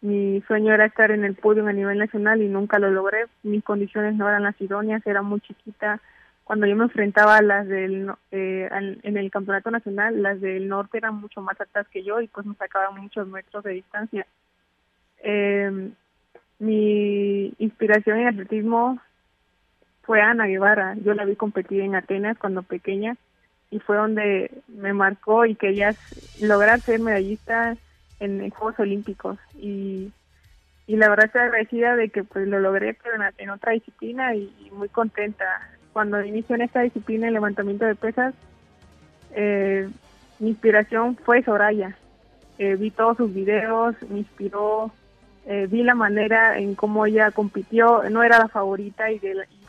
mi 0.05 0.39
sueño 0.41 0.71
era 0.71 0.85
estar 0.85 1.09
en 1.09 1.25
el 1.25 1.33
podio 1.33 1.65
a 1.65 1.73
nivel 1.73 1.97
nacional 1.97 2.39
y 2.39 2.47
nunca 2.47 2.77
lo 2.77 2.91
logré. 2.91 3.25
Mis 3.41 3.63
condiciones 3.63 4.13
no 4.13 4.29
eran 4.29 4.43
las 4.43 4.59
idóneas, 4.61 5.05
era 5.07 5.23
muy 5.23 5.41
chiquita. 5.41 5.99
Cuando 6.43 6.67
yo 6.67 6.75
me 6.75 6.83
enfrentaba 6.83 7.37
a 7.37 7.41
las 7.41 7.67
del 7.67 8.11
eh, 8.29 8.69
en 8.71 9.17
el 9.17 9.31
campeonato 9.31 9.71
nacional, 9.71 10.21
las 10.21 10.39
del 10.41 10.67
norte 10.67 10.99
eran 10.99 11.15
mucho 11.15 11.41
más 11.41 11.59
altas 11.59 11.87
que 11.87 12.03
yo 12.03 12.21
y 12.21 12.27
pues 12.27 12.45
me 12.45 12.53
sacaban 12.53 13.01
muchos 13.01 13.27
metros 13.27 13.63
de 13.63 13.71
distancia. 13.71 14.27
Eh, 15.23 15.89
mi 16.59 17.51
inspiración 17.57 18.19
en 18.19 18.27
atletismo 18.27 18.99
fue 20.03 20.21
Ana 20.21 20.45
Guevara. 20.45 20.95
Yo 21.03 21.15
la 21.15 21.25
vi 21.25 21.35
competir 21.35 21.81
en 21.81 21.95
Atenas 21.95 22.37
cuando 22.37 22.61
pequeña 22.61 23.17
y 23.71 23.79
fue 23.79 23.97
donde 23.97 24.51
me 24.67 24.93
marcó 24.93 25.47
y 25.47 25.55
quería 25.55 25.95
lograr 26.41 26.79
ser 26.81 26.99
medallista 26.99 27.75
en, 28.19 28.49
Juegos 28.49 28.79
Olímpicos 28.79 29.37
y, 29.55 30.11
y 30.87 30.95
la 30.97 31.09
verdad 31.09 31.25
estoy 31.25 31.41
agradecida 31.41 31.95
de 31.95 32.09
que 32.09 32.23
pues 32.23 32.47
lo 32.47 32.59
logré 32.59 32.97
pero 33.01 33.15
en, 33.37 33.49
otra 33.49 33.73
disciplina 33.73 34.35
y, 34.35 34.51
muy 34.71 34.89
contenta. 34.89 35.45
Cuando 35.93 36.21
inició 36.21 36.55
en 36.55 36.63
esta 36.63 36.81
disciplina 36.81 37.27
el 37.27 37.33
levantamiento 37.33 37.85
de 37.85 37.95
pesas, 37.95 38.33
eh, 39.31 39.89
mi 40.39 40.49
inspiración 40.49 41.15
fue 41.15 41.41
Soraya. 41.43 41.97
Eh, 42.57 42.75
vi 42.75 42.91
todos 42.91 43.17
sus 43.17 43.33
videos, 43.33 43.95
me 44.09 44.19
inspiró, 44.19 44.91
eh, 45.45 45.67
vi 45.69 45.83
la 45.83 45.93
manera 45.93 46.57
en 46.57 46.75
cómo 46.75 47.05
ella 47.05 47.31
compitió, 47.31 48.03
no 48.09 48.23
era 48.23 48.39
la 48.39 48.47
favorita 48.47 49.11
y, 49.11 49.21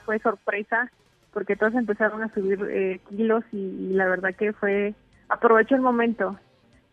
fue 0.05 0.21
sorpresa 0.21 0.89
porque 1.33 1.57
todos 1.57 1.75
empezaron 1.75 2.23
a 2.23 2.33
subir 2.33 2.65
eh, 2.71 3.01
kilos 3.09 3.43
y, 3.53 3.93
la 3.93 4.07
verdad 4.07 4.35
que 4.35 4.53
fue, 4.53 4.95
aprovecho 5.29 5.75
el 5.75 5.81
momento 5.81 6.39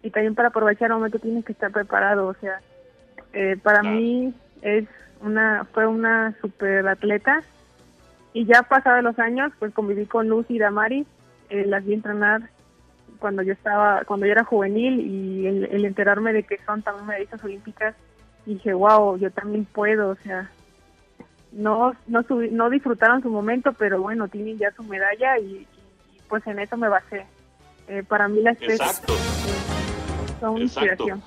y 0.03 0.11
también 0.11 0.35
para 0.35 0.49
aprovechar 0.49 0.91
el 0.91 0.97
momento 0.97 1.17
tienes 1.17 1.45
que 1.45 1.53
estar 1.53 1.71
preparado, 1.71 2.27
o 2.27 2.33
sea, 2.35 2.61
eh, 3.31 3.57
para 3.63 3.81
mí 3.81 4.33
es 4.61 4.85
una, 5.21 5.65
fue 5.73 5.87
una 5.87 6.35
super 6.41 6.87
atleta 6.87 7.41
y 8.33 8.45
ya 8.45 8.63
pasados 8.63 9.03
los 9.03 9.17
años 9.17 9.51
pues 9.59 9.73
conviví 9.73 10.05
con 10.05 10.27
Lucy 10.27 10.55
y 10.55 10.59
Damaris, 10.59 11.07
eh, 11.49 11.65
las 11.65 11.85
vi 11.85 11.93
entrenar 11.93 12.49
cuando 13.19 13.41
yo 13.41 13.53
estaba, 13.53 14.03
cuando 14.05 14.25
yo 14.25 14.33
era 14.33 14.43
juvenil 14.43 14.99
y 14.99 15.47
el, 15.47 15.63
el 15.65 15.85
enterarme 15.85 16.33
de 16.33 16.43
que 16.43 16.59
son 16.65 16.81
también 16.81 17.07
medallistas 17.07 17.43
olímpicas, 17.43 17.95
dije, 18.45 18.73
wow, 18.73 19.17
yo 19.17 19.31
también 19.31 19.63
puedo, 19.63 20.09
o 20.09 20.15
sea, 20.15 20.51
no 21.53 21.93
no 22.07 22.25
no 22.51 22.69
disfrutaron 22.69 23.21
su 23.21 23.29
momento, 23.29 23.71
pero 23.73 24.01
bueno, 24.01 24.27
tienen 24.27 24.57
ya 24.57 24.71
su 24.71 24.83
medalla 24.83 25.39
y, 25.39 25.65
y 26.11 26.19
pues 26.27 26.45
en 26.47 26.59
eso 26.59 26.75
me 26.75 26.89
basé. 26.89 27.25
Eh, 27.87 28.03
para 28.07 28.27
mí 28.27 28.41
las 28.41 28.57
tres 28.57 28.81
Exacto. 28.81 29.13
Son 30.43 30.55
una 30.55 30.63
inspiración. 30.63 31.23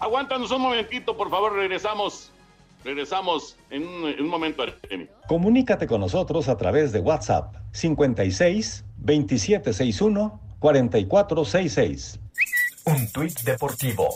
Aguántanos 0.00 0.50
un 0.50 0.62
momentito, 0.62 1.16
por 1.16 1.30
favor, 1.30 1.52
regresamos. 1.54 2.30
Regresamos 2.82 3.56
en 3.70 3.86
un, 3.86 4.08
en 4.08 4.20
un 4.20 4.28
momento, 4.28 4.62
Artemi. 4.62 5.08
Comunícate 5.26 5.86
con 5.86 6.00
nosotros 6.00 6.48
a 6.48 6.56
través 6.56 6.92
de 6.92 7.00
WhatsApp 7.00 7.54
56 7.72 8.84
2761 8.98 10.40
4466. 10.58 12.20
Un 12.86 13.12
tuit 13.12 13.40
deportivo. 13.40 14.08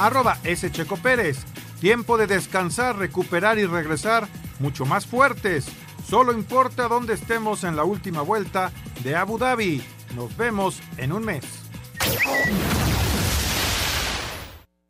Arroba 0.00 0.38
S. 0.42 0.70
Checo 0.72 0.96
Pérez. 0.96 1.44
Tiempo 1.80 2.16
de 2.16 2.26
descansar, 2.26 2.96
recuperar 2.96 3.58
y 3.58 3.66
regresar 3.66 4.26
mucho 4.58 4.84
más 4.84 5.06
fuertes. 5.06 5.66
Solo 6.04 6.32
importa 6.32 6.88
dónde 6.88 7.14
estemos 7.14 7.62
en 7.64 7.76
la 7.76 7.84
última 7.84 8.22
vuelta 8.22 8.72
de 9.04 9.14
Abu 9.14 9.38
Dhabi. 9.38 9.82
Nos 10.16 10.36
vemos 10.36 10.80
en 10.98 11.12
un 11.12 11.24
mes. 11.24 11.71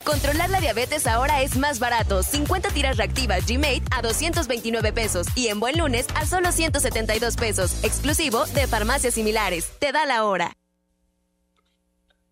Controlar 0.05 0.51
la 0.51 0.61
diabetes 0.61 1.07
ahora 1.07 1.42
es 1.42 1.57
más 1.57 1.79
barato. 1.79 2.22
50 2.22 2.70
tiras 2.70 2.96
reactivas 2.96 3.46
G-Mate 3.46 3.83
a 3.90 4.03
229 4.03 4.92
pesos 4.92 5.27
y 5.37 5.46
en 5.46 5.61
Buen 5.61 5.79
Lunes 5.79 6.07
a 6.14 6.27
solo 6.27 6.53
172 6.53 7.37
pesos, 7.37 7.83
exclusivo 7.85 8.44
de 8.46 8.66
farmacias 8.66 9.14
similares. 9.14 9.72
Te 9.79 9.92
da 9.92 10.05
la 10.05 10.25
hora. 10.25 10.53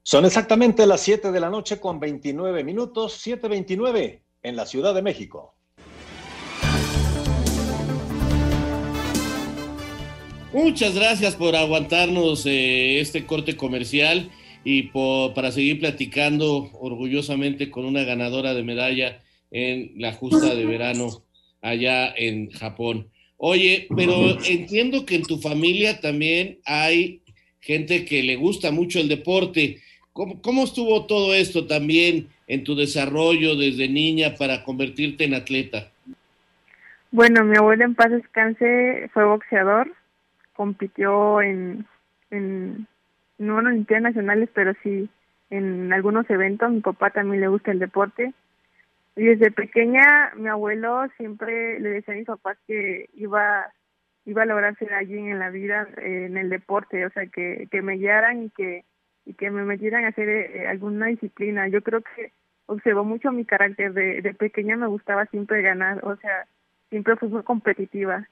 Son 0.03 0.25
exactamente 0.25 0.87
las 0.87 1.01
7 1.03 1.31
de 1.31 1.41
la 1.41 1.51
noche 1.51 1.79
con 1.79 2.01
29 2.01 2.65
minutos, 2.65 3.25
7.29 3.25 4.23
en 4.43 4.57
la 4.57 4.67
Ciudad 4.67 4.95
de 4.95 5.03
México. 5.03 5.55
Muchas 10.53 10.95
gracias 10.97 11.37
por 11.37 11.55
aguantarnos 11.55 12.45
eh, 12.47 13.01
este 13.01 13.25
corte 13.25 13.57
comercial 13.57 14.31
y 14.65 14.85
por, 14.85 15.35
para 15.35 15.53
seguir 15.53 15.81
platicando 15.81 16.71
orgullosamente 16.75 17.71
con 17.71 17.85
una 17.85 18.05
ganadora 18.05 18.55
de 18.55 18.63
medalla 18.63 19.21
en 19.51 19.93
la 19.97 20.13
justa 20.13 20.55
de 20.55 20.65
verano 20.65 21.23
allá 21.63 22.13
en 22.17 22.51
Japón. 22.51 23.09
Oye, 23.37 23.87
pero 23.97 24.39
entiendo 24.45 25.07
que 25.07 25.17
en 25.17 25.23
tu 25.23 25.39
familia 25.39 26.01
también 26.01 26.59
hay 26.65 27.23
gente 27.61 28.05
que 28.05 28.23
le 28.23 28.37
gusta 28.37 28.71
mucho 28.71 29.01
el 29.01 29.09
deporte. 29.09 29.79
¿Cómo, 30.13 30.43
cómo 30.43 30.65
estuvo 30.65 31.07
todo 31.07 31.35
esto 31.35 31.67
también 31.67 32.29
en 32.47 32.65
tu 32.65 32.75
desarrollo 32.75 33.57
desde 33.57 33.89
niña 33.89 34.35
para 34.39 34.63
convertirte 34.63 35.25
en 35.25 35.35
atleta? 35.35 35.91
Bueno, 37.13 37.45
mi 37.45 37.57
abuelo 37.57 37.85
en 37.85 37.95
paz 37.95 38.11
descanse 38.11 39.09
fue 39.13 39.25
boxeador, 39.25 39.93
compitió 40.55 41.41
en, 41.43 41.87
en 42.31 42.87
no 43.41 43.59
en 43.59 43.67
Olimpiadas 43.69 44.03
Nacionales, 44.03 44.51
pero 44.55 44.75
sí 44.83 45.09
en 45.49 45.93
algunos 45.93 46.29
eventos. 46.31 46.71
Mi 46.71 46.81
papá 46.81 47.11
también 47.11 47.41
le 47.41 47.49
gusta 47.49 47.73
el 47.73 47.79
deporte. 47.79 48.33
Y 49.17 49.25
desde 49.25 49.51
pequeña 49.51 50.33
mi 50.37 50.49
abuelo 50.49 51.09
siempre 51.17 51.81
le 51.81 51.89
decía 51.89 52.15
a 52.15 52.17
mis 52.19 52.27
papás 52.27 52.59
que 52.67 53.09
iba 53.15 53.67
iba 54.27 54.43
a 54.43 54.47
lograr 54.47 54.77
ser 54.77 54.93
alguien 54.93 55.29
en 55.29 55.39
la 55.39 55.51
vida, 55.51 55.89
eh, 55.97 56.27
en 56.27 56.37
el 56.37 56.51
deporte, 56.51 57.05
o 57.07 57.11
sea, 57.11 57.27
que, 57.27 57.67
que 57.71 57.83
me 57.83 57.97
guiaran 57.97 58.45
y 58.45 58.51
que 58.51 58.85
y 59.25 59.35
que 59.35 59.51
me 59.51 59.65
metieran 59.65 60.05
a 60.05 60.09
hacer 60.09 60.29
eh, 60.29 60.69
alguna 60.69 61.07
disciplina. 61.07 61.67
Yo 61.69 61.83
creo 61.83 62.03
que 62.03 62.33
observó 62.67 63.05
mucho 63.05 63.33
mi 63.33 63.45
carácter. 63.45 63.93
De, 63.95 64.23
de 64.23 64.35
pequeña 64.35 64.77
me 64.77 64.87
gustaba 64.87 65.27
siempre 65.27 65.63
ganar, 65.63 66.05
o 66.05 66.17
sea, 66.17 66.47
siempre 66.91 67.17
fui 67.17 67.29
muy 67.29 67.43
competitiva. 67.43 68.29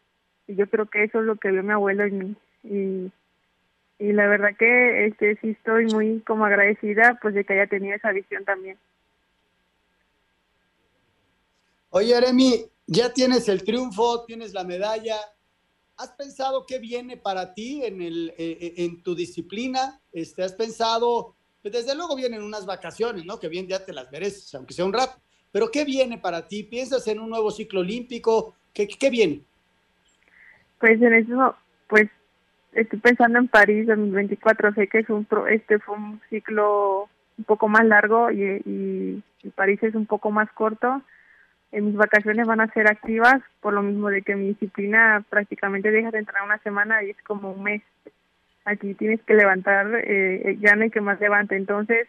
Y 0.46 0.54
yo 0.54 0.68
creo 0.68 0.86
que 0.86 1.04
eso 1.04 1.20
es 1.20 1.26
lo 1.26 1.36
que 1.36 1.50
vio 1.50 1.62
mi 1.62 1.72
abuelo 1.72 2.04
en 2.04 2.18
mí. 2.18 2.36
Y, 2.62 3.12
y 3.98 4.12
la 4.12 4.26
verdad 4.26 4.50
que 4.58 5.06
este 5.06 5.36
sí 5.40 5.50
estoy 5.50 5.86
muy 5.86 6.20
como 6.20 6.44
agradecida 6.44 7.18
pues 7.20 7.34
de 7.34 7.44
que 7.44 7.54
haya 7.54 7.66
tenido 7.66 7.96
esa 7.96 8.12
visión 8.12 8.44
también. 8.44 8.78
Oye, 11.90 12.14
Aremi, 12.14 12.64
ya 12.86 13.12
tienes 13.12 13.48
el 13.48 13.64
triunfo, 13.64 14.24
tienes 14.24 14.52
la 14.52 14.64
medalla. 14.64 15.16
¿Has 15.96 16.10
pensado 16.10 16.64
qué 16.66 16.78
viene 16.78 17.16
para 17.16 17.54
ti 17.54 17.84
en, 17.84 18.02
el, 18.02 18.34
eh, 18.38 18.74
en 18.76 19.02
tu 19.02 19.14
disciplina? 19.14 20.00
Este, 20.12 20.44
¿Has 20.44 20.52
pensado 20.52 21.34
pues, 21.62 21.84
desde 21.84 21.96
luego 21.96 22.16
vienen 22.16 22.42
unas 22.42 22.64
vacaciones, 22.64 23.24
¿no? 23.24 23.38
Que 23.38 23.48
bien 23.48 23.66
ya 23.66 23.84
te 23.84 23.92
las 23.92 24.10
mereces, 24.10 24.54
aunque 24.54 24.74
sea 24.74 24.84
un 24.84 24.92
rato. 24.92 25.20
Pero 25.50 25.70
¿qué 25.70 25.84
viene 25.84 26.18
para 26.18 26.46
ti? 26.46 26.62
¿Piensas 26.62 27.06
en 27.08 27.20
un 27.20 27.28
nuevo 27.30 27.50
ciclo 27.50 27.80
olímpico? 27.80 28.54
¿Qué, 28.72 28.86
qué 28.86 29.10
viene? 29.10 29.42
Pues 30.78 31.00
en 31.02 31.12
eso, 31.12 31.56
pues 31.88 32.08
estoy 32.72 32.98
pensando 32.98 33.38
en 33.38 33.48
París 33.48 33.86
2024. 33.86 34.74
Sé 34.74 34.88
que 34.88 34.98
es 34.98 35.10
un 35.10 35.26
este 35.48 35.78
fue 35.78 35.96
un 35.96 36.20
ciclo 36.30 37.08
un 37.36 37.44
poco 37.44 37.68
más 37.68 37.84
largo 37.84 38.30
y, 38.30 38.42
y, 38.64 39.22
y 39.42 39.50
París 39.50 39.82
es 39.82 39.94
un 39.94 40.06
poco 40.06 40.30
más 40.30 40.50
corto. 40.52 41.02
En 41.70 41.86
mis 41.86 41.96
vacaciones 41.96 42.46
van 42.46 42.60
a 42.60 42.72
ser 42.72 42.88
activas, 42.88 43.42
por 43.60 43.74
lo 43.74 43.82
mismo 43.82 44.08
de 44.08 44.22
que 44.22 44.34
mi 44.34 44.48
disciplina 44.48 45.22
prácticamente 45.28 45.90
deja 45.90 46.10
de 46.10 46.18
entrar 46.18 46.42
una 46.42 46.58
semana 46.58 47.04
y 47.04 47.10
es 47.10 47.22
como 47.24 47.52
un 47.52 47.62
mes 47.62 47.82
aquí 48.68 48.94
tienes 48.94 49.22
que 49.22 49.34
levantar, 49.34 49.86
eh, 50.04 50.56
ya 50.60 50.76
no 50.76 50.84
hay 50.84 50.90
que 50.90 51.00
más 51.00 51.18
levante. 51.20 51.56
Entonces, 51.56 52.06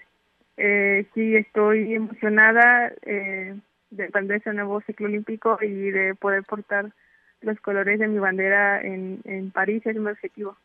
eh, 0.57 1.05
sí, 1.13 1.35
estoy 1.35 1.93
emocionada 1.93 2.91
eh, 3.03 3.55
de 3.91 4.03
aprender 4.03 4.37
ese 4.37 4.53
nuevo 4.53 4.81
ciclo 4.81 5.07
olímpico 5.07 5.57
y 5.61 5.91
de 5.91 6.15
poder 6.15 6.43
portar 6.43 6.91
los 7.41 7.59
colores 7.61 7.99
de 7.99 8.07
mi 8.07 8.19
bandera 8.19 8.81
en, 8.81 9.21
en 9.25 9.51
París, 9.51 9.85
es 9.85 9.95
mi 9.95 10.09
objetivo. 10.09 10.57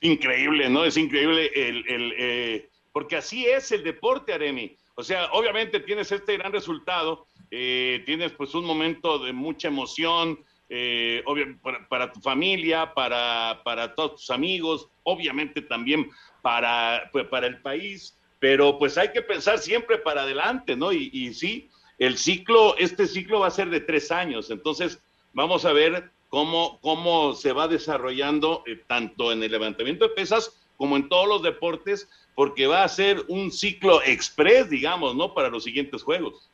Increíble, 0.00 0.68
¿no? 0.68 0.84
Es 0.84 0.96
increíble 0.96 1.50
el, 1.54 1.84
el 1.88 2.14
eh, 2.18 2.68
porque 2.92 3.16
así 3.16 3.46
es 3.46 3.72
el 3.72 3.82
deporte, 3.82 4.32
Aremi. 4.32 4.76
O 4.94 5.02
sea, 5.02 5.26
obviamente 5.32 5.80
tienes 5.80 6.12
este 6.12 6.36
gran 6.36 6.52
resultado, 6.52 7.26
eh, 7.50 8.02
tienes 8.06 8.32
pues 8.32 8.54
un 8.54 8.64
momento 8.64 9.18
de 9.18 9.32
mucha 9.32 9.68
emoción, 9.68 10.38
eh, 10.68 11.22
para, 11.62 11.88
para, 11.88 12.12
tu 12.12 12.20
familia, 12.20 12.94
para, 12.94 13.60
para 13.64 13.94
todos 13.94 14.12
tus 14.12 14.30
amigos, 14.30 14.88
obviamente 15.02 15.60
también 15.62 16.10
para, 16.42 17.08
pues, 17.12 17.26
para 17.26 17.46
el 17.46 17.60
país, 17.60 18.18
pero 18.38 18.78
pues 18.78 18.96
hay 18.96 19.12
que 19.12 19.22
pensar 19.22 19.58
siempre 19.58 19.98
para 19.98 20.22
adelante, 20.22 20.76
¿no? 20.76 20.92
Y, 20.92 21.10
y 21.12 21.34
sí, 21.34 21.70
el 21.98 22.18
ciclo, 22.18 22.76
este 22.78 23.06
ciclo 23.06 23.40
va 23.40 23.48
a 23.48 23.50
ser 23.50 23.70
de 23.70 23.80
tres 23.80 24.10
años, 24.10 24.50
entonces 24.50 25.00
vamos 25.32 25.64
a 25.64 25.72
ver 25.72 26.10
cómo, 26.28 26.78
cómo 26.80 27.34
se 27.34 27.52
va 27.52 27.68
desarrollando 27.68 28.62
eh, 28.66 28.80
tanto 28.86 29.32
en 29.32 29.42
el 29.42 29.52
levantamiento 29.52 30.08
de 30.08 30.14
pesas 30.14 30.60
como 30.76 30.96
en 30.96 31.08
todos 31.08 31.28
los 31.28 31.42
deportes, 31.42 32.08
porque 32.34 32.66
va 32.66 32.82
a 32.82 32.88
ser 32.88 33.18
un 33.28 33.52
ciclo 33.52 34.02
express, 34.02 34.68
digamos, 34.68 35.14
¿no? 35.14 35.32
Para 35.32 35.48
los 35.48 35.62
siguientes 35.62 36.02
juegos. 36.02 36.50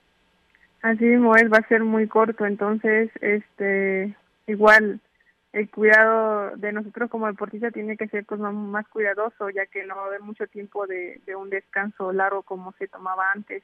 Así 0.82 1.04
mismo 1.04 1.34
es, 1.36 1.50
va 1.50 1.58
a 1.58 1.68
ser 1.68 1.84
muy 1.84 2.06
corto, 2.06 2.46
entonces, 2.46 3.10
este, 3.20 4.14
igual, 4.46 5.00
el 5.52 5.68
cuidado 5.68 6.56
de 6.56 6.72
nosotros 6.72 7.10
como 7.10 7.26
deportistas 7.26 7.72
tiene 7.72 7.96
que 7.96 8.08
ser 8.08 8.24
pues 8.24 8.40
más, 8.40 8.86
cuidadoso, 8.88 9.50
ya 9.50 9.66
que 9.66 9.84
no 9.84 9.96
va 9.96 10.04
a 10.04 10.06
haber 10.06 10.20
mucho 10.20 10.46
tiempo 10.46 10.86
de, 10.86 11.20
de, 11.26 11.34
un 11.34 11.50
descanso 11.50 12.12
largo 12.12 12.42
como 12.42 12.72
se 12.78 12.86
tomaba 12.86 13.32
antes. 13.34 13.62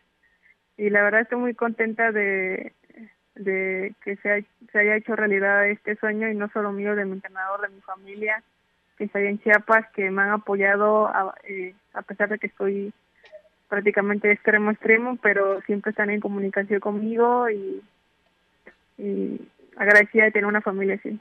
Y 0.79 0.91
la 0.91 1.03
verdad 1.03 1.23
estoy 1.23 1.39
muy 1.39 1.55
contenta 1.55 2.13
de, 2.13 2.73
de 3.35 3.95
que 4.05 4.17
se, 4.17 4.45
se 4.73 4.79
haya 4.79 4.97
hecho 4.97 5.17
realidad 5.17 5.69
este 5.69 5.97
sueño 5.97 6.29
y 6.29 6.35
no 6.35 6.51
solo 6.51 6.73
mío, 6.73 6.95
de 6.95 7.05
mi 7.05 7.13
entrenador, 7.13 7.63
de 7.63 7.75
mi 7.75 7.81
familia, 7.81 8.43
que 8.99 9.05
estoy 9.05 9.27
en 9.27 9.41
Chiapas, 9.41 9.87
que 9.95 10.11
me 10.11 10.23
han 10.23 10.31
apoyado 10.31 11.07
a, 11.07 11.35
eh, 11.45 11.75
a 11.95 12.03
pesar 12.03 12.29
de 12.29 12.39
que 12.39 12.49
estoy 12.49 12.93
prácticamente 13.69 14.31
extremo 14.31 14.71
extremo, 14.71 15.17
pero 15.23 15.61
siempre 15.63 15.91
están 15.91 16.11
en 16.11 16.21
comunicación 16.21 16.81
conmigo 16.81 17.51
y, 17.51 17.83
y 18.99 19.41
agradecida 19.77 20.25
de 20.25 20.31
tener 20.31 20.47
una 20.47 20.61
familia 20.61 20.95
así. 20.95 21.19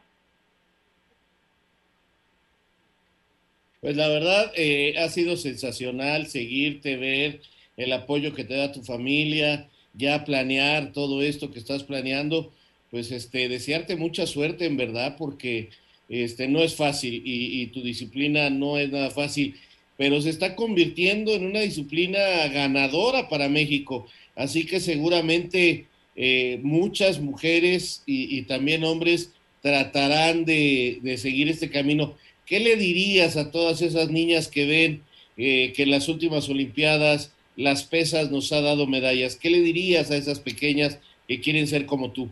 Pues 3.81 3.95
la 3.95 4.07
verdad 4.07 4.51
eh, 4.55 4.95
ha 4.97 5.09
sido 5.09 5.37
sensacional 5.37 6.27
seguirte, 6.27 6.97
ver 6.97 7.41
el 7.77 7.91
apoyo 7.93 8.33
que 8.33 8.43
te 8.43 8.55
da 8.55 8.71
tu 8.71 8.83
familia, 8.83 9.69
ya 9.93 10.25
planear 10.25 10.91
todo 10.91 11.21
esto 11.21 11.51
que 11.51 11.59
estás 11.59 11.83
planeando, 11.83 12.51
pues 12.91 13.11
este 13.11 13.49
desearte 13.49 13.95
mucha 13.95 14.27
suerte 14.27 14.65
en 14.65 14.77
verdad 14.77 15.15
porque 15.17 15.69
este 16.09 16.47
no 16.47 16.59
es 16.61 16.75
fácil 16.75 17.21
y, 17.25 17.61
y 17.61 17.67
tu 17.67 17.81
disciplina 17.81 18.49
no 18.49 18.77
es 18.77 18.91
nada 18.91 19.09
fácil 19.09 19.55
pero 19.97 20.21
se 20.21 20.29
está 20.29 20.55
convirtiendo 20.55 21.33
en 21.33 21.45
una 21.45 21.61
disciplina 21.61 22.19
ganadora 22.47 23.29
para 23.29 23.49
México. 23.49 24.07
Así 24.35 24.65
que 24.65 24.79
seguramente 24.79 25.85
eh, 26.15 26.59
muchas 26.63 27.19
mujeres 27.19 28.03
y, 28.05 28.41
también 28.43 28.83
hombres 28.83 29.31
tratarán 29.61 30.45
de, 30.45 30.99
de, 31.01 31.17
seguir 31.17 31.49
este 31.49 31.69
camino. 31.69 32.15
¿Qué 32.45 32.59
le 32.59 32.75
dirías 32.75 33.38
a 33.38 33.51
todas 33.51 33.81
esas 33.81 34.09
niñas 34.09 34.47
que 34.47 34.65
ven 34.65 35.01
eh, 35.38 35.73
que 35.75 35.83
en 35.83 35.91
las 35.91 36.07
últimas 36.07 36.49
Olimpiadas 36.49 37.31
las 37.55 37.83
pesas 37.83 38.31
nos 38.31 38.51
ha 38.51 38.61
dado 38.61 38.87
medallas? 38.87 39.35
¿Qué 39.35 39.49
le 39.49 39.59
dirías 39.59 40.11
a 40.11 40.15
esas 40.15 40.39
pequeñas 40.39 40.99
que 41.27 41.39
quieren 41.39 41.67
ser 41.67 41.85
como 41.85 42.11
tú? 42.11 42.29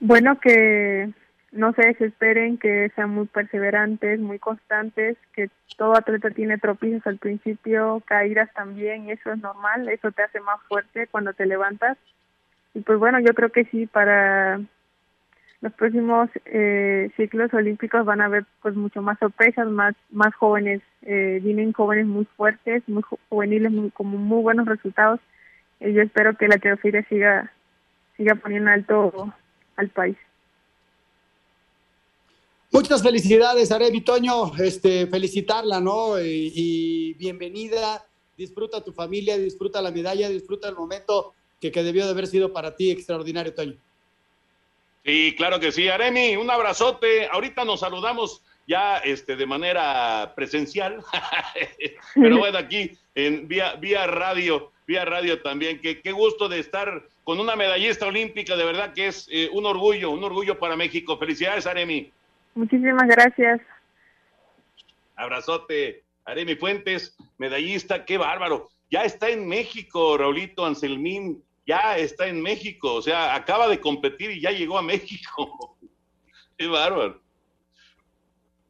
Bueno, 0.00 0.38
que 0.38 1.10
no 1.52 1.72
se 1.72 1.86
desesperen, 1.86 2.58
que 2.58 2.90
sean 2.94 3.10
muy 3.10 3.26
perseverantes, 3.26 4.18
muy 4.18 4.38
constantes, 4.38 5.16
que 5.34 5.48
todo 5.76 5.96
atleta 5.96 6.30
tiene 6.30 6.58
tropiezos 6.58 7.06
al 7.06 7.18
principio, 7.18 8.02
caídas 8.04 8.52
también, 8.54 9.08
y 9.08 9.12
eso 9.12 9.32
es 9.32 9.38
normal, 9.38 9.88
eso 9.88 10.10
te 10.10 10.22
hace 10.22 10.40
más 10.40 10.60
fuerte 10.68 11.06
cuando 11.06 11.32
te 11.32 11.46
levantas. 11.46 11.96
Y 12.74 12.80
pues 12.80 12.98
bueno, 12.98 13.20
yo 13.20 13.34
creo 13.34 13.50
que 13.50 13.64
sí, 13.66 13.86
para 13.86 14.60
los 15.64 15.72
próximos 15.72 16.28
eh, 16.44 17.10
ciclos 17.16 17.52
olímpicos 17.54 18.04
van 18.04 18.20
a 18.20 18.26
haber 18.26 18.44
pues 18.60 18.74
mucho 18.74 19.00
más 19.00 19.18
sorpresas, 19.18 19.66
más 19.66 19.94
más 20.10 20.34
jóvenes, 20.34 20.82
eh, 21.02 21.40
vienen 21.42 21.72
jóvenes 21.72 22.04
muy 22.04 22.26
fuertes, 22.36 22.82
muy 22.86 23.02
juveniles, 23.30 23.72
muy, 23.72 23.90
como 23.90 24.18
muy 24.18 24.42
buenos 24.42 24.66
resultados 24.66 25.20
y 25.80 25.94
yo 25.94 26.02
espero 26.02 26.36
que 26.36 26.48
la 26.48 26.58
teofilia 26.58 27.02
siga, 27.08 27.50
siga 28.18 28.34
poniendo 28.34 28.70
alto 28.70 29.32
al 29.76 29.88
país. 29.88 30.18
Muchas 32.70 33.02
felicidades, 33.02 33.72
Arevi 33.72 34.02
Toño, 34.02 34.54
este, 34.58 35.06
felicitarla, 35.06 35.80
¿no? 35.80 36.20
Y, 36.20 36.52
y, 36.54 37.14
bienvenida, 37.14 38.04
disfruta 38.36 38.84
tu 38.84 38.92
familia, 38.92 39.38
disfruta 39.38 39.80
la 39.80 39.92
medalla, 39.92 40.28
disfruta 40.28 40.68
el 40.68 40.74
momento 40.74 41.32
que, 41.58 41.72
que 41.72 41.82
debió 41.82 42.04
de 42.04 42.10
haber 42.10 42.26
sido 42.26 42.52
para 42.52 42.76
ti 42.76 42.90
extraordinario, 42.90 43.54
Toño. 43.54 43.78
Sí, 45.04 45.34
claro 45.36 45.60
que 45.60 45.70
sí. 45.70 45.88
Aremi, 45.88 46.36
un 46.36 46.50
abrazote. 46.50 47.28
Ahorita 47.30 47.64
nos 47.64 47.80
saludamos 47.80 48.42
ya 48.66 48.98
este, 48.98 49.36
de 49.36 49.46
manera 49.46 50.32
presencial, 50.34 51.04
pero 52.14 52.38
bueno, 52.38 52.56
aquí 52.56 52.96
en 53.14 53.46
vía, 53.46 53.74
vía 53.74 54.06
radio, 54.06 54.72
vía 54.86 55.04
radio 55.04 55.42
también. 55.42 55.80
Qué, 55.80 56.00
qué 56.00 56.12
gusto 56.12 56.48
de 56.48 56.60
estar 56.60 57.02
con 57.24 57.40
una 57.40 57.56
medallista 57.56 58.06
olímpica, 58.06 58.56
de 58.56 58.64
verdad 58.64 58.92
que 58.94 59.08
es 59.08 59.28
eh, 59.30 59.50
un 59.52 59.66
orgullo, 59.66 60.10
un 60.10 60.24
orgullo 60.24 60.58
para 60.58 60.76
México. 60.76 61.18
Felicidades, 61.18 61.66
Aremi. 61.66 62.10
Muchísimas 62.54 63.08
gracias. 63.08 63.60
Abrazote, 65.16 66.02
Aremi 66.24 66.54
Fuentes, 66.54 67.16
medallista, 67.38 68.04
qué 68.04 68.18
bárbaro. 68.18 68.68
Ya 68.90 69.04
está 69.04 69.28
en 69.28 69.46
México, 69.48 70.16
Raulito 70.16 70.64
Anselmín, 70.64 71.42
ya 71.66 71.98
está 71.98 72.28
en 72.28 72.40
México, 72.40 72.94
o 72.94 73.02
sea, 73.02 73.34
acaba 73.34 73.68
de 73.68 73.80
competir 73.80 74.30
y 74.30 74.40
ya 74.40 74.50
llegó 74.50 74.78
a 74.78 74.82
México. 74.82 75.76
qué 76.58 76.66
bárbaro. 76.66 77.22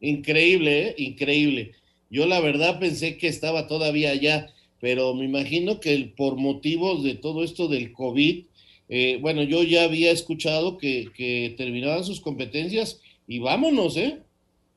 Increíble, 0.00 0.88
¿eh? 0.88 0.94
increíble. 0.98 1.72
Yo 2.11 2.26
la 2.26 2.40
verdad 2.40 2.78
pensé 2.78 3.16
que 3.16 3.26
estaba 3.26 3.66
todavía 3.66 4.11
allá, 4.11 4.48
pero 4.80 5.14
me 5.14 5.24
imagino 5.24 5.80
que 5.80 6.12
por 6.16 6.37
motivos 6.37 7.02
de 7.02 7.14
todo 7.14 7.42
esto 7.42 7.68
del 7.68 7.92
COVID, 7.92 8.44
eh, 8.88 9.18
bueno, 9.20 9.42
yo 9.42 9.62
ya 9.62 9.85
había 9.85 10.12
escuchado 10.12 10.76
que, 10.76 11.11
que, 11.14 11.54
terminaban 11.57 12.04
sus 12.04 12.20
competencias 12.20 13.00
y 13.26 13.38
vámonos, 13.38 13.96
¿eh? 13.96 14.20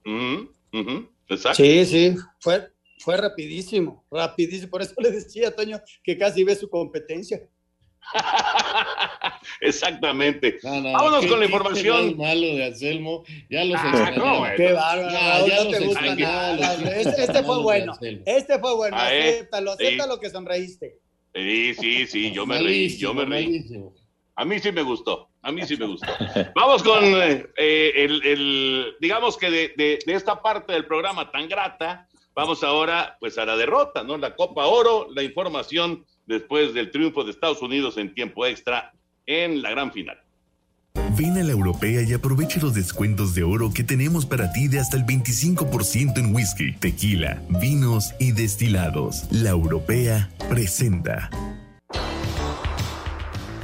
Uh 0.05 0.47
-huh, 0.71 1.07
Exacto. 1.27 1.61
Sí, 1.61 1.85
sí, 1.85 2.15
fue, 2.39 2.69
fue 2.99 3.17
rapidísimo, 3.17 4.05
rapidísimo. 4.09 4.71
Por 4.71 4.81
eso 4.81 4.93
le 4.99 5.11
decía 5.11 5.49
a 5.49 5.51
Toño 5.51 5.81
que 6.03 6.17
casi 6.17 6.43
ve 6.43 6.55
su 6.55 6.69
competencia. 6.69 7.45
Exactamente. 9.61 10.59
No, 10.63 10.81
no, 10.81 10.91
Vámonos 10.93 11.25
con 11.25 11.39
la 11.39 11.45
información. 11.45 12.17
malo 12.17 12.47
de 12.47 12.65
Anselmo, 12.65 13.23
ya 13.49 13.63
los 13.65 13.79
ah, 13.79 14.11
no, 14.15 14.43
Qué 14.55 14.71
bárbaro, 14.73 15.11
no, 15.11 15.47
ya 15.47 15.63
no 15.63 15.69
te 15.71 15.79
gusta 15.85 16.15
nada. 16.15 16.73
Este, 16.73 17.23
este 17.23 17.43
fue 17.43 17.61
bueno. 17.61 17.93
Este 18.25 18.59
fue 18.59 18.75
bueno. 18.75 18.97
Ah, 18.99 19.13
eh, 19.13 19.29
acéptalo, 19.29 19.71
acéptalo 19.71 20.13
sí. 20.15 20.19
que 20.21 20.29
sonreíste. 20.29 20.99
Sí, 21.33 21.73
sí, 21.75 22.07
sí, 22.07 22.31
yo 22.31 22.45
me 22.45 22.59
reí, 22.59 22.97
yo 22.97 23.13
me 23.13 23.25
reí. 23.25 23.65
A 24.35 24.45
mí 24.45 24.59
sí 24.59 24.71
me 24.71 24.83
gustó, 24.83 25.29
a 25.41 25.51
mí 25.51 25.65
sí 25.65 25.77
me 25.77 25.87
gustó. 25.87 26.07
Vamos 26.55 26.83
con 26.83 27.03
eh, 27.03 27.45
el, 27.57 28.23
el, 28.23 28.95
digamos 28.99 29.35
que 29.37 29.49
de, 29.49 29.73
de, 29.75 29.99
de 30.05 30.13
esta 30.13 30.41
parte 30.41 30.73
del 30.73 30.85
programa 30.85 31.31
tan 31.31 31.47
grata, 31.47 32.07
vamos 32.35 32.63
ahora 32.63 33.17
pues 33.19 33.37
a 33.39 33.45
la 33.45 33.55
derrota, 33.57 34.03
¿no? 34.03 34.15
La 34.17 34.35
Copa 34.35 34.67
Oro, 34.67 35.07
la 35.11 35.23
información 35.23 36.05
después 36.27 36.73
del 36.73 36.91
triunfo 36.91 37.23
de 37.23 37.31
Estados 37.31 37.61
Unidos 37.61 37.97
en 37.97 38.13
tiempo 38.13 38.45
extra 38.45 38.93
en 39.25 39.61
la 39.61 39.71
gran 39.71 39.91
final. 39.91 40.17
Ven 41.17 41.37
a 41.37 41.43
la 41.43 41.51
europea 41.51 42.01
y 42.01 42.13
aprovecha 42.13 42.59
los 42.59 42.73
descuentos 42.73 43.33
de 43.33 43.43
oro 43.43 43.71
que 43.73 43.83
tenemos 43.83 44.25
para 44.25 44.51
ti 44.51 44.67
de 44.67 44.79
hasta 44.79 44.97
el 44.97 45.03
25% 45.03 46.17
en 46.17 46.35
whisky, 46.35 46.73
tequila, 46.73 47.41
vinos 47.61 48.13
y 48.19 48.31
destilados. 48.31 49.25
La 49.31 49.49
europea 49.49 50.29
presenta. 50.49 51.29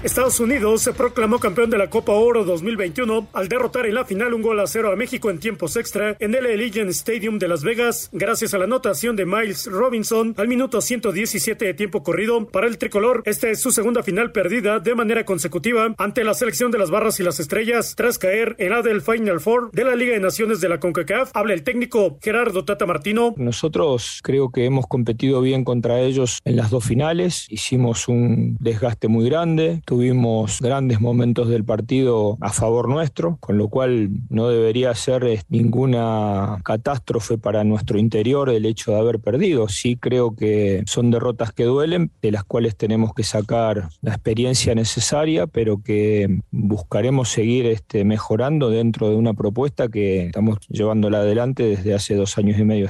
Estados 0.04 0.42
Unidos 0.42 0.82
se 0.82 0.92
proclamó 0.92 1.40
campeón 1.40 1.70
de 1.70 1.78
la 1.78 1.90
Copa 1.90 2.12
Oro 2.12 2.44
2021 2.44 3.30
al 3.32 3.48
derrotar 3.48 3.86
en 3.86 3.96
la 3.96 4.04
final 4.04 4.34
un 4.34 4.42
gol 4.42 4.60
a 4.60 4.68
cero 4.68 4.92
a 4.92 4.98
México 4.98 5.30
en 5.30 5.40
tiempos 5.40 5.78
extra 5.78 6.18
en 6.20 6.36
el 6.36 6.46
Allegiant 6.46 6.90
Stadium 6.90 7.40
de 7.40 7.48
Las 7.48 7.64
Vegas, 7.64 8.10
gracias 8.12 8.54
a 8.54 8.58
la 8.58 8.66
anotación 8.66 9.16
de 9.16 9.26
Miles 9.26 9.66
Robinson 9.66 10.36
al 10.38 10.50
minuto 10.50 10.82
117 10.82 11.64
de 11.64 11.74
tiempo 11.74 12.04
corrido 12.04 12.46
para 12.48 12.68
el 12.68 12.78
tricolor. 12.78 13.24
Esta 13.26 13.48
es 13.48 13.62
su 13.62 13.72
segunda 13.72 14.04
final 14.04 14.34
perdida 14.34 14.80
de 14.80 14.94
manera 14.94 15.24
consecutiva 15.24 15.96
ante 15.98 16.26
la 16.26 16.34
selección 16.34 16.70
de 16.70 16.80
las 16.80 16.92
barras 16.92 17.22
y 17.22 17.24
las 17.24 17.40
estrellas 17.40 17.96
tras 17.96 18.20
caer 18.20 18.58
en 18.60 18.72
la 18.72 18.82
del 18.82 19.02
Final 19.02 19.40
Four 19.40 19.72
de 19.72 19.86
la 19.86 19.96
Liga 19.96 20.16
de 20.16 20.20
Naciones 20.20 20.60
de 20.60 20.68
la 20.68 20.82
CONCACAF. 20.82 21.32
Habla 21.34 21.54
el 21.54 21.64
técnico 21.64 22.18
Gerardo 22.22 22.66
Tata 22.66 22.86
Martino. 22.86 23.36
Nosotros 23.38 24.20
creo 24.22 24.52
que 24.52 24.66
hemos 24.66 24.86
competido 24.86 25.40
bien 25.40 25.64
contra 25.64 26.02
ellos 26.02 26.42
en 26.44 26.58
las 26.58 26.72
dos 26.72 26.84
finales. 26.84 27.46
Hicimos 27.48 28.10
un 28.10 28.58
desgaste 28.60 29.08
muy 29.08 29.30
grande 29.30 29.82
tuvimos 29.94 30.60
grandes 30.60 31.00
momentos 31.00 31.48
del 31.50 31.64
partido 31.64 32.36
a 32.42 32.52
favor 32.52 32.90
nuestro, 32.90 33.38
con 33.40 33.60
lo 33.60 33.68
cual 33.68 34.10
no 34.30 34.50
debería 34.50 34.96
ser 34.96 35.24
eh, 35.24 35.40
ninguna 35.50 36.58
catástrofe 36.64 37.38
para 37.38 37.64
nuestro 37.64 38.00
interior 38.00 38.50
el 38.50 38.66
hecho 38.66 38.90
de 38.90 38.98
haber 38.98 39.20
perdido. 39.20 39.70
Sí 39.70 39.96
creo 39.96 40.36
que 40.36 40.82
son 40.88 41.12
derrotas 41.12 41.54
que 41.54 41.66
duelen, 41.66 42.10
de 42.24 42.32
las 42.32 42.44
cuales 42.44 42.76
tenemos 42.76 43.14
que 43.14 43.24
sacar 43.24 43.90
la 44.02 44.14
experiencia 44.14 44.74
necesaria, 44.74 45.46
pero 45.46 45.84
que 45.84 46.40
buscaremos 46.50 47.30
seguir 47.30 47.68
este, 47.68 48.04
mejorando 48.04 48.72
dentro 48.72 49.10
de 49.12 49.16
una 49.16 49.36
propuesta 49.36 49.90
que 49.90 50.26
estamos 50.26 50.58
llevándola 50.70 51.20
adelante 51.20 51.62
desde 51.62 51.94
hace 51.94 52.16
dos 52.16 52.40
años 52.40 52.58
y 52.58 52.64
medio. 52.64 52.90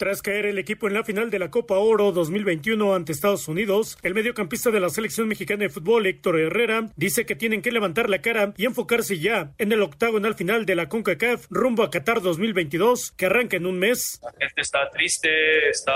Tras 0.00 0.22
caer 0.22 0.46
el 0.46 0.58
equipo 0.58 0.88
en 0.88 0.94
la 0.94 1.04
final 1.04 1.28
de 1.28 1.38
la 1.38 1.50
Copa 1.50 1.76
Oro 1.76 2.10
2021 2.10 2.94
ante 2.94 3.12
Estados 3.12 3.48
Unidos, 3.48 3.98
el 4.02 4.14
mediocampista 4.14 4.70
de 4.70 4.80
la 4.80 4.88
selección 4.88 5.28
mexicana 5.28 5.64
de 5.64 5.68
fútbol, 5.68 6.06
Héctor 6.06 6.40
Herrera, 6.40 6.88
dice 6.96 7.26
que 7.26 7.36
tienen 7.36 7.60
que 7.60 7.70
levantar 7.70 8.08
la 8.08 8.22
cara 8.22 8.54
y 8.56 8.64
enfocarse 8.64 9.18
ya 9.18 9.50
en 9.58 9.72
el 9.72 9.82
octagonal 9.82 10.36
final 10.36 10.64
de 10.64 10.74
la 10.74 10.88
CONCACAF 10.88 11.48
rumbo 11.50 11.82
a 11.82 11.90
Qatar 11.90 12.22
2022, 12.22 13.12
que 13.12 13.26
arranca 13.26 13.58
en 13.58 13.66
un 13.66 13.78
mes. 13.78 14.18
La 14.22 14.32
gente 14.46 14.62
está 14.62 14.88
triste, 14.88 15.68
está 15.68 15.92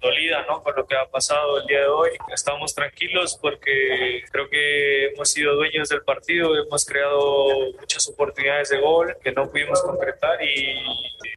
dolida 0.00 0.46
¿no? 0.48 0.62
con 0.62 0.76
lo 0.76 0.86
que 0.86 0.94
ha 0.94 1.06
pasado 1.06 1.60
el 1.60 1.66
día 1.66 1.80
de 1.80 1.88
hoy. 1.88 2.10
Estamos 2.32 2.72
tranquilos 2.72 3.36
porque 3.42 4.22
creo 4.30 4.48
que 4.48 5.06
hemos 5.06 5.28
sido 5.28 5.56
dueños 5.56 5.88
del 5.88 6.02
partido, 6.02 6.56
hemos 6.56 6.84
creado 6.84 7.72
muchas 7.80 8.08
oportunidades 8.10 8.68
de 8.68 8.80
gol 8.80 9.12
que 9.24 9.32
no 9.32 9.50
pudimos 9.50 9.82
concretar 9.82 10.40
y 10.40 10.76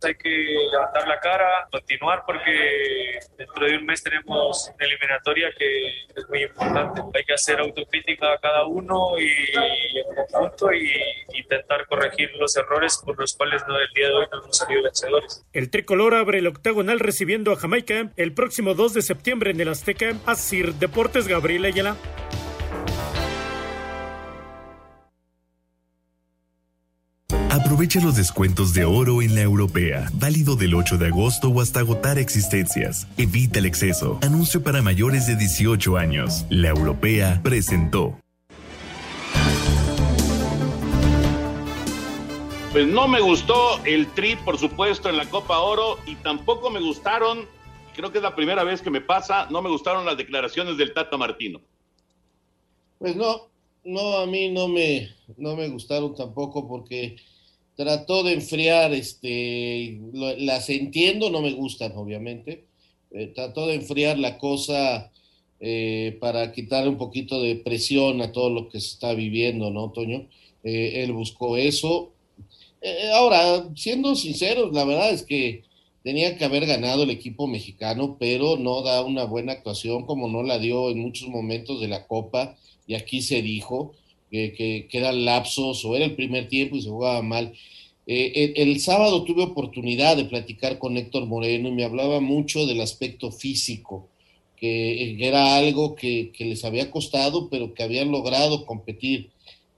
hay 0.06 0.16
que 0.16 0.30
levantar 0.30 1.08
la 1.08 1.20
cara, 1.20 1.68
continuar 1.88 2.24
porque 2.26 3.20
dentro 3.38 3.66
de 3.66 3.78
un 3.78 3.86
mes 3.86 4.04
tenemos 4.04 4.72
una 4.76 4.86
eliminatoria 4.86 5.50
que 5.58 5.88
es 6.16 6.30
muy 6.30 6.44
importante. 6.44 7.02
Hay 7.16 7.24
que 7.24 7.34
hacer 7.34 7.60
autocrítica 7.60 8.34
a 8.34 8.38
cada 8.40 8.66
uno 8.66 9.18
y, 9.18 9.30
en 9.98 10.16
conjunto 10.30 10.74
y 10.74 10.92
intentar 11.34 11.86
corregir 11.88 12.30
los 12.38 12.56
errores 12.58 13.02
por 13.06 13.18
los 13.18 13.36
cuales 13.36 13.64
no 13.68 13.78
del 13.78 13.88
día 13.96 14.08
de 14.10 14.14
hoy 14.14 14.26
no 14.32 14.44
hemos 14.44 14.58
salido 14.58 14.84
vencedores. 14.84 15.46
El 15.54 15.70
tricolor 15.70 16.16
abre 16.16 16.40
el 16.40 16.48
octagonal 16.48 17.00
recibiendo 17.00 17.54
a 17.54 17.56
Jamaica 17.56 18.12
el 18.18 18.34
próximo 18.34 18.74
2 18.74 18.94
de 18.94 19.02
septiembre 19.02 19.52
en 19.52 19.62
el 19.62 19.70
Azteca. 19.70 20.14
Asir 20.26 20.74
Deportes 20.74 21.28
Gabriel 21.28 21.66
Ayala. 21.66 21.96
Aprovecha 27.60 28.00
los 28.00 28.16
descuentos 28.16 28.72
de 28.76 28.86
oro 28.86 29.24
en 29.24 29.34
la 29.34 29.42
europea, 29.42 30.12
válido 30.14 30.56
del 30.56 30.76
8 30.76 31.00
de 31.00 31.08
agosto 31.08 31.50
o 31.50 31.60
hasta 31.60 31.80
agotar 31.80 32.20
existencias. 32.20 33.08
Evita 33.18 33.58
el 33.58 33.66
exceso. 33.66 34.20
Anuncio 34.22 34.62
para 34.62 34.84
mayores 34.84 35.26
de 35.26 35.36
18 35.36 35.98
años. 35.98 36.46
La 36.52 36.70
europea 36.70 37.42
presentó. 37.44 38.20
Pues 42.72 42.86
no 42.86 43.08
me 43.08 43.22
gustó 43.22 43.84
el 43.86 44.06
tri, 44.14 44.36
por 44.36 44.60
supuesto, 44.60 45.10
en 45.10 45.18
la 45.18 45.28
Copa 45.28 45.58
Oro 45.58 45.98
y 46.06 46.14
tampoco 46.18 46.70
me 46.70 46.80
gustaron, 46.80 47.48
creo 47.96 48.12
que 48.12 48.20
es 48.20 48.24
la 48.24 48.36
primera 48.36 48.64
vez 48.64 48.84
que 48.84 48.92
me 48.92 49.02
pasa, 49.02 49.48
no 49.50 49.64
me 49.64 49.70
gustaron 49.70 50.06
las 50.06 50.16
declaraciones 50.16 50.78
del 50.78 50.94
Tata 50.94 51.18
Martino. 51.18 51.60
Pues 53.00 53.16
no, 53.16 53.50
no, 53.84 54.18
a 54.20 54.28
mí 54.28 54.52
no 54.52 54.68
me, 54.68 55.10
no 55.38 55.56
me 55.56 55.68
gustaron 55.70 56.14
tampoco 56.14 56.68
porque 56.68 57.18
trató 57.78 58.24
de 58.24 58.34
enfriar, 58.34 58.92
este, 58.94 60.00
lo, 60.12 60.36
las 60.38 60.70
entiendo, 60.70 61.30
no 61.30 61.42
me 61.42 61.54
gustan, 61.54 61.94
obviamente, 61.96 62.66
eh, 63.12 63.28
trató 63.28 63.68
de 63.68 63.76
enfriar 63.76 64.18
la 64.18 64.40
cosa 64.40 65.12
eh, 65.60 66.18
para 66.20 66.52
quitar 66.52 66.90
un 66.90 66.98
poquito 66.98 67.42
de 67.42 67.56
presión 67.56 68.22
a 68.22 68.32
todo 68.32 68.50
lo 68.50 68.68
que 68.68 68.82
se 68.82 68.88
está 68.88 69.14
viviendo, 69.14 69.70
¿no, 69.70 69.92
Toño? 69.92 70.28
Eh, 70.64 71.04
él 71.04 71.14
buscó 71.14 71.56
eso. 71.56 72.12
Ahora, 73.14 73.70
siendo 73.76 74.16
sinceros, 74.16 74.74
la 74.74 74.86
verdad 74.86 75.12
es 75.12 75.24
que 75.24 75.64
tenía 76.04 76.38
que 76.38 76.46
haber 76.46 76.66
ganado 76.66 77.04
el 77.04 77.10
equipo 77.10 77.48
mexicano, 77.48 78.18
pero 78.20 78.58
no 78.58 78.82
da 78.82 79.04
una 79.04 79.26
buena 79.26 79.52
actuación 79.54 80.06
como 80.06 80.28
no 80.30 80.42
la 80.42 80.58
dio 80.58 80.90
en 80.90 81.00
muchos 81.00 81.28
momentos 81.28 81.82
de 81.82 81.90
la 81.90 82.08
Copa, 82.08 82.56
y 82.86 82.96
aquí 82.96 83.22
se 83.22 83.42
dijo 83.42 83.94
que, 84.32 84.88
que, 84.90 84.98
eran 84.98 85.26
lapsos 85.26 85.84
o 85.86 85.96
era 85.96 86.06
el 86.06 86.16
primer 86.16 86.48
tiempo 86.48 86.76
y 86.76 86.82
se 86.82 86.90
jugaba 86.90 87.22
mal. 87.22 87.54
Eh, 88.10 88.54
el, 88.56 88.80
sábado 88.80 89.24
tuve 89.24 89.44
oportunidad 89.44 90.16
de 90.16 90.26
platicar 90.26 90.80
con 90.80 90.96
Héctor 90.96 91.26
Moreno 91.26 91.68
y 91.68 91.74
me 91.74 91.84
hablaba 91.84 92.22
mucho 92.22 92.66
del 92.66 92.80
aspecto 92.80 93.32
físico, 93.32 94.08
que 94.56 95.18
era 95.20 95.58
algo 95.58 95.94
que, 95.96 96.32
les 96.40 96.64
había 96.64 96.90
costado, 96.90 97.50
pero 97.50 97.74
que 97.74 97.84
habían 97.84 98.12
logrado 98.12 98.66
competir. 98.66 99.30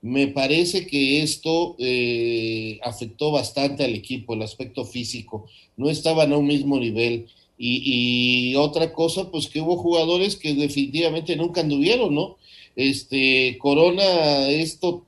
Me 0.02 0.28
parece 0.28 0.86
que 0.86 1.22
esto 1.24 1.76
eh, 1.80 2.80
afectó 2.84 3.32
bastante 3.32 3.84
al 3.84 3.96
equipo, 3.96 4.34
el 4.34 4.44
aspecto 4.44 4.86
físico. 4.86 5.48
No 5.76 5.90
estaban 5.90 6.32
a 6.32 6.38
un 6.38 6.48
mismo 6.48 6.80
nivel. 6.80 7.28
Y, 7.58 8.56
otra 8.56 8.94
cosa, 8.94 9.30
pues 9.32 9.50
que 9.50 9.60
hubo 9.60 9.76
jugadores 9.78 10.38
que 10.38 10.54
definitivamente 10.54 11.36
nunca 11.36 11.62
anduvieron, 11.62 12.16
¿no? 12.16 12.38
Este, 12.80 13.58
Corona, 13.58 14.48
esto 14.48 15.06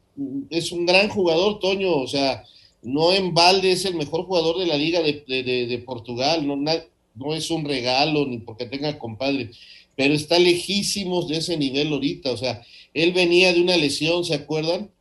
es 0.50 0.74
un 0.74 0.86
gran 0.86 1.08
jugador, 1.08 1.60
Toño, 1.60 1.96
o 1.96 2.06
sea, 2.06 2.44
no 2.82 3.14
en 3.14 3.34
balde 3.34 3.72
es 3.72 3.86
el 3.86 3.96
mejor 3.96 4.26
jugador 4.26 4.60
de 4.60 4.66
la 4.66 4.76
Liga 4.76 5.02
de, 5.02 5.84
Portugal, 5.86 6.46
no, 6.46 6.58
no 6.58 7.34
es 7.34 7.50
un 7.50 7.64
regalo 7.64 8.26
ni 8.26 8.40
porque 8.40 8.66
tenga 8.66 9.00
compadre, 9.00 9.52
pero 9.96 10.14
está 10.14 10.38
lejísimos 10.38 11.30
de 11.30 11.38
ese 11.38 11.56
nivel 11.56 11.94
ahorita, 11.94 12.34
o 12.34 12.36
sea, 12.36 12.62
él 12.94 13.14
venía 13.14 13.54
de 13.54 13.62
una 13.62 13.78
lesión, 13.78 14.26
¿se 14.26 14.34
acuerdan? 14.34 14.92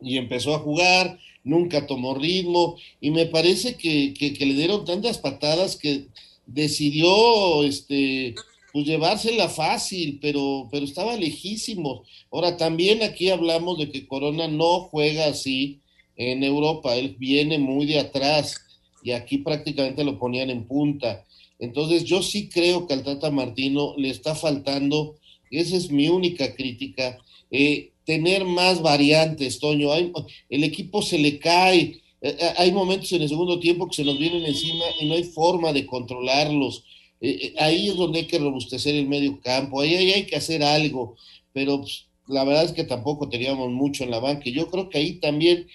Y 0.00 0.18
empezó 0.18 0.54
a 0.54 0.60
jugar, 0.60 1.18
nunca 1.42 1.88
tomó 1.88 2.14
ritmo, 2.14 2.76
y 3.00 3.10
me 3.10 3.26
parece 3.26 3.74
que, 3.74 4.14
que 4.14 4.46
le 4.46 4.54
dieron 4.54 4.84
tantas 4.84 5.18
patadas 5.18 5.74
que 5.74 6.06
decidió 6.46 7.64
este, 7.64 8.36
pues 8.76 8.88
llevársela 8.88 9.48
fácil, 9.48 10.18
pero, 10.20 10.68
pero 10.70 10.84
estaba 10.84 11.16
lejísimo. 11.16 12.04
Ahora, 12.30 12.58
también 12.58 13.02
aquí 13.02 13.30
hablamos 13.30 13.78
de 13.78 13.90
que 13.90 14.06
Corona 14.06 14.48
no 14.48 14.80
juega 14.80 15.28
así 15.28 15.80
en 16.14 16.42
Europa, 16.42 16.94
él 16.94 17.16
viene 17.18 17.56
muy 17.56 17.86
de 17.86 17.98
atrás 17.98 18.60
y 19.02 19.12
aquí 19.12 19.38
prácticamente 19.38 20.04
lo 20.04 20.18
ponían 20.18 20.50
en 20.50 20.66
punta. 20.66 21.24
Entonces, 21.58 22.04
yo 22.04 22.22
sí 22.22 22.50
creo 22.50 22.86
que 22.86 22.92
al 22.92 23.02
Tata 23.02 23.30
Martino 23.30 23.94
le 23.96 24.10
está 24.10 24.34
faltando, 24.34 25.16
esa 25.50 25.74
es 25.74 25.90
mi 25.90 26.10
única 26.10 26.54
crítica, 26.54 27.16
eh, 27.50 27.92
tener 28.04 28.44
más 28.44 28.82
variantes, 28.82 29.58
Toño. 29.58 29.88
el 29.94 30.64
equipo 30.64 31.00
se 31.00 31.18
le 31.18 31.38
cae, 31.38 31.80
eh, 31.80 32.36
eh, 32.38 32.52
hay 32.58 32.72
momentos 32.72 33.10
en 33.12 33.22
el 33.22 33.30
segundo 33.30 33.58
tiempo 33.58 33.88
que 33.88 33.96
se 33.96 34.04
nos 34.04 34.18
vienen 34.18 34.44
encima 34.44 34.84
y 35.00 35.06
no 35.06 35.14
hay 35.14 35.24
forma 35.24 35.72
de 35.72 35.86
controlarlos. 35.86 36.84
Eh, 37.20 37.54
ahí 37.58 37.88
es 37.88 37.96
donde 37.96 38.20
hay 38.20 38.26
que 38.26 38.38
robustecer 38.38 38.94
el 38.94 39.08
medio 39.08 39.40
campo, 39.40 39.80
ahí, 39.80 39.94
hay 39.94 40.26
que 40.26 40.36
hacer 40.36 40.62
algo, 40.62 41.16
pero 41.52 41.80
pues, 41.80 42.06
la 42.28 42.44
verdad 42.44 42.64
es 42.64 42.72
que 42.72 42.84
tampoco 42.84 43.28
teníamos 43.28 43.70
mucho 43.70 44.04
en 44.04 44.10
la 44.10 44.20
banca. 44.20 44.50
Yo 44.50 44.70
creo 44.70 44.88
que 44.88 44.98
ahí 44.98 45.14
también 45.20 45.66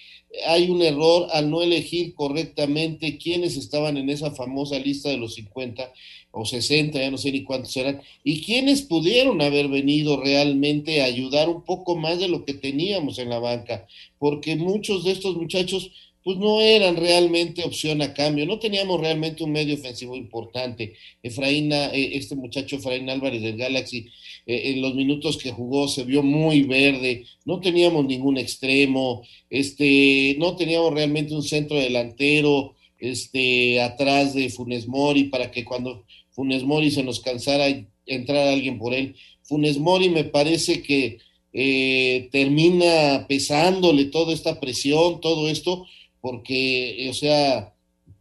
hay 0.46 0.70
un 0.70 0.82
error 0.82 1.28
al 1.32 1.50
no 1.50 1.62
elegir 1.62 2.14
correctamente 2.14 3.18
quiénes 3.18 3.56
estaban 3.56 3.96
en 3.96 4.10
esa 4.10 4.30
famosa 4.30 4.78
lista 4.78 5.08
de 5.08 5.18
los 5.18 5.34
50 5.34 5.92
o 6.30 6.46
60, 6.46 6.98
ya 6.98 7.10
no 7.10 7.18
sé 7.18 7.30
ni 7.30 7.44
cuántos 7.44 7.76
eran, 7.76 8.00
y 8.24 8.40
quiénes 8.42 8.82
pudieron 8.82 9.42
haber 9.42 9.68
venido 9.68 10.20
realmente 10.20 11.02
a 11.02 11.04
ayudar 11.04 11.48
un 11.48 11.62
poco 11.62 11.94
más 11.96 12.18
de 12.20 12.28
lo 12.28 12.44
que 12.46 12.54
teníamos 12.54 13.18
en 13.18 13.28
la 13.28 13.38
banca, 13.38 13.86
porque 14.18 14.56
muchos 14.56 15.04
de 15.04 15.12
estos 15.12 15.36
muchachos 15.36 15.92
pues 16.24 16.38
no 16.38 16.60
eran 16.60 16.96
realmente 16.96 17.64
opción 17.64 18.02
a 18.02 18.14
cambio, 18.14 18.46
no 18.46 18.58
teníamos 18.58 19.00
realmente 19.00 19.44
un 19.44 19.52
medio 19.52 19.74
ofensivo 19.74 20.16
importante. 20.16 20.94
Efraín, 21.22 21.72
eh, 21.72 22.16
este 22.16 22.34
muchacho 22.36 22.76
Efraín 22.76 23.10
Álvarez 23.10 23.42
del 23.42 23.56
Galaxy, 23.56 24.06
eh, 24.46 24.70
en 24.70 24.82
los 24.82 24.94
minutos 24.94 25.36
que 25.36 25.52
jugó 25.52 25.88
se 25.88 26.04
vio 26.04 26.22
muy 26.22 26.62
verde, 26.62 27.24
no 27.44 27.60
teníamos 27.60 28.04
ningún 28.06 28.38
extremo, 28.38 29.22
este, 29.50 30.36
no 30.38 30.56
teníamos 30.56 30.92
realmente 30.92 31.34
un 31.34 31.42
centro 31.42 31.76
delantero 31.78 32.74
este, 32.98 33.80
atrás 33.80 34.34
de 34.34 34.48
Funes 34.48 34.86
Mori 34.86 35.24
para 35.24 35.50
que 35.50 35.64
cuando 35.64 36.04
Funes 36.30 36.62
Mori 36.62 36.90
se 36.90 37.02
nos 37.02 37.20
cansara 37.20 37.66
entrar 38.06 38.48
alguien 38.48 38.78
por 38.78 38.94
él. 38.94 39.16
Funes 39.42 39.78
Mori 39.78 40.08
me 40.08 40.24
parece 40.24 40.82
que 40.82 41.18
eh, 41.52 42.28
termina 42.32 43.26
pesándole 43.28 44.06
toda 44.06 44.32
esta 44.32 44.58
presión, 44.58 45.20
todo 45.20 45.48
esto, 45.48 45.86
porque, 46.22 47.08
o 47.10 47.14
sea, 47.14 47.74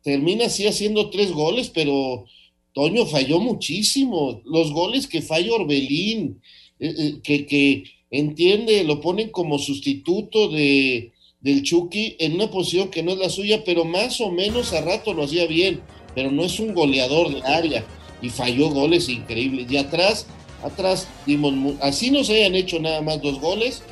termina 0.03 0.47
así 0.47 0.67
haciendo 0.67 1.09
tres 1.11 1.31
goles, 1.31 1.69
pero 1.69 2.25
Toño 2.73 3.05
falló 3.05 3.39
muchísimo. 3.39 4.41
Los 4.43 4.73
goles 4.73 5.07
que 5.07 5.21
falla 5.21 5.53
Orbelín, 5.53 6.41
eh, 6.79 6.93
eh, 6.97 7.13
que, 7.23 7.45
que 7.45 7.83
entiende, 8.09 8.83
lo 8.83 8.99
ponen 8.99 9.29
como 9.29 9.59
sustituto 9.59 10.49
de, 10.49 11.11
del 11.41 11.61
Chucky 11.61 12.15
en 12.19 12.33
una 12.33 12.49
posición 12.49 12.89
que 12.89 13.03
no 13.03 13.11
es 13.11 13.19
la 13.19 13.29
suya, 13.29 13.63
pero 13.63 13.85
más 13.85 14.19
o 14.19 14.31
menos 14.31 14.73
a 14.73 14.81
rato 14.81 15.13
lo 15.13 15.23
hacía 15.23 15.45
bien, 15.45 15.79
pero 16.15 16.31
no 16.31 16.43
es 16.43 16.59
un 16.59 16.73
goleador 16.73 17.33
de 17.33 17.43
área 17.43 17.85
y 18.19 18.29
falló 18.29 18.69
goles 18.69 19.09
increíbles. 19.09 19.71
Y 19.71 19.77
atrás, 19.77 20.25
atrás 20.63 21.07
dimos, 21.27 21.53
así 21.81 22.09
nos 22.09 22.31
hayan 22.31 22.55
hecho 22.55 22.79
nada 22.79 23.01
más 23.01 23.21
dos 23.21 23.39
goles, 23.39 23.83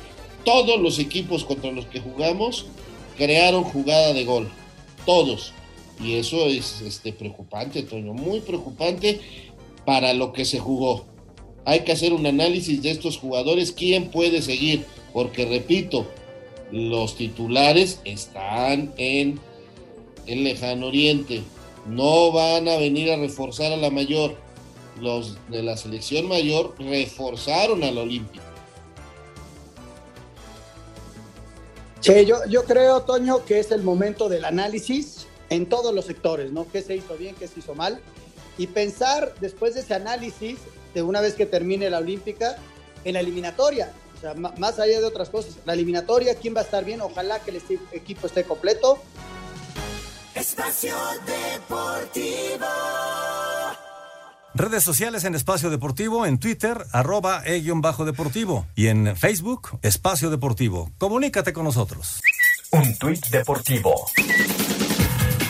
todos 0.44 0.80
los 0.80 0.98
equipos 0.98 1.44
contra 1.44 1.70
los 1.70 1.86
que 1.86 2.00
jugamos 2.00 2.66
crearon 3.16 3.64
jugada 3.64 4.12
de 4.12 4.24
gol, 4.24 4.50
todos. 5.06 5.52
Y 6.02 6.14
eso 6.14 6.46
es 6.46 6.80
este, 6.80 7.12
preocupante, 7.12 7.82
Toño, 7.82 8.14
muy 8.14 8.40
preocupante 8.40 9.20
para 9.84 10.14
lo 10.14 10.32
que 10.32 10.44
se 10.44 10.58
jugó. 10.58 11.04
Hay 11.64 11.80
que 11.80 11.92
hacer 11.92 12.12
un 12.12 12.26
análisis 12.26 12.82
de 12.82 12.90
estos 12.90 13.18
jugadores, 13.18 13.72
quién 13.72 14.10
puede 14.10 14.40
seguir, 14.40 14.84
porque 15.12 15.44
repito, 15.44 16.06
los 16.72 17.16
titulares 17.16 18.00
están 18.04 18.94
en 18.96 19.38
el 20.26 20.44
lejano 20.44 20.86
oriente, 20.86 21.42
no 21.86 22.32
van 22.32 22.68
a 22.68 22.76
venir 22.76 23.10
a 23.10 23.16
reforzar 23.16 23.72
a 23.72 23.76
la 23.76 23.90
mayor. 23.90 24.36
Los 25.00 25.38
de 25.48 25.62
la 25.62 25.76
selección 25.76 26.28
mayor 26.28 26.74
reforzaron 26.78 27.84
a 27.84 27.90
la 27.90 28.02
Sí, 32.00 32.24
yo, 32.24 32.44
yo 32.46 32.64
creo, 32.64 33.02
Toño, 33.02 33.44
que 33.44 33.60
es 33.60 33.70
el 33.70 33.82
momento 33.82 34.28
del 34.28 34.44
análisis 34.44 35.26
en 35.50 35.66
todos 35.66 35.94
los 35.94 36.06
sectores, 36.06 36.52
¿no? 36.52 36.66
¿Qué 36.70 36.80
se 36.82 36.96
hizo 36.96 37.16
bien, 37.16 37.34
qué 37.34 37.46
se 37.46 37.60
hizo 37.60 37.74
mal? 37.74 38.00
Y 38.56 38.68
pensar 38.68 39.34
después 39.40 39.74
de 39.74 39.80
ese 39.80 39.94
análisis, 39.94 40.58
de 40.94 41.02
una 41.02 41.20
vez 41.20 41.34
que 41.34 41.46
termine 41.46 41.90
la 41.90 41.98
Olímpica, 41.98 42.56
en 43.04 43.14
la 43.14 43.20
eliminatoria. 43.20 43.92
O 44.16 44.20
sea, 44.20 44.34
más 44.34 44.78
allá 44.78 45.00
de 45.00 45.06
otras 45.06 45.30
cosas, 45.30 45.56
la 45.64 45.72
eliminatoria, 45.72 46.34
¿quién 46.34 46.54
va 46.54 46.60
a 46.60 46.64
estar 46.64 46.84
bien? 46.84 47.00
Ojalá 47.00 47.40
que 47.40 47.50
el 47.50 47.62
equipo 47.92 48.26
esté 48.26 48.44
completo. 48.44 48.98
Espacio 50.34 50.94
Deportivo. 51.26 52.66
Redes 54.54 54.82
sociales 54.82 55.24
en 55.24 55.36
Espacio 55.36 55.70
Deportivo, 55.70 56.26
en 56.26 56.38
Twitter, 56.38 56.84
arroba 56.92 57.42
e-deportivo 57.44 58.66
y 58.74 58.88
en 58.88 59.16
Facebook, 59.16 59.78
Espacio 59.82 60.28
Deportivo. 60.28 60.90
Comunícate 60.98 61.52
con 61.52 61.64
nosotros. 61.64 62.20
Un 62.72 62.96
tuit 62.98 63.24
deportivo. 63.28 64.06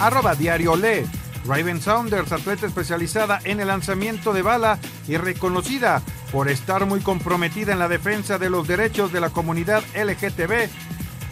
Arroba 0.01 0.35
Diario 0.35 0.77
Le. 0.77 1.07
Raven 1.47 1.81
Saunders, 1.81 2.33
atleta 2.33 2.67
especializada 2.67 3.41
en 3.45 3.61
el 3.61 3.69
lanzamiento 3.69 4.35
de 4.35 4.43
bala 4.43 4.79
y 5.09 5.17
reconocida 5.17 6.03
por 6.31 6.51
estar 6.51 6.85
muy 6.85 7.01
comprometida 7.01 7.73
en 7.73 7.79
la 7.79 7.89
defensa 7.89 8.37
de 8.37 8.51
los 8.51 8.69
derechos 8.69 9.11
de 9.11 9.23
la 9.23 9.31
comunidad 9.31 9.83
LGTB, 9.95 10.69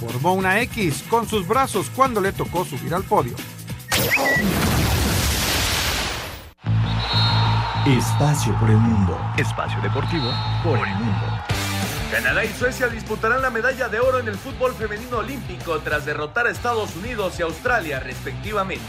formó 0.00 0.32
una 0.32 0.62
X 0.62 1.04
con 1.10 1.28
sus 1.28 1.46
brazos 1.46 1.90
cuando 1.94 2.22
le 2.22 2.32
tocó 2.32 2.64
subir 2.64 2.94
al 2.94 3.04
podio. 3.04 3.36
Espacio 7.89 8.55
por 8.61 8.68
el 8.68 8.76
mundo. 8.76 9.18
Espacio 9.39 9.80
deportivo 9.80 10.30
por 10.62 10.76
el 10.76 10.95
mundo. 10.97 11.26
Canadá 12.12 12.45
y 12.45 12.49
Suecia 12.49 12.86
disputarán 12.89 13.41
la 13.41 13.49
medalla 13.49 13.89
de 13.89 13.99
oro 13.99 14.18
en 14.18 14.28
el 14.28 14.36
fútbol 14.36 14.74
femenino 14.74 15.18
olímpico 15.18 15.78
tras 15.78 16.05
derrotar 16.05 16.47
a 16.47 16.51
Estados 16.51 16.95
Unidos 16.97 17.39
y 17.39 17.43
Australia 17.43 17.99
respectivamente. 17.99 18.84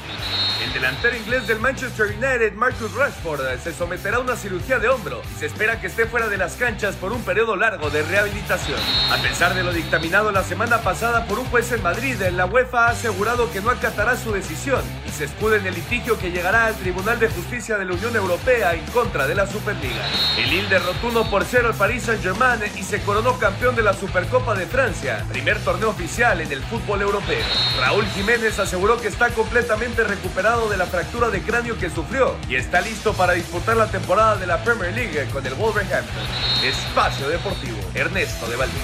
El 0.62 0.74
delantero 0.74 1.16
inglés 1.16 1.48
del 1.48 1.58
Manchester 1.58 2.08
United, 2.08 2.54
Marcus 2.54 2.94
Rashford, 2.94 3.60
se 3.64 3.74
someterá 3.74 4.18
a 4.18 4.20
una 4.20 4.36
cirugía 4.36 4.78
de 4.78 4.90
hombro 4.90 5.22
y 5.34 5.40
se 5.40 5.46
espera 5.46 5.80
que 5.80 5.88
esté 5.88 6.06
fuera 6.06 6.28
de 6.28 6.36
las 6.36 6.56
canchas 6.56 6.98
por 6.98 7.14
un 7.14 7.22
periodo 7.24 7.56
largo 7.56 7.90
de 7.90 8.04
rehabilitación. 8.04 8.78
A 9.10 9.22
pesar 9.22 9.54
de 9.54 9.64
lo 9.64 9.72
dictaminado 9.72 10.34
la 10.34 10.44
semana 10.44 10.80
pasada 10.80 11.26
por 11.28 11.40
un 11.40 11.46
juez 11.46 11.72
en 11.72 11.82
Madrid, 11.82 12.22
la 12.34 12.46
UEFA 12.46 12.88
ha 12.88 12.90
asegurado 12.90 13.50
que 13.54 13.62
no 13.62 13.70
acatará 13.70 14.18
su 14.18 14.34
decisión 14.34 14.82
y 15.08 15.12
se 15.12 15.26
escuda 15.26 15.56
en 15.56 15.66
el 15.66 15.76
litigio 15.76 16.20
que 16.20 16.30
llegará 16.30 16.66
al 16.66 16.76
Tribunal 16.76 17.20
de 17.20 17.30
Justicia 17.30 17.78
de 17.78 17.86
la 17.86 17.94
Unión 17.94 18.14
Europea 18.18 18.74
en 18.74 18.86
contra 18.88 19.28
de 19.28 19.36
la 19.36 19.48
Superliga. 19.48 20.06
El 20.38 20.50
Lille 20.50 20.68
derrotó 20.68 21.08
1 21.08 21.30
por 21.30 21.46
0 21.46 21.70
al 21.70 21.76
Paris 21.76 22.04
Saint-Germain 22.04 22.60
y 22.76 22.84
se 22.84 23.02
coronó 23.04 23.40
campeón 23.40 23.78
de 23.78 23.84
la 23.84 23.94
Supercopa 23.94 24.56
de 24.56 24.66
Francia, 24.66 25.26
primer 25.30 25.58
torneo 25.60 25.90
oficial 25.90 26.42
en 26.42 26.52
el 26.52 26.62
fútbol 26.64 27.02
europeo. 27.02 27.46
Raúl 27.80 28.06
Jiménez 28.08 28.60
aseguró 28.60 29.00
que 29.00 29.08
está 29.08 29.30
completamente 29.30 30.04
recuperado 30.04 30.49
de 30.50 30.78
la 30.78 30.88
fractura 30.88 31.30
de 31.30 31.44
cráneo 31.44 31.78
que 31.78 31.92
sufrió 31.92 32.36
y 32.50 32.56
está 32.56 32.82
listo 32.82 33.14
para 33.14 33.34
disputar 33.34 33.78
la 33.78 33.86
temporada 33.86 34.36
de 34.36 34.48
la 34.48 34.64
Premier 34.64 34.92
League 34.96 35.28
con 35.32 35.46
el 35.46 35.54
Wolverhampton. 35.54 36.24
Espacio 36.64 37.30
Deportivo, 37.30 37.78
Ernesto 37.94 38.48
de 38.50 38.56
Valdez. 38.56 38.82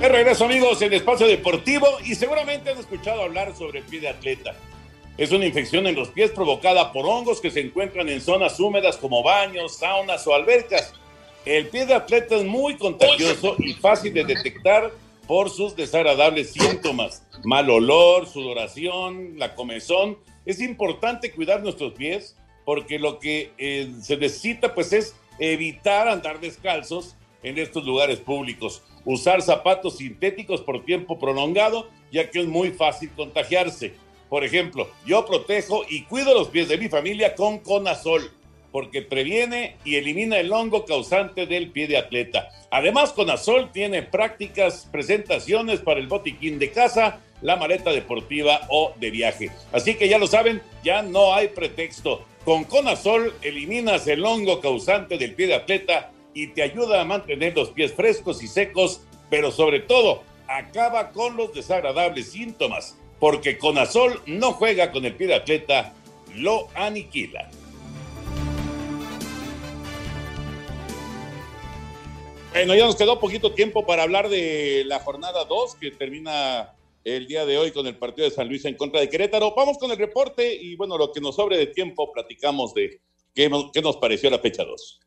De 0.00 0.08
regreso 0.08 0.46
amigos 0.46 0.80
en 0.80 0.94
Espacio 0.94 1.26
Deportivo 1.26 1.86
y 2.06 2.14
seguramente 2.14 2.70
han 2.70 2.78
escuchado 2.78 3.20
hablar 3.22 3.54
sobre 3.54 3.80
el 3.80 3.84
pie 3.84 4.00
de 4.00 4.08
atleta. 4.08 4.54
Es 5.18 5.30
una 5.30 5.44
infección 5.44 5.86
en 5.86 5.94
los 5.94 6.08
pies 6.08 6.30
provocada 6.30 6.90
por 6.90 7.04
hongos 7.04 7.42
que 7.42 7.50
se 7.50 7.60
encuentran 7.60 8.08
en 8.08 8.22
zonas 8.22 8.58
húmedas 8.58 8.96
como 8.96 9.22
baños, 9.22 9.76
saunas 9.76 10.26
o 10.26 10.34
albercas. 10.34 10.94
El 11.46 11.68
pie 11.68 11.86
de 11.86 11.94
atleta 11.94 12.36
es 12.36 12.44
muy 12.44 12.76
contagioso 12.76 13.56
y 13.58 13.72
fácil 13.72 14.12
de 14.12 14.24
detectar 14.24 14.92
por 15.26 15.48
sus 15.48 15.74
desagradables 15.74 16.52
síntomas. 16.52 17.26
Mal 17.44 17.70
olor, 17.70 18.26
sudoración, 18.26 19.38
la 19.38 19.54
comezón. 19.54 20.18
Es 20.44 20.60
importante 20.60 21.32
cuidar 21.32 21.62
nuestros 21.62 21.94
pies 21.94 22.36
porque 22.66 22.98
lo 22.98 23.18
que 23.18 23.52
eh, 23.56 23.90
se 24.02 24.18
necesita 24.18 24.74
pues 24.74 24.92
es 24.92 25.16
evitar 25.38 26.08
andar 26.08 26.40
descalzos 26.40 27.16
en 27.42 27.58
estos 27.58 27.84
lugares 27.84 28.20
públicos. 28.20 28.82
Usar 29.06 29.40
zapatos 29.40 29.96
sintéticos 29.96 30.60
por 30.60 30.84
tiempo 30.84 31.18
prolongado, 31.18 31.88
ya 32.12 32.30
que 32.30 32.40
es 32.40 32.46
muy 32.46 32.70
fácil 32.70 33.10
contagiarse. 33.16 33.94
Por 34.28 34.44
ejemplo, 34.44 34.90
yo 35.06 35.24
protejo 35.24 35.84
y 35.88 36.02
cuido 36.02 36.34
los 36.34 36.48
pies 36.48 36.68
de 36.68 36.76
mi 36.76 36.88
familia 36.88 37.34
con 37.34 37.58
Conazol, 37.60 38.30
porque 38.72 39.02
previene 39.02 39.76
y 39.84 39.96
elimina 39.96 40.38
el 40.38 40.52
hongo 40.52 40.84
causante 40.84 41.46
del 41.46 41.70
pie 41.70 41.86
de 41.86 41.98
atleta. 41.98 42.50
Además, 42.70 43.12
Conazol 43.12 43.72
tiene 43.72 44.02
prácticas 44.02 44.88
presentaciones 44.90 45.80
para 45.80 46.00
el 46.00 46.06
botiquín 46.06 46.58
de 46.58 46.70
casa, 46.70 47.20
la 47.42 47.56
maleta 47.56 47.90
deportiva 47.90 48.60
o 48.68 48.92
de 49.00 49.10
viaje. 49.10 49.50
Así 49.72 49.94
que 49.94 50.08
ya 50.08 50.18
lo 50.18 50.26
saben, 50.26 50.62
ya 50.84 51.02
no 51.02 51.34
hay 51.34 51.48
pretexto. 51.48 52.24
Con 52.44 52.64
Conazol 52.64 53.34
eliminas 53.42 54.06
el 54.06 54.24
hongo 54.24 54.60
causante 54.60 55.18
del 55.18 55.34
pie 55.34 55.48
de 55.48 55.54
atleta 55.54 56.10
y 56.32 56.48
te 56.48 56.62
ayuda 56.62 57.00
a 57.00 57.04
mantener 57.04 57.56
los 57.56 57.70
pies 57.70 57.92
frescos 57.92 58.42
y 58.42 58.48
secos, 58.48 59.02
pero 59.28 59.50
sobre 59.50 59.80
todo 59.80 60.22
acaba 60.46 61.10
con 61.10 61.36
los 61.36 61.52
desagradables 61.54 62.32
síntomas, 62.32 62.96
porque 63.18 63.58
Conazol 63.58 64.20
no 64.26 64.52
juega 64.52 64.90
con 64.90 65.04
el 65.04 65.14
pie 65.14 65.28
de 65.28 65.34
atleta, 65.34 65.92
lo 66.34 66.68
aniquila. 66.74 67.50
Bueno, 72.52 72.74
ya 72.74 72.84
nos 72.84 72.96
quedó 72.96 73.20
poquito 73.20 73.52
tiempo 73.52 73.86
para 73.86 74.02
hablar 74.02 74.28
de 74.28 74.82
la 74.84 74.98
jornada 74.98 75.44
2 75.44 75.76
que 75.76 75.92
termina 75.92 76.74
el 77.04 77.28
día 77.28 77.46
de 77.46 77.56
hoy 77.56 77.70
con 77.70 77.86
el 77.86 77.96
partido 77.96 78.28
de 78.28 78.34
San 78.34 78.48
Luis 78.48 78.64
en 78.64 78.74
contra 78.74 79.00
de 79.00 79.08
Querétaro. 79.08 79.54
Vamos 79.56 79.78
con 79.78 79.90
el 79.92 79.96
reporte 79.96 80.52
y 80.52 80.74
bueno, 80.74 80.98
lo 80.98 81.12
que 81.12 81.20
nos 81.20 81.36
sobre 81.36 81.56
de 81.56 81.68
tiempo 81.68 82.10
platicamos 82.12 82.74
de 82.74 83.00
qué, 83.34 83.48
nos 83.48 83.96
pareció 83.98 84.30
la 84.30 84.40
fecha 84.40 84.64
2. 84.64 85.00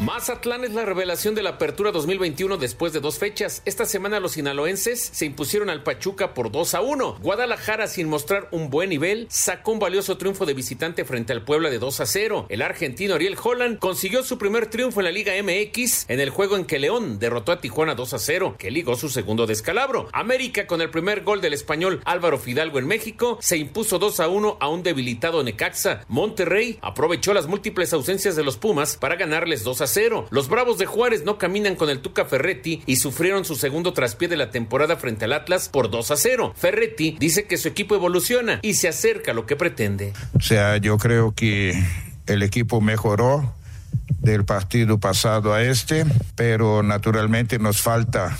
Mazatlán 0.00 0.64
es 0.64 0.72
la 0.72 0.86
revelación 0.86 1.34
de 1.34 1.42
la 1.42 1.50
apertura 1.50 1.92
2021 1.92 2.56
después 2.56 2.94
de 2.94 3.00
dos 3.00 3.18
fechas. 3.18 3.60
Esta 3.66 3.84
semana 3.84 4.18
los 4.18 4.32
sinaloenses 4.32 4.98
se 4.98 5.26
impusieron 5.26 5.68
al 5.68 5.82
Pachuca 5.82 6.32
por 6.32 6.50
2 6.50 6.74
a 6.74 6.80
1. 6.80 7.18
Guadalajara, 7.20 7.86
sin 7.86 8.08
mostrar 8.08 8.48
un 8.50 8.70
buen 8.70 8.88
nivel, 8.88 9.26
sacó 9.28 9.72
un 9.72 9.78
valioso 9.78 10.16
triunfo 10.16 10.46
de 10.46 10.54
visitante 10.54 11.04
frente 11.04 11.34
al 11.34 11.44
Puebla 11.44 11.68
de 11.68 11.78
2 11.78 12.00
a 12.00 12.06
0. 12.06 12.46
El 12.48 12.62
argentino 12.62 13.14
Ariel 13.14 13.36
Holland 13.42 13.78
consiguió 13.78 14.22
su 14.22 14.38
primer 14.38 14.70
triunfo 14.70 15.00
en 15.00 15.04
la 15.04 15.12
Liga 15.12 15.34
MX 15.34 16.06
en 16.08 16.20
el 16.20 16.30
juego 16.30 16.56
en 16.56 16.64
que 16.64 16.78
León 16.78 17.18
derrotó 17.18 17.52
a 17.52 17.60
Tijuana 17.60 17.94
2 17.94 18.14
a 18.14 18.18
0, 18.18 18.54
que 18.58 18.70
ligó 18.70 18.96
su 18.96 19.10
segundo 19.10 19.46
descalabro. 19.46 20.08
América, 20.14 20.66
con 20.66 20.80
el 20.80 20.88
primer 20.88 21.24
gol 21.24 21.42
del 21.42 21.52
español 21.52 22.00
Álvaro 22.06 22.38
Fidalgo 22.38 22.78
en 22.78 22.86
México, 22.86 23.36
se 23.42 23.58
impuso 23.58 23.98
2 23.98 24.18
a 24.20 24.28
1 24.28 24.56
a 24.60 24.68
un 24.70 24.82
debilitado 24.82 25.42
Necaxa. 25.42 26.06
Monterrey 26.08 26.78
aprovechó 26.80 27.34
las 27.34 27.48
múltiples 27.48 27.92
ausencias 27.92 28.34
de 28.34 28.44
los 28.44 28.56
Pumas 28.56 28.96
para 28.96 29.16
ganarles 29.16 29.62
2 29.62 29.82
a 29.82 29.89
Los 30.30 30.48
Bravos 30.48 30.78
de 30.78 30.86
Juárez 30.86 31.24
no 31.24 31.36
caminan 31.36 31.74
con 31.74 31.90
el 31.90 32.00
Tuca 32.00 32.24
Ferretti 32.24 32.82
y 32.86 32.96
sufrieron 32.96 33.44
su 33.44 33.56
segundo 33.56 33.92
traspié 33.92 34.28
de 34.28 34.36
la 34.36 34.50
temporada 34.50 34.96
frente 34.96 35.24
al 35.24 35.32
Atlas 35.32 35.68
por 35.68 35.90
2 35.90 36.10
a 36.12 36.16
0. 36.16 36.54
Ferretti 36.56 37.16
dice 37.18 37.46
que 37.46 37.56
su 37.56 37.68
equipo 37.68 37.94
evoluciona 37.96 38.60
y 38.62 38.74
se 38.74 38.88
acerca 38.88 39.32
a 39.32 39.34
lo 39.34 39.46
que 39.46 39.56
pretende. 39.56 40.12
O 40.34 40.40
sea, 40.40 40.76
yo 40.76 40.96
creo 40.98 41.34
que 41.34 41.74
el 42.26 42.42
equipo 42.42 42.80
mejoró 42.80 43.52
del 44.20 44.44
partido 44.44 44.98
pasado 44.98 45.54
a 45.54 45.62
este, 45.62 46.04
pero 46.36 46.82
naturalmente 46.82 47.58
nos 47.58 47.80
falta 47.80 48.38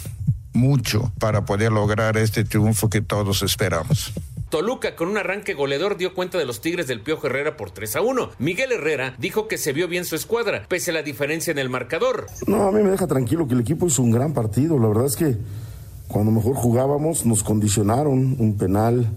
mucho 0.53 1.13
para 1.19 1.45
poder 1.45 1.73
lograr 1.73 2.17
este 2.17 2.45
triunfo 2.45 2.91
que 2.91 3.01
todos 3.01 3.43
esperamos. 3.43 4.13
Toluca, 4.51 4.97
con 4.97 5.09
un 5.09 5.17
arranque 5.17 5.55
goleador, 5.55 5.97
dio 5.97 6.13
cuenta 6.13 6.37
de 6.37 6.45
los 6.45 6.61
Tigres 6.61 6.89
del 6.89 7.03
Piojo 7.03 7.29
Herrera 7.29 7.57
por 7.57 7.71
3 7.71 7.95
a 7.95 8.01
1. 8.01 8.31
Miguel 8.41 8.73
Herrera 8.73 9.15
dijo 9.19 9.47
que 9.47 9.57
se 9.57 9.73
vio 9.73 9.87
bien 9.87 10.05
su 10.05 10.17
escuadra, 10.17 10.67
pese 10.69 10.91
a 10.91 10.95
la 10.95 11.03
diferencia 11.03 11.53
en 11.53 11.59
el 11.59 11.71
marcador. 11.71 12.27
No, 12.49 12.65
a 12.65 12.73
mí 12.73 12.83
me 12.83 12.91
deja 12.91 13.07
tranquilo 13.07 13.47
que 13.47 13.55
el 13.55 13.61
equipo 13.61 13.87
hizo 13.87 14.03
un 14.03 14.11
gran 14.11 14.35
partido. 14.35 14.77
La 14.81 14.89
verdad 14.89 15.07
es 15.07 15.15
que 15.15 15.37
cuando 16.09 16.33
mejor 16.33 16.57
jugábamos 16.57 17.25
nos 17.25 17.45
condicionaron 17.45 18.37
un 18.41 18.59
penal, 18.59 19.09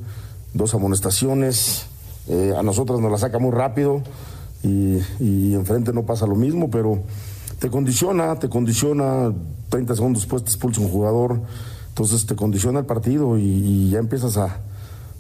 dos 0.54 0.76
amonestaciones. 0.76 1.88
Eh, 2.28 2.54
a 2.56 2.62
nosotros 2.62 3.02
nos 3.02 3.12
la 3.12 3.18
saca 3.18 3.40
muy 3.40 3.52
rápido 3.52 4.04
y, 4.62 5.56
enfrente 5.56 5.92
no 5.94 6.04
pasa 6.04 6.28
lo 6.28 6.36
mismo, 6.36 6.70
pero 6.70 7.02
te 7.58 7.72
condiciona, 7.72 8.38
te 8.38 8.50
condiciona. 8.50 9.34
30 9.70 9.96
segundos 9.96 10.22
después 10.22 10.44
te 10.44 10.52
expulsa 10.52 10.80
un 10.80 10.90
jugador. 10.90 11.42
Entonces 11.90 12.28
te 12.28 12.36
condiciona 12.36 12.82
el 12.82 12.86
partido 12.86 13.40
y 13.40 13.90
ya 13.90 13.98
empiezas 13.98 14.38
a 14.38 14.60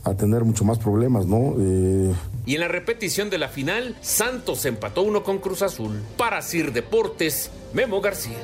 a 0.03 0.13
tener 0.15 0.43
mucho 0.43 0.65
más 0.65 0.79
problemas, 0.79 1.25
¿no? 1.25 1.55
Eh... 1.59 2.13
Y 2.45 2.55
en 2.55 2.59
la 2.59 2.67
repetición 2.67 3.29
de 3.29 3.37
la 3.37 3.47
final, 3.47 3.95
Santos 4.01 4.65
empató 4.65 5.01
uno 5.01 5.23
con 5.23 5.39
Cruz 5.39 5.61
Azul. 5.61 6.01
Para 6.17 6.41
Sir 6.41 6.73
Deportes, 6.73 7.51
Memo 7.73 8.01
García. 8.01 8.37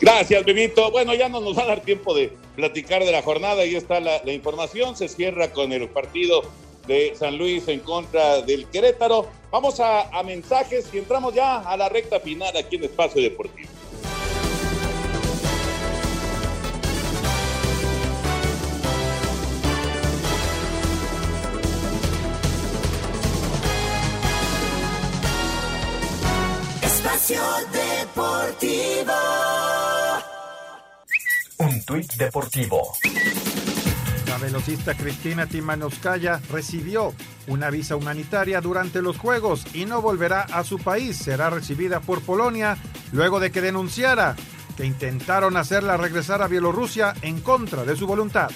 Gracias, 0.00 0.44
Bebito. 0.44 0.90
Bueno, 0.90 1.14
ya 1.14 1.28
no 1.28 1.40
nos 1.40 1.56
va 1.56 1.62
a 1.62 1.66
dar 1.66 1.80
tiempo 1.80 2.14
de 2.14 2.32
platicar 2.56 3.04
de 3.04 3.12
la 3.12 3.22
jornada. 3.22 3.62
Ahí 3.62 3.76
está 3.76 4.00
la, 4.00 4.22
la 4.24 4.32
información. 4.32 4.96
Se 4.96 5.08
cierra 5.08 5.52
con 5.52 5.72
el 5.72 5.88
partido 5.88 6.42
de 6.86 7.14
San 7.16 7.38
Luis 7.38 7.68
en 7.68 7.80
contra 7.80 8.42
del 8.42 8.66
Querétaro. 8.66 9.28
Vamos 9.50 9.78
a, 9.78 10.08
a 10.16 10.22
mensajes 10.22 10.88
y 10.92 10.98
entramos 10.98 11.34
ya 11.34 11.60
a 11.60 11.76
la 11.76 11.88
recta 11.88 12.18
final 12.18 12.56
aquí 12.56 12.76
en 12.76 12.84
Espacio 12.84 13.22
Deportivo. 13.22 13.68
Deportivo. 27.28 29.12
Un 31.58 31.84
tuit 31.84 32.12
deportivo. 32.14 32.82
La 34.26 34.38
velocista 34.38 34.94
Cristina 34.96 35.46
Timanowskaya 35.46 36.40
recibió 36.50 37.14
una 37.46 37.70
visa 37.70 37.94
humanitaria 37.94 38.60
durante 38.60 39.02
los 39.02 39.18
Juegos 39.18 39.64
y 39.72 39.84
no 39.84 40.02
volverá 40.02 40.40
a 40.40 40.64
su 40.64 40.80
país. 40.80 41.16
Será 41.16 41.48
recibida 41.48 42.00
por 42.00 42.22
Polonia 42.22 42.76
luego 43.12 43.38
de 43.38 43.52
que 43.52 43.60
denunciara 43.60 44.34
que 44.76 44.84
intentaron 44.84 45.56
hacerla 45.56 45.96
regresar 45.96 46.42
a 46.42 46.48
Bielorrusia 46.48 47.14
en 47.22 47.40
contra 47.40 47.84
de 47.84 47.94
su 47.94 48.08
voluntad. 48.08 48.50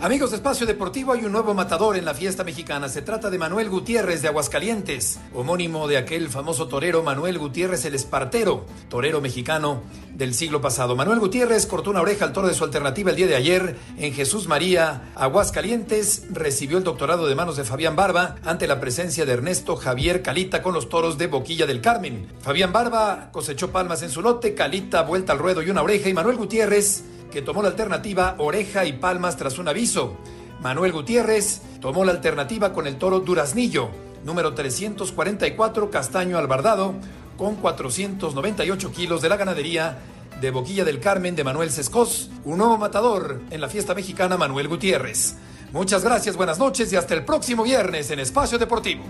Amigos 0.00 0.30
de 0.30 0.36
Espacio 0.36 0.64
Deportivo, 0.64 1.12
hay 1.12 1.24
un 1.24 1.32
nuevo 1.32 1.54
matador 1.54 1.96
en 1.96 2.04
la 2.04 2.14
fiesta 2.14 2.44
mexicana. 2.44 2.88
Se 2.88 3.02
trata 3.02 3.30
de 3.30 3.38
Manuel 3.38 3.68
Gutiérrez 3.68 4.22
de 4.22 4.28
Aguascalientes, 4.28 5.18
homónimo 5.34 5.88
de 5.88 5.96
aquel 5.96 6.28
famoso 6.28 6.68
torero 6.68 7.02
Manuel 7.02 7.36
Gutiérrez 7.36 7.84
el 7.84 7.96
Espartero, 7.96 8.64
torero 8.88 9.20
mexicano 9.20 9.82
del 10.14 10.34
siglo 10.34 10.60
pasado. 10.60 10.94
Manuel 10.94 11.18
Gutiérrez 11.18 11.66
cortó 11.66 11.90
una 11.90 12.00
oreja 12.00 12.24
al 12.24 12.32
toro 12.32 12.46
de 12.46 12.54
su 12.54 12.62
alternativa 12.62 13.10
el 13.10 13.16
día 13.16 13.26
de 13.26 13.34
ayer 13.34 13.76
en 13.96 14.14
Jesús 14.14 14.46
María, 14.46 15.10
Aguascalientes. 15.16 16.26
Recibió 16.30 16.78
el 16.78 16.84
doctorado 16.84 17.26
de 17.26 17.34
manos 17.34 17.56
de 17.56 17.64
Fabián 17.64 17.96
Barba 17.96 18.36
ante 18.44 18.68
la 18.68 18.78
presencia 18.78 19.26
de 19.26 19.32
Ernesto 19.32 19.74
Javier 19.74 20.22
Calita 20.22 20.62
con 20.62 20.74
los 20.74 20.88
toros 20.88 21.18
de 21.18 21.26
Boquilla 21.26 21.66
del 21.66 21.80
Carmen. 21.80 22.28
Fabián 22.40 22.72
Barba 22.72 23.30
cosechó 23.32 23.72
palmas 23.72 24.02
en 24.04 24.10
su 24.10 24.22
lote, 24.22 24.54
Calita 24.54 25.02
vuelta 25.02 25.32
al 25.32 25.40
ruedo 25.40 25.60
y 25.60 25.70
una 25.70 25.82
oreja, 25.82 26.08
y 26.08 26.14
Manuel 26.14 26.36
Gutiérrez 26.36 27.02
que 27.30 27.42
tomó 27.42 27.62
la 27.62 27.68
alternativa 27.68 28.34
oreja 28.38 28.84
y 28.84 28.94
palmas 28.94 29.36
tras 29.36 29.58
un 29.58 29.68
aviso. 29.68 30.16
Manuel 30.60 30.92
Gutiérrez 30.92 31.62
tomó 31.80 32.04
la 32.04 32.12
alternativa 32.12 32.72
con 32.72 32.86
el 32.86 32.96
toro 32.96 33.20
Duraznillo, 33.20 33.90
número 34.24 34.54
344 34.54 35.90
Castaño 35.90 36.38
Albardado, 36.38 36.94
con 37.36 37.56
498 37.56 38.92
kilos 38.92 39.22
de 39.22 39.28
la 39.28 39.36
ganadería 39.36 39.98
de 40.40 40.50
Boquilla 40.50 40.84
del 40.84 41.00
Carmen 41.00 41.36
de 41.36 41.44
Manuel 41.44 41.70
Sescos, 41.70 42.30
un 42.44 42.58
nuevo 42.58 42.78
matador 42.78 43.40
en 43.50 43.60
la 43.60 43.68
fiesta 43.68 43.94
mexicana 43.94 44.36
Manuel 44.36 44.68
Gutiérrez. 44.68 45.36
Muchas 45.72 46.02
gracias, 46.02 46.36
buenas 46.36 46.58
noches 46.58 46.92
y 46.92 46.96
hasta 46.96 47.14
el 47.14 47.24
próximo 47.24 47.62
viernes 47.62 48.10
en 48.10 48.20
Espacio 48.20 48.58
Deportivo. 48.58 49.04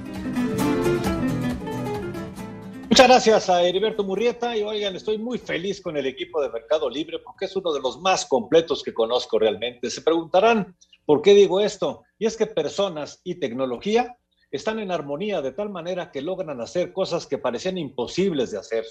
Muchas 2.98 3.10
gracias 3.10 3.48
a 3.48 3.62
Heriberto 3.62 4.02
Murrieta 4.02 4.56
y 4.56 4.64
oigan, 4.64 4.96
estoy 4.96 5.18
muy 5.18 5.38
feliz 5.38 5.80
con 5.80 5.96
el 5.96 6.04
equipo 6.04 6.42
de 6.42 6.50
Mercado 6.50 6.90
Libre 6.90 7.20
porque 7.20 7.44
es 7.44 7.54
uno 7.54 7.72
de 7.72 7.78
los 7.78 8.00
más 8.00 8.26
completos 8.26 8.82
que 8.82 8.92
conozco 8.92 9.38
realmente. 9.38 9.88
Se 9.88 10.02
preguntarán 10.02 10.76
por 11.06 11.22
qué 11.22 11.32
digo 11.32 11.60
esto 11.60 12.02
y 12.18 12.26
es 12.26 12.36
que 12.36 12.46
personas 12.46 13.20
y 13.22 13.36
tecnología 13.36 14.18
están 14.50 14.80
en 14.80 14.90
armonía 14.90 15.40
de 15.42 15.52
tal 15.52 15.70
manera 15.70 16.10
que 16.10 16.22
logran 16.22 16.60
hacer 16.60 16.92
cosas 16.92 17.28
que 17.28 17.38
parecían 17.38 17.78
imposibles 17.78 18.50
de 18.50 18.58
hacer. 18.58 18.84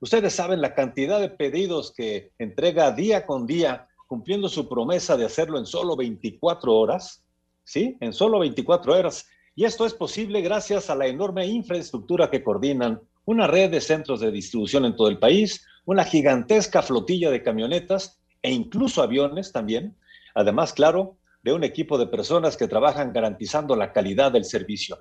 Ustedes 0.00 0.34
saben 0.34 0.60
la 0.60 0.74
cantidad 0.74 1.20
de 1.20 1.28
pedidos 1.28 1.92
que 1.92 2.32
entrega 2.40 2.90
día 2.90 3.24
con 3.24 3.46
día, 3.46 3.86
cumpliendo 4.08 4.48
su 4.48 4.68
promesa 4.68 5.16
de 5.16 5.26
hacerlo 5.26 5.60
en 5.60 5.66
solo 5.66 5.94
24 5.94 6.74
horas, 6.74 7.22
¿sí? 7.62 7.96
En 8.00 8.14
solo 8.14 8.40
24 8.40 8.98
horas. 8.98 9.28
Y 9.54 9.64
esto 9.64 9.86
es 9.86 9.94
posible 9.94 10.40
gracias 10.40 10.90
a 10.90 10.96
la 10.96 11.06
enorme 11.06 11.46
infraestructura 11.46 12.28
que 12.28 12.42
coordinan 12.42 13.00
una 13.24 13.46
red 13.46 13.70
de 13.70 13.80
centros 13.80 14.20
de 14.20 14.30
distribución 14.30 14.84
en 14.84 14.96
todo 14.96 15.08
el 15.08 15.18
país, 15.18 15.66
una 15.84 16.04
gigantesca 16.04 16.82
flotilla 16.82 17.30
de 17.30 17.42
camionetas 17.42 18.18
e 18.42 18.52
incluso 18.52 19.02
aviones 19.02 19.52
también. 19.52 19.96
Además, 20.34 20.72
claro, 20.72 21.16
de 21.42 21.52
un 21.52 21.64
equipo 21.64 21.98
de 21.98 22.06
personas 22.06 22.56
que 22.56 22.68
trabajan 22.68 23.12
garantizando 23.12 23.76
la 23.76 23.92
calidad 23.92 24.32
del 24.32 24.44
servicio. 24.44 24.98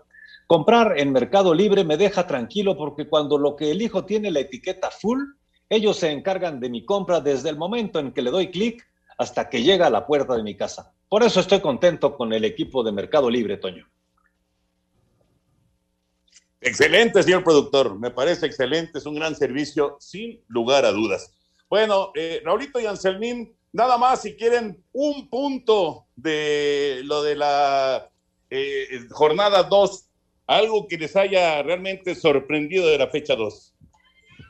Comprar 0.47 0.99
en 0.99 1.11
Mercado 1.11 1.53
Libre 1.53 1.83
me 1.83 1.97
deja 1.97 2.27
tranquilo 2.27 2.77
porque 2.77 3.07
cuando 3.07 3.37
lo 3.37 3.55
que 3.55 3.71
elijo 3.71 4.05
tiene 4.05 4.29
la 4.29 4.41
etiqueta 4.41 4.91
full, 4.91 5.21
ellos 5.69 5.97
se 5.97 6.11
encargan 6.11 6.59
de 6.59 6.69
mi 6.69 6.85
compra 6.85 7.21
desde 7.21 7.49
el 7.49 7.57
momento 7.57 7.99
en 7.99 8.11
que 8.11 8.21
le 8.21 8.29
doy 8.29 8.51
clic 8.51 8.85
hasta 9.17 9.49
que 9.49 9.63
llega 9.63 9.87
a 9.87 9.89
la 9.89 10.05
puerta 10.05 10.35
de 10.35 10.43
mi 10.43 10.55
casa. 10.55 10.93
Por 11.07 11.23
eso 11.23 11.39
estoy 11.39 11.61
contento 11.61 12.17
con 12.17 12.33
el 12.33 12.43
equipo 12.43 12.83
de 12.83 12.91
Mercado 12.91 13.29
Libre, 13.29 13.57
Toño. 13.57 13.87
Excelente, 16.63 17.21
señor 17.21 17.43
productor. 17.43 17.99
Me 17.99 18.09
parece 18.09 18.45
excelente. 18.45 18.97
Es 18.97 19.05
un 19.05 19.15
gran 19.15 19.35
servicio, 19.35 19.97
sin 19.99 20.41
lugar 20.47 20.85
a 20.85 20.91
dudas. 20.91 21.33
Bueno, 21.69 22.11
eh, 22.15 22.41
Raulito 22.43 22.79
y 22.79 22.85
Anselmín, 22.85 23.53
nada 23.73 23.97
más 23.97 24.21
si 24.21 24.35
quieren 24.35 24.81
un 24.93 25.29
punto 25.29 26.05
de 26.15 27.01
lo 27.03 27.21
de 27.21 27.35
la 27.35 28.09
eh, 28.49 28.87
jornada 29.11 29.63
2, 29.63 30.05
algo 30.47 30.87
que 30.87 30.97
les 30.97 31.15
haya 31.15 31.61
realmente 31.63 32.15
sorprendido 32.15 32.87
de 32.87 32.97
la 32.97 33.07
fecha 33.07 33.35
2. 33.35 33.73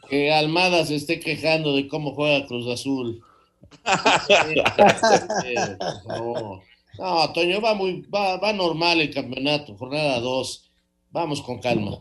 Que 0.09 0.31
Almada 0.31 0.85
se 0.85 0.95
esté 0.95 1.19
quejando 1.19 1.75
de 1.75 1.87
cómo 1.87 2.13
juega 2.13 2.45
Cruz 2.45 2.67
Azul. 2.67 3.23
no, 6.07 6.61
no, 6.99 7.33
Toño, 7.33 7.59
va, 7.59 7.73
muy, 7.73 8.01
va, 8.01 8.37
va 8.37 8.53
normal 8.53 9.01
el 9.01 9.11
campeonato, 9.11 9.75
jornada 9.75 10.19
2 10.19 10.62
Vamos 11.13 11.43
con 11.43 11.59
calma. 11.59 11.99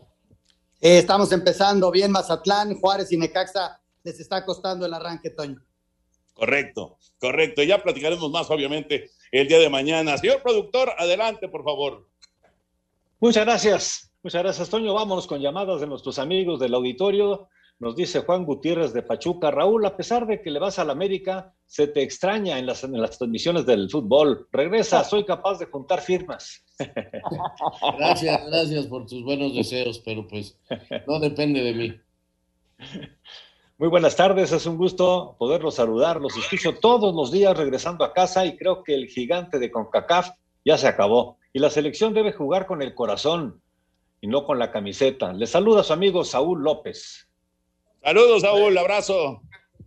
Eh, 0.81 0.97
estamos 0.97 1.31
empezando 1.31 1.91
bien 1.91 2.11
Mazatlán, 2.11 2.73
Juárez 2.79 3.11
y 3.11 3.17
Necaxa 3.17 3.79
les 4.03 4.19
está 4.19 4.43
costando 4.43 4.87
el 4.87 4.93
arranque, 4.93 5.29
Toño. 5.29 5.63
Correcto, 6.33 6.97
correcto. 7.19 7.61
Ya 7.61 7.81
platicaremos 7.81 8.31
más, 8.31 8.49
obviamente, 8.49 9.11
el 9.31 9.47
día 9.47 9.59
de 9.59 9.69
mañana. 9.69 10.17
Señor 10.17 10.41
productor, 10.41 10.93
adelante, 10.97 11.47
por 11.47 11.63
favor. 11.63 12.09
Muchas 13.19 13.45
gracias. 13.45 14.11
Muchas 14.23 14.41
gracias, 14.41 14.69
Toño. 14.69 14.95
Vámonos 14.95 15.27
con 15.27 15.39
llamadas 15.39 15.79
de 15.79 15.85
nuestros 15.85 16.17
amigos 16.17 16.59
del 16.59 16.73
auditorio. 16.73 17.49
Nos 17.77 17.95
dice 17.95 18.21
Juan 18.21 18.45
Gutiérrez 18.45 18.93
de 18.93 19.03
Pachuca, 19.03 19.51
Raúl, 19.51 19.85
a 19.85 19.95
pesar 19.95 20.25
de 20.25 20.41
que 20.41 20.49
le 20.49 20.57
vas 20.57 20.79
a 20.79 20.85
la 20.85 20.93
América, 20.93 21.53
se 21.67 21.85
te 21.85 22.01
extraña 22.01 22.57
en 22.57 22.65
las, 22.65 22.83
en 22.83 22.99
las 22.99 23.19
transmisiones 23.19 23.67
del 23.67 23.91
fútbol. 23.91 24.47
Regresa, 24.51 25.03
soy 25.03 25.23
capaz 25.23 25.59
de 25.59 25.67
juntar 25.67 26.01
firmas. 26.01 26.62
Gracias, 27.97 28.45
gracias 28.47 28.87
por 28.87 29.05
tus 29.05 29.23
buenos 29.23 29.53
deseos, 29.55 29.99
pero 30.03 30.27
pues 30.27 30.57
no 31.07 31.19
depende 31.19 31.61
de 31.61 31.73
mí. 31.73 32.01
Muy 33.77 33.89
buenas 33.89 34.15
tardes, 34.15 34.51
es 34.51 34.65
un 34.65 34.77
gusto 34.77 35.35
poderlos 35.37 35.75
saludar. 35.75 36.19
Los 36.19 36.37
escucho 36.37 36.75
todos 36.75 37.13
los 37.13 37.31
días 37.31 37.57
regresando 37.57 38.03
a 38.03 38.13
casa 38.13 38.45
y 38.45 38.55
creo 38.55 38.83
que 38.83 38.93
el 38.93 39.07
gigante 39.07 39.59
de 39.59 39.71
CONCACAF 39.71 40.29
ya 40.65 40.77
se 40.77 40.87
acabó. 40.87 41.37
Y 41.53 41.59
la 41.59 41.69
selección 41.69 42.13
debe 42.13 42.31
jugar 42.31 42.65
con 42.65 42.81
el 42.81 42.95
corazón 42.95 43.61
y 44.21 44.27
no 44.27 44.45
con 44.45 44.57
la 44.57 44.71
camiseta. 44.71 45.33
Le 45.33 45.47
saluda 45.47 45.83
su 45.83 45.93
amigo 45.93 46.23
Saúl 46.23 46.63
López. 46.63 47.27
Saludos, 48.01 48.41
Saúl, 48.41 48.77
abrazo. 48.77 49.41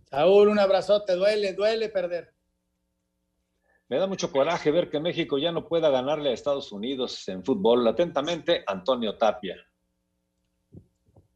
Saúl, 0.09 0.47
un 0.49 0.59
abrazote, 0.59 1.13
duele, 1.13 1.53
duele 1.53 1.89
perder. 1.89 2.33
Me 3.89 3.97
da 3.97 4.07
mucho 4.07 4.31
coraje 4.31 4.69
ver 4.69 4.89
que 4.89 4.99
México 4.99 5.37
ya 5.37 5.51
no 5.51 5.67
pueda 5.67 5.89
ganarle 5.89 6.29
a 6.29 6.33
Estados 6.33 6.71
Unidos 6.73 7.25
en 7.29 7.43
fútbol. 7.43 7.87
Atentamente, 7.87 8.63
Antonio 8.67 9.17
Tapia. 9.17 9.55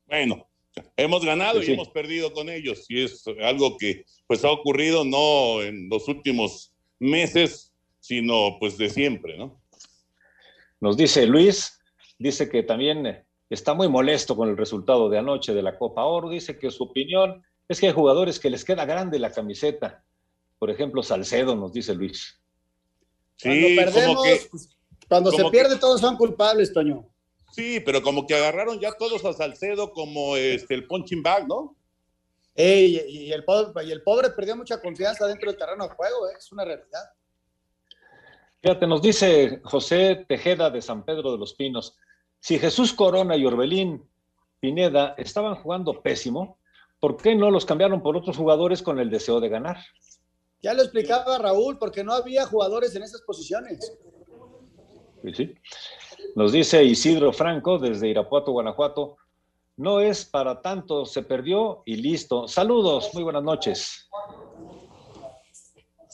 Bueno, 0.06 0.50
hemos 0.98 1.24
ganado 1.24 1.64
y 1.64 1.72
hemos 1.72 1.90
perdido 1.90 2.34
con 2.34 2.50
ellos. 2.50 2.86
Y 2.90 3.04
es 3.04 3.24
algo 3.42 3.78
que 3.78 4.04
pues 4.28 4.44
ha 4.44 4.52
ocurrido 4.52 5.06
no 5.06 5.62
en 5.62 5.88
los 5.88 6.10
últimos 6.10 6.74
meses, 7.00 7.74
sino 8.02 8.58
pues 8.60 8.78
de 8.78 8.90
siempre, 8.90 9.38
¿no? 9.38 9.62
Nos 10.82 10.98
dice 10.98 11.26
Luis, 11.28 11.80
dice 12.20 12.50
que 12.50 12.64
también 12.64 13.24
está 13.50 13.74
muy 13.74 13.88
molesto 13.88 14.36
con 14.36 14.50
el 14.50 14.58
resultado 14.58 15.10
de 15.10 15.20
anoche 15.20 15.54
de 15.54 15.62
la 15.62 15.78
Copa 15.78 16.04
Oro. 16.04 16.30
Dice 16.30 16.60
que 16.60 16.70
su 16.70 16.84
opinión 16.84 17.46
es 17.70 17.80
que 17.80 17.88
hay 17.88 17.94
jugadores 17.94 18.42
que 18.42 18.50
les 18.50 18.66
queda 18.66 18.84
grande 18.84 19.20
la 19.20 19.32
camiseta. 19.32 20.04
Por 20.60 20.70
ejemplo, 20.70 21.02
Salcedo, 21.02 21.56
nos 21.56 21.72
dice 21.72 21.96
Luis. 21.96 22.41
Cuando 23.42 23.68
perdemos, 23.76 24.48
pues, 24.50 24.70
cuando 25.08 25.32
se 25.32 25.44
pierde, 25.50 25.78
todos 25.78 26.02
son 26.02 26.16
culpables, 26.16 26.72
Toño. 26.72 27.06
Sí, 27.52 27.82
pero 27.82 28.02
como 28.02 28.26
que 28.26 28.36
agarraron 28.36 28.80
ya 28.80 28.94
todos 28.94 29.26
a 29.26 29.34
Salcedo 29.34 29.92
como 29.92 30.38
este, 30.38 30.74
el 30.74 30.88
punching 30.88 31.22
bag, 31.22 31.48
¿no? 31.48 31.76
y, 32.56 33.32
el 33.32 33.44
pobre, 33.44 33.86
y 33.86 33.92
el 33.92 34.04
pobre 34.04 34.30
perdió 34.30 34.56
mucha 34.56 34.80
confianza 34.82 35.26
dentro 35.28 35.50
del 35.50 35.60
terreno 35.60 35.88
de 35.88 35.96
juego, 35.96 36.30
¿eh? 36.30 36.34
es 36.38 36.52
una 36.52 36.64
realidad. 36.64 37.12
Fíjate, 38.62 38.86
nos 38.86 39.02
dice 39.02 39.60
José 39.64 40.26
Tejeda 40.28 40.70
de 40.70 40.82
San 40.82 41.04
Pedro 41.04 41.32
de 41.32 41.40
los 41.40 41.54
Pinos. 41.56 41.98
Si 42.40 42.60
Jesús 42.60 42.94
Corona 42.94 43.36
y 43.36 43.46
Orbelín 43.46 44.04
Pineda 44.60 45.16
estaban 45.18 45.56
jugando 45.56 46.02
pésimo, 46.02 46.60
¿por 47.00 47.18
qué 47.18 47.36
no 47.36 47.50
los 47.50 47.66
cambiaron 47.66 48.04
por 48.04 48.16
otros 48.16 48.38
jugadores 48.38 48.84
con 48.84 49.00
el 49.00 49.10
deseo 49.10 49.40
de 49.40 49.50
ganar? 49.50 49.78
Ya 50.62 50.74
lo 50.74 50.84
explicaba 50.84 51.38
Raúl, 51.38 51.78
porque 51.78 52.04
no 52.04 52.14
había 52.14 52.46
jugadores 52.46 52.96
en 52.96 53.04
esas 53.04 53.22
posiciones. 53.22 53.98
Sí, 55.24 55.34
sí. 55.34 55.56
Nos 56.36 56.52
dice 56.52 56.84
Isidro 56.84 57.34
Franco 57.34 57.80
desde 57.80 58.08
Irapuato, 58.08 58.52
Guanajuato. 58.52 59.18
No 59.78 60.00
es 60.00 60.26
para 60.26 60.62
tanto, 60.62 61.06
se 61.06 61.24
perdió 61.24 61.82
y 61.86 61.96
listo. 61.96 62.48
Saludos, 62.48 63.10
muy 63.14 63.24
buenas 63.24 63.44
noches. 63.44 64.10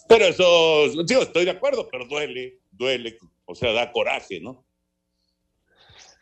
Pero 0.07 0.25
eso, 0.25 1.03
yo 1.03 1.21
estoy 1.21 1.43
de 1.43 1.51
acuerdo, 1.51 1.87
pero 1.91 2.05
duele, 2.07 2.61
duele, 2.71 3.17
o 3.45 3.53
sea, 3.53 3.73
da 3.73 3.91
coraje, 3.91 4.39
¿no? 4.39 4.65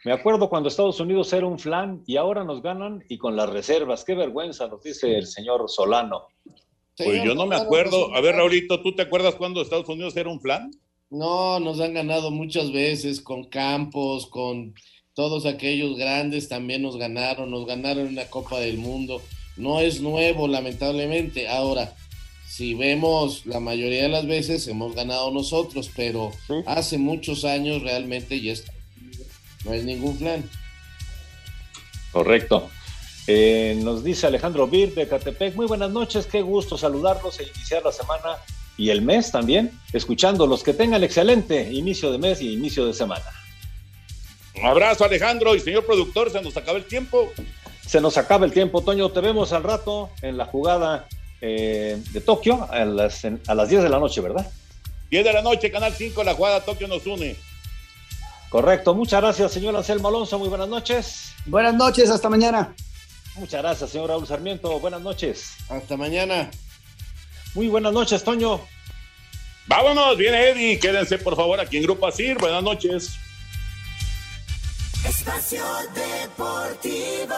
Me 0.03 0.11
acuerdo 0.11 0.49
cuando 0.49 0.69
Estados 0.69 0.99
Unidos 0.99 1.32
era 1.34 1.45
un 1.45 1.59
flan 1.59 2.03
y 2.05 2.17
ahora 2.17 2.43
nos 2.43 2.61
ganan 2.61 3.03
y 3.09 3.17
con 3.17 3.36
las 3.36 3.49
reservas. 3.49 4.03
Qué 4.03 4.15
vergüenza, 4.15 4.67
nos 4.67 4.84
dice 4.84 5.15
el 5.17 5.26
señor 5.26 5.67
Solano. 5.67 6.28
Pues 6.97 7.23
yo 7.23 7.35
no 7.35 7.45
me 7.45 7.55
acuerdo. 7.55 8.13
A 8.15 8.21
ver, 8.21 8.35
Raulito, 8.35 8.81
¿tú 8.81 8.95
te 8.95 9.01
acuerdas 9.01 9.35
cuando 9.35 9.61
Estados 9.61 9.87
Unidos 9.89 10.15
era 10.15 10.29
un 10.29 10.39
flan? 10.39 10.71
No, 11.09 11.59
nos 11.59 11.79
han 11.79 11.93
ganado 11.93 12.31
muchas 12.31 12.71
veces 12.71 13.21
con 13.21 13.45
Campos, 13.45 14.27
con 14.27 14.73
todos 15.13 15.45
aquellos 15.45 15.97
grandes 15.97 16.49
también 16.49 16.81
nos 16.81 16.97
ganaron, 16.97 17.49
nos 17.49 17.65
ganaron 17.65 18.07
en 18.07 18.15
la 18.15 18.29
Copa 18.29 18.59
del 18.59 18.77
Mundo. 18.77 19.21
No 19.55 19.79
es 19.79 20.01
nuevo, 20.01 20.47
lamentablemente. 20.47 21.47
Ahora, 21.47 21.95
si 22.47 22.73
vemos, 22.73 23.45
la 23.45 23.59
mayoría 23.59 24.03
de 24.03 24.09
las 24.09 24.27
veces 24.27 24.67
hemos 24.67 24.93
ganado 24.93 25.31
nosotros, 25.31 25.89
pero 25.95 26.31
hace 26.65 26.97
muchos 26.97 27.45
años 27.45 27.81
realmente 27.81 28.41
ya 28.41 28.53
está 28.53 28.75
no 29.65 29.73
es 29.73 29.83
ningún 29.83 30.17
plan. 30.17 30.47
Correcto. 32.11 32.69
Eh, 33.28 33.80
nos 33.84 34.03
dice 34.03 34.28
Alejandro 34.28 34.67
Bir 34.67 34.93
de 34.93 35.07
Catepec, 35.07 35.55
muy 35.55 35.65
buenas 35.65 35.89
noches, 35.89 36.28
qué 36.28 36.41
gusto 36.41 36.78
saludarlos 36.78 37.39
e 37.39 37.43
iniciar 37.43 37.84
la 37.84 37.91
semana 37.91 38.38
y 38.78 38.89
el 38.89 39.01
mes 39.01 39.32
también, 39.32 39.71
escuchándolos, 39.93 40.61
que 40.61 40.73
tengan 40.73 41.03
excelente 41.03 41.73
inicio 41.73 42.11
de 42.11 42.19
mes 42.19 42.41
y 42.41 42.53
inicio 42.53 42.86
de 42.86 42.93
semana. 42.93 43.26
Un 44.55 44.65
abrazo 44.65 45.05
Alejandro 45.05 45.55
y 45.55 45.59
señor 45.59 45.86
productor, 45.86 46.32
se 46.32 46.41
nos 46.41 46.55
acaba 46.55 46.78
el 46.78 46.86
tiempo. 46.86 47.32
Se 47.86 47.99
nos 47.99 48.17
acaba 48.17 48.45
el 48.45 48.51
tiempo, 48.51 48.82
Toño, 48.82 49.09
te 49.09 49.21
vemos 49.21 49.53
al 49.53 49.63
rato 49.63 50.09
en 50.21 50.38
la 50.38 50.45
jugada 50.45 51.07
eh, 51.41 52.01
de 52.11 52.21
Tokio 52.21 52.67
a 52.71 52.86
las, 52.86 53.26
a 53.26 53.55
las 53.55 53.69
10 53.69 53.84
de 53.84 53.89
la 53.89 53.99
noche, 53.99 54.21
¿verdad? 54.21 54.47
10 55.09 55.23
de 55.23 55.34
la 55.34 55.41
noche, 55.41 55.71
Canal 55.71 55.93
5, 55.93 56.23
la 56.23 56.34
jugada 56.36 56.61
Tokio 56.61 56.88
nos 56.88 57.05
une. 57.05 57.36
Correcto, 58.49 58.93
muchas 58.93 59.21
gracias, 59.21 59.51
señor 59.51 59.76
Anselmo 59.76 60.09
Alonso, 60.09 60.38
muy 60.38 60.47
buenas 60.47 60.69
noches. 60.69 61.34
Buenas 61.45 61.73
noches, 61.73 62.09
hasta 62.09 62.30
mañana. 62.30 62.73
Muchas 63.36 63.61
gracias, 63.61 63.89
señor 63.89 64.09
Raúl 64.09 64.25
Sarmiento, 64.25 64.79
buenas 64.79 65.01
noches. 65.01 65.55
Hasta 65.69 65.97
mañana. 65.97 66.49
Muy 67.53 67.67
buenas 67.67 67.93
noches, 67.93 68.23
Toño. 68.23 68.61
Vámonos, 69.67 70.17
viene 70.17 70.49
Eddie, 70.49 70.79
quédense 70.79 71.17
por 71.17 71.36
favor 71.36 71.59
aquí 71.59 71.77
en 71.77 71.83
Grupo 71.83 72.07
Asir, 72.07 72.38
buenas 72.38 72.63
noches. 72.63 73.11
Espacio 75.03 75.63
Deportivo. 75.93 77.36